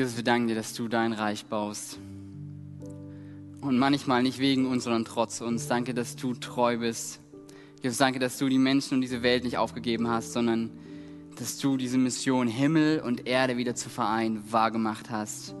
Jesus, 0.00 0.16
wir 0.16 0.24
danken 0.24 0.48
dir, 0.48 0.54
dass 0.54 0.72
du 0.72 0.88
dein 0.88 1.12
Reich 1.12 1.44
baust. 1.44 1.98
Und 3.60 3.76
manchmal 3.76 4.22
nicht 4.22 4.38
wegen 4.38 4.64
uns, 4.64 4.84
sondern 4.84 5.04
trotz 5.04 5.42
uns. 5.42 5.68
Danke, 5.68 5.92
dass 5.92 6.16
du 6.16 6.32
treu 6.32 6.78
bist. 6.78 7.20
Jesus, 7.82 7.98
danke, 7.98 8.18
dass 8.18 8.38
du 8.38 8.48
die 8.48 8.56
Menschen 8.56 8.94
und 8.94 9.02
diese 9.02 9.22
Welt 9.22 9.44
nicht 9.44 9.58
aufgegeben 9.58 10.08
hast, 10.08 10.32
sondern 10.32 10.70
dass 11.36 11.58
du 11.58 11.76
diese 11.76 11.98
Mission, 11.98 12.48
Himmel 12.48 13.00
und 13.00 13.26
Erde 13.26 13.58
wieder 13.58 13.74
zu 13.74 13.90
vereinen, 13.90 14.42
wahrgemacht 14.50 15.10
hast. 15.10 15.54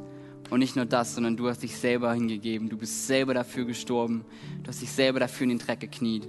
Und 0.48 0.60
nicht 0.60 0.74
nur 0.74 0.86
das, 0.86 1.16
sondern 1.16 1.36
du 1.36 1.46
hast 1.46 1.62
dich 1.62 1.76
selber 1.76 2.14
hingegeben. 2.14 2.70
Du 2.70 2.78
bist 2.78 3.08
selber 3.08 3.34
dafür 3.34 3.66
gestorben. 3.66 4.24
Du 4.62 4.68
hast 4.68 4.80
dich 4.80 4.90
selber 4.90 5.20
dafür 5.20 5.44
in 5.44 5.50
den 5.50 5.58
Dreck 5.58 5.80
gekniet, 5.80 6.26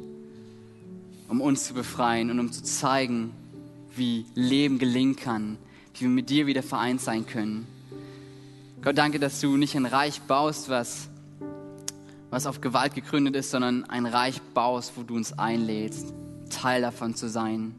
um 1.30 1.39
uns 1.39 1.64
zu 1.64 1.74
befreien 1.74 2.30
und 2.30 2.41
um 2.41 2.51
zu 2.51 2.62
zeigen, 2.62 3.32
wie 3.95 4.26
Leben 4.36 4.80
gelingen 4.80 5.16
kann, 5.16 5.57
wie 5.93 6.01
wir 6.01 6.09
mit 6.09 6.30
dir 6.30 6.45
wieder 6.45 6.62
vereint 6.62 6.99
sein 6.99 7.26
können. 7.26 7.68
Gott, 8.84 8.98
danke, 8.98 9.20
dass 9.20 9.40
du 9.40 9.58
nicht 9.58 9.76
ein 9.76 9.86
Reich 9.86 10.22
baust, 10.22 10.68
was, 10.68 11.08
was 12.32 12.48
auf 12.48 12.62
Gewalt 12.62 12.96
gegründet 12.96 13.36
ist, 13.36 13.52
sondern 13.52 13.84
ein 13.84 14.08
Reich 14.08 14.42
baust, 14.56 14.94
wo 14.96 15.04
du 15.04 15.16
uns 15.16 15.38
einlädst, 15.38 16.16
Teil 16.50 16.82
davon 16.82 17.14
zu 17.14 17.30
sein. 17.30 17.76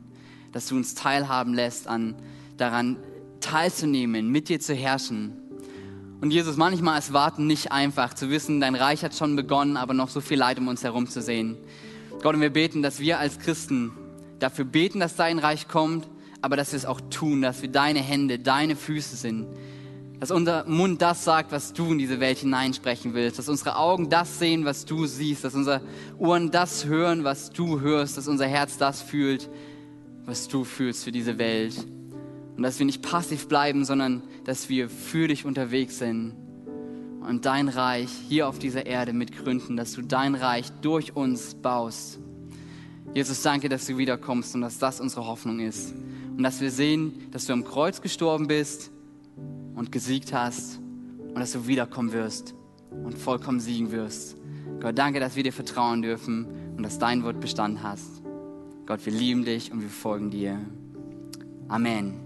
Dass 0.53 0.69
du 0.69 0.77
uns 0.77 0.95
teilhaben 0.95 1.55
lässt, 1.55 1.89
an, 1.89 2.15
daran 2.57 2.99
teilzunehmen, 3.41 4.29
mit 4.29 4.49
dir 4.49 4.61
zu 4.61 4.75
herrschen. 4.75 5.33
Und 6.21 6.31
Jesus, 6.31 6.57
manchmal 6.57 7.01
ist 7.01 7.13
Warten 7.13 7.49
nicht 7.49 7.73
einfach, 7.73 8.15
zu 8.15 8.31
wissen, 8.31 8.61
dein 8.61 8.77
Reich 8.77 9.03
hat 9.03 9.17
schon 9.17 9.35
begonnen, 9.35 9.77
aber 9.77 9.95
noch 9.95 10.09
so 10.09 10.21
viel 10.21 10.39
Leid 10.39 10.61
um 10.61 10.69
uns 10.69 10.85
herum 10.85 11.09
zu 11.09 11.21
sehen. 11.21 11.57
Gott, 12.23 12.37
und 12.37 12.43
wir 12.43 12.53
beten, 12.53 12.81
dass 12.81 13.01
wir 13.01 13.19
als 13.19 13.41
Christen 13.41 13.91
dafür 14.39 14.67
beten, 14.67 15.01
dass 15.01 15.17
dein 15.17 15.41
Reich 15.41 15.67
kommt, 15.67 16.07
aber 16.43 16.57
dass 16.57 16.71
wir 16.71 16.77
es 16.77 16.87
auch 16.87 17.01
tun, 17.11 17.43
dass 17.43 17.61
wir 17.61 17.69
deine 17.69 17.99
Hände, 17.99 18.39
deine 18.39 18.77
Füße 18.77 19.17
sind, 19.17 19.49
dass 20.23 20.31
unser 20.31 20.65
Mund 20.69 21.03
das 21.03 21.25
sagt, 21.25 21.51
was 21.51 21.73
du 21.73 21.91
in 21.91 21.99
diese 21.99 22.21
Welt 22.21 22.39
hineinsprechen 22.39 23.13
willst, 23.13 23.41
dass 23.41 23.49
unsere 23.49 23.75
Augen 23.75 24.09
das 24.09 24.39
sehen, 24.39 24.65
was 24.65 24.85
du 24.85 25.05
siehst, 25.05 25.43
dass 25.43 25.57
unsere 25.57 25.81
Ohren 26.17 26.53
das 26.53 26.85
hören, 26.85 27.25
was 27.25 27.51
du 27.51 27.81
hörst, 27.81 28.17
dass 28.17 28.29
unser 28.29 28.47
Herz 28.47 28.79
das 28.79 29.03
fühlt, 29.03 29.51
was 30.25 30.47
du 30.47 30.63
fühlst 30.63 31.03
für 31.03 31.11
diese 31.11 31.39
Welt. 31.39 31.75
Und 32.57 32.63
dass 32.63 32.79
wir 32.79 32.87
nicht 32.87 33.03
passiv 33.03 33.49
bleiben, 33.49 33.85
sondern 33.85 34.23
dass 34.45 34.69
wir 34.69 34.89
für 34.89 35.27
dich 35.27 35.45
unterwegs 35.45 35.99
sind 35.99 36.37
und 37.27 37.45
dein 37.45 37.67
Reich 37.67 38.11
hier 38.29 38.47
auf 38.47 38.61
dieser 38.61 38.87
Erde 38.87 39.13
mitgründen, 39.13 39.77
dass 39.77 39.91
du 39.91 40.03
dein 40.03 40.37
Reich 40.37 40.71
durch 40.83 41.17
uns 41.17 41.57
baust. 41.57 42.21
Jesus, 43.13 43.43
danke, 43.43 43.69
dass 43.69 43.87
du 43.87 43.99
wiederkommst 43.99 44.55
und 44.55 44.61
dass 44.61 44.79
das 44.79 45.01
unsere 45.01 45.27
Hoffnung 45.27 45.59
ist. 45.59 45.93
Und 46.37 46.45
dass 46.45 46.61
wir 46.61 46.71
sehen, 46.71 47.27
dass 47.33 47.47
du 47.47 47.55
am 47.55 47.65
Kreuz 47.65 48.01
gestorben 48.01 48.47
bist, 48.47 48.92
und 49.75 49.93
gesiegt 49.93 50.33
hast 50.33 50.79
und 50.79 51.37
dass 51.37 51.53
du 51.53 51.67
wiederkommen 51.67 52.13
wirst 52.13 52.55
und 53.05 53.17
vollkommen 53.19 53.61
siegen 53.61 53.91
wirst. 53.91 54.37
Gott, 54.81 54.99
danke, 54.99 55.21
dass 55.21 55.37
wir 55.37 55.43
dir 55.43 55.53
vertrauen 55.53 56.03
dürfen 56.03 56.47
und 56.77 56.83
dass 56.83 56.99
dein 56.99 57.23
Wort 57.25 57.41
Bestand 57.41 57.83
hast. 57.83 58.23
Gott, 58.87 59.05
wir 59.07 59.13
lieben 59.13 59.45
dich 59.45 59.73
und 59.73 59.81
wir 59.81 59.89
folgen 59.89 60.31
dir. 60.31 60.59
Amen. 61.69 62.22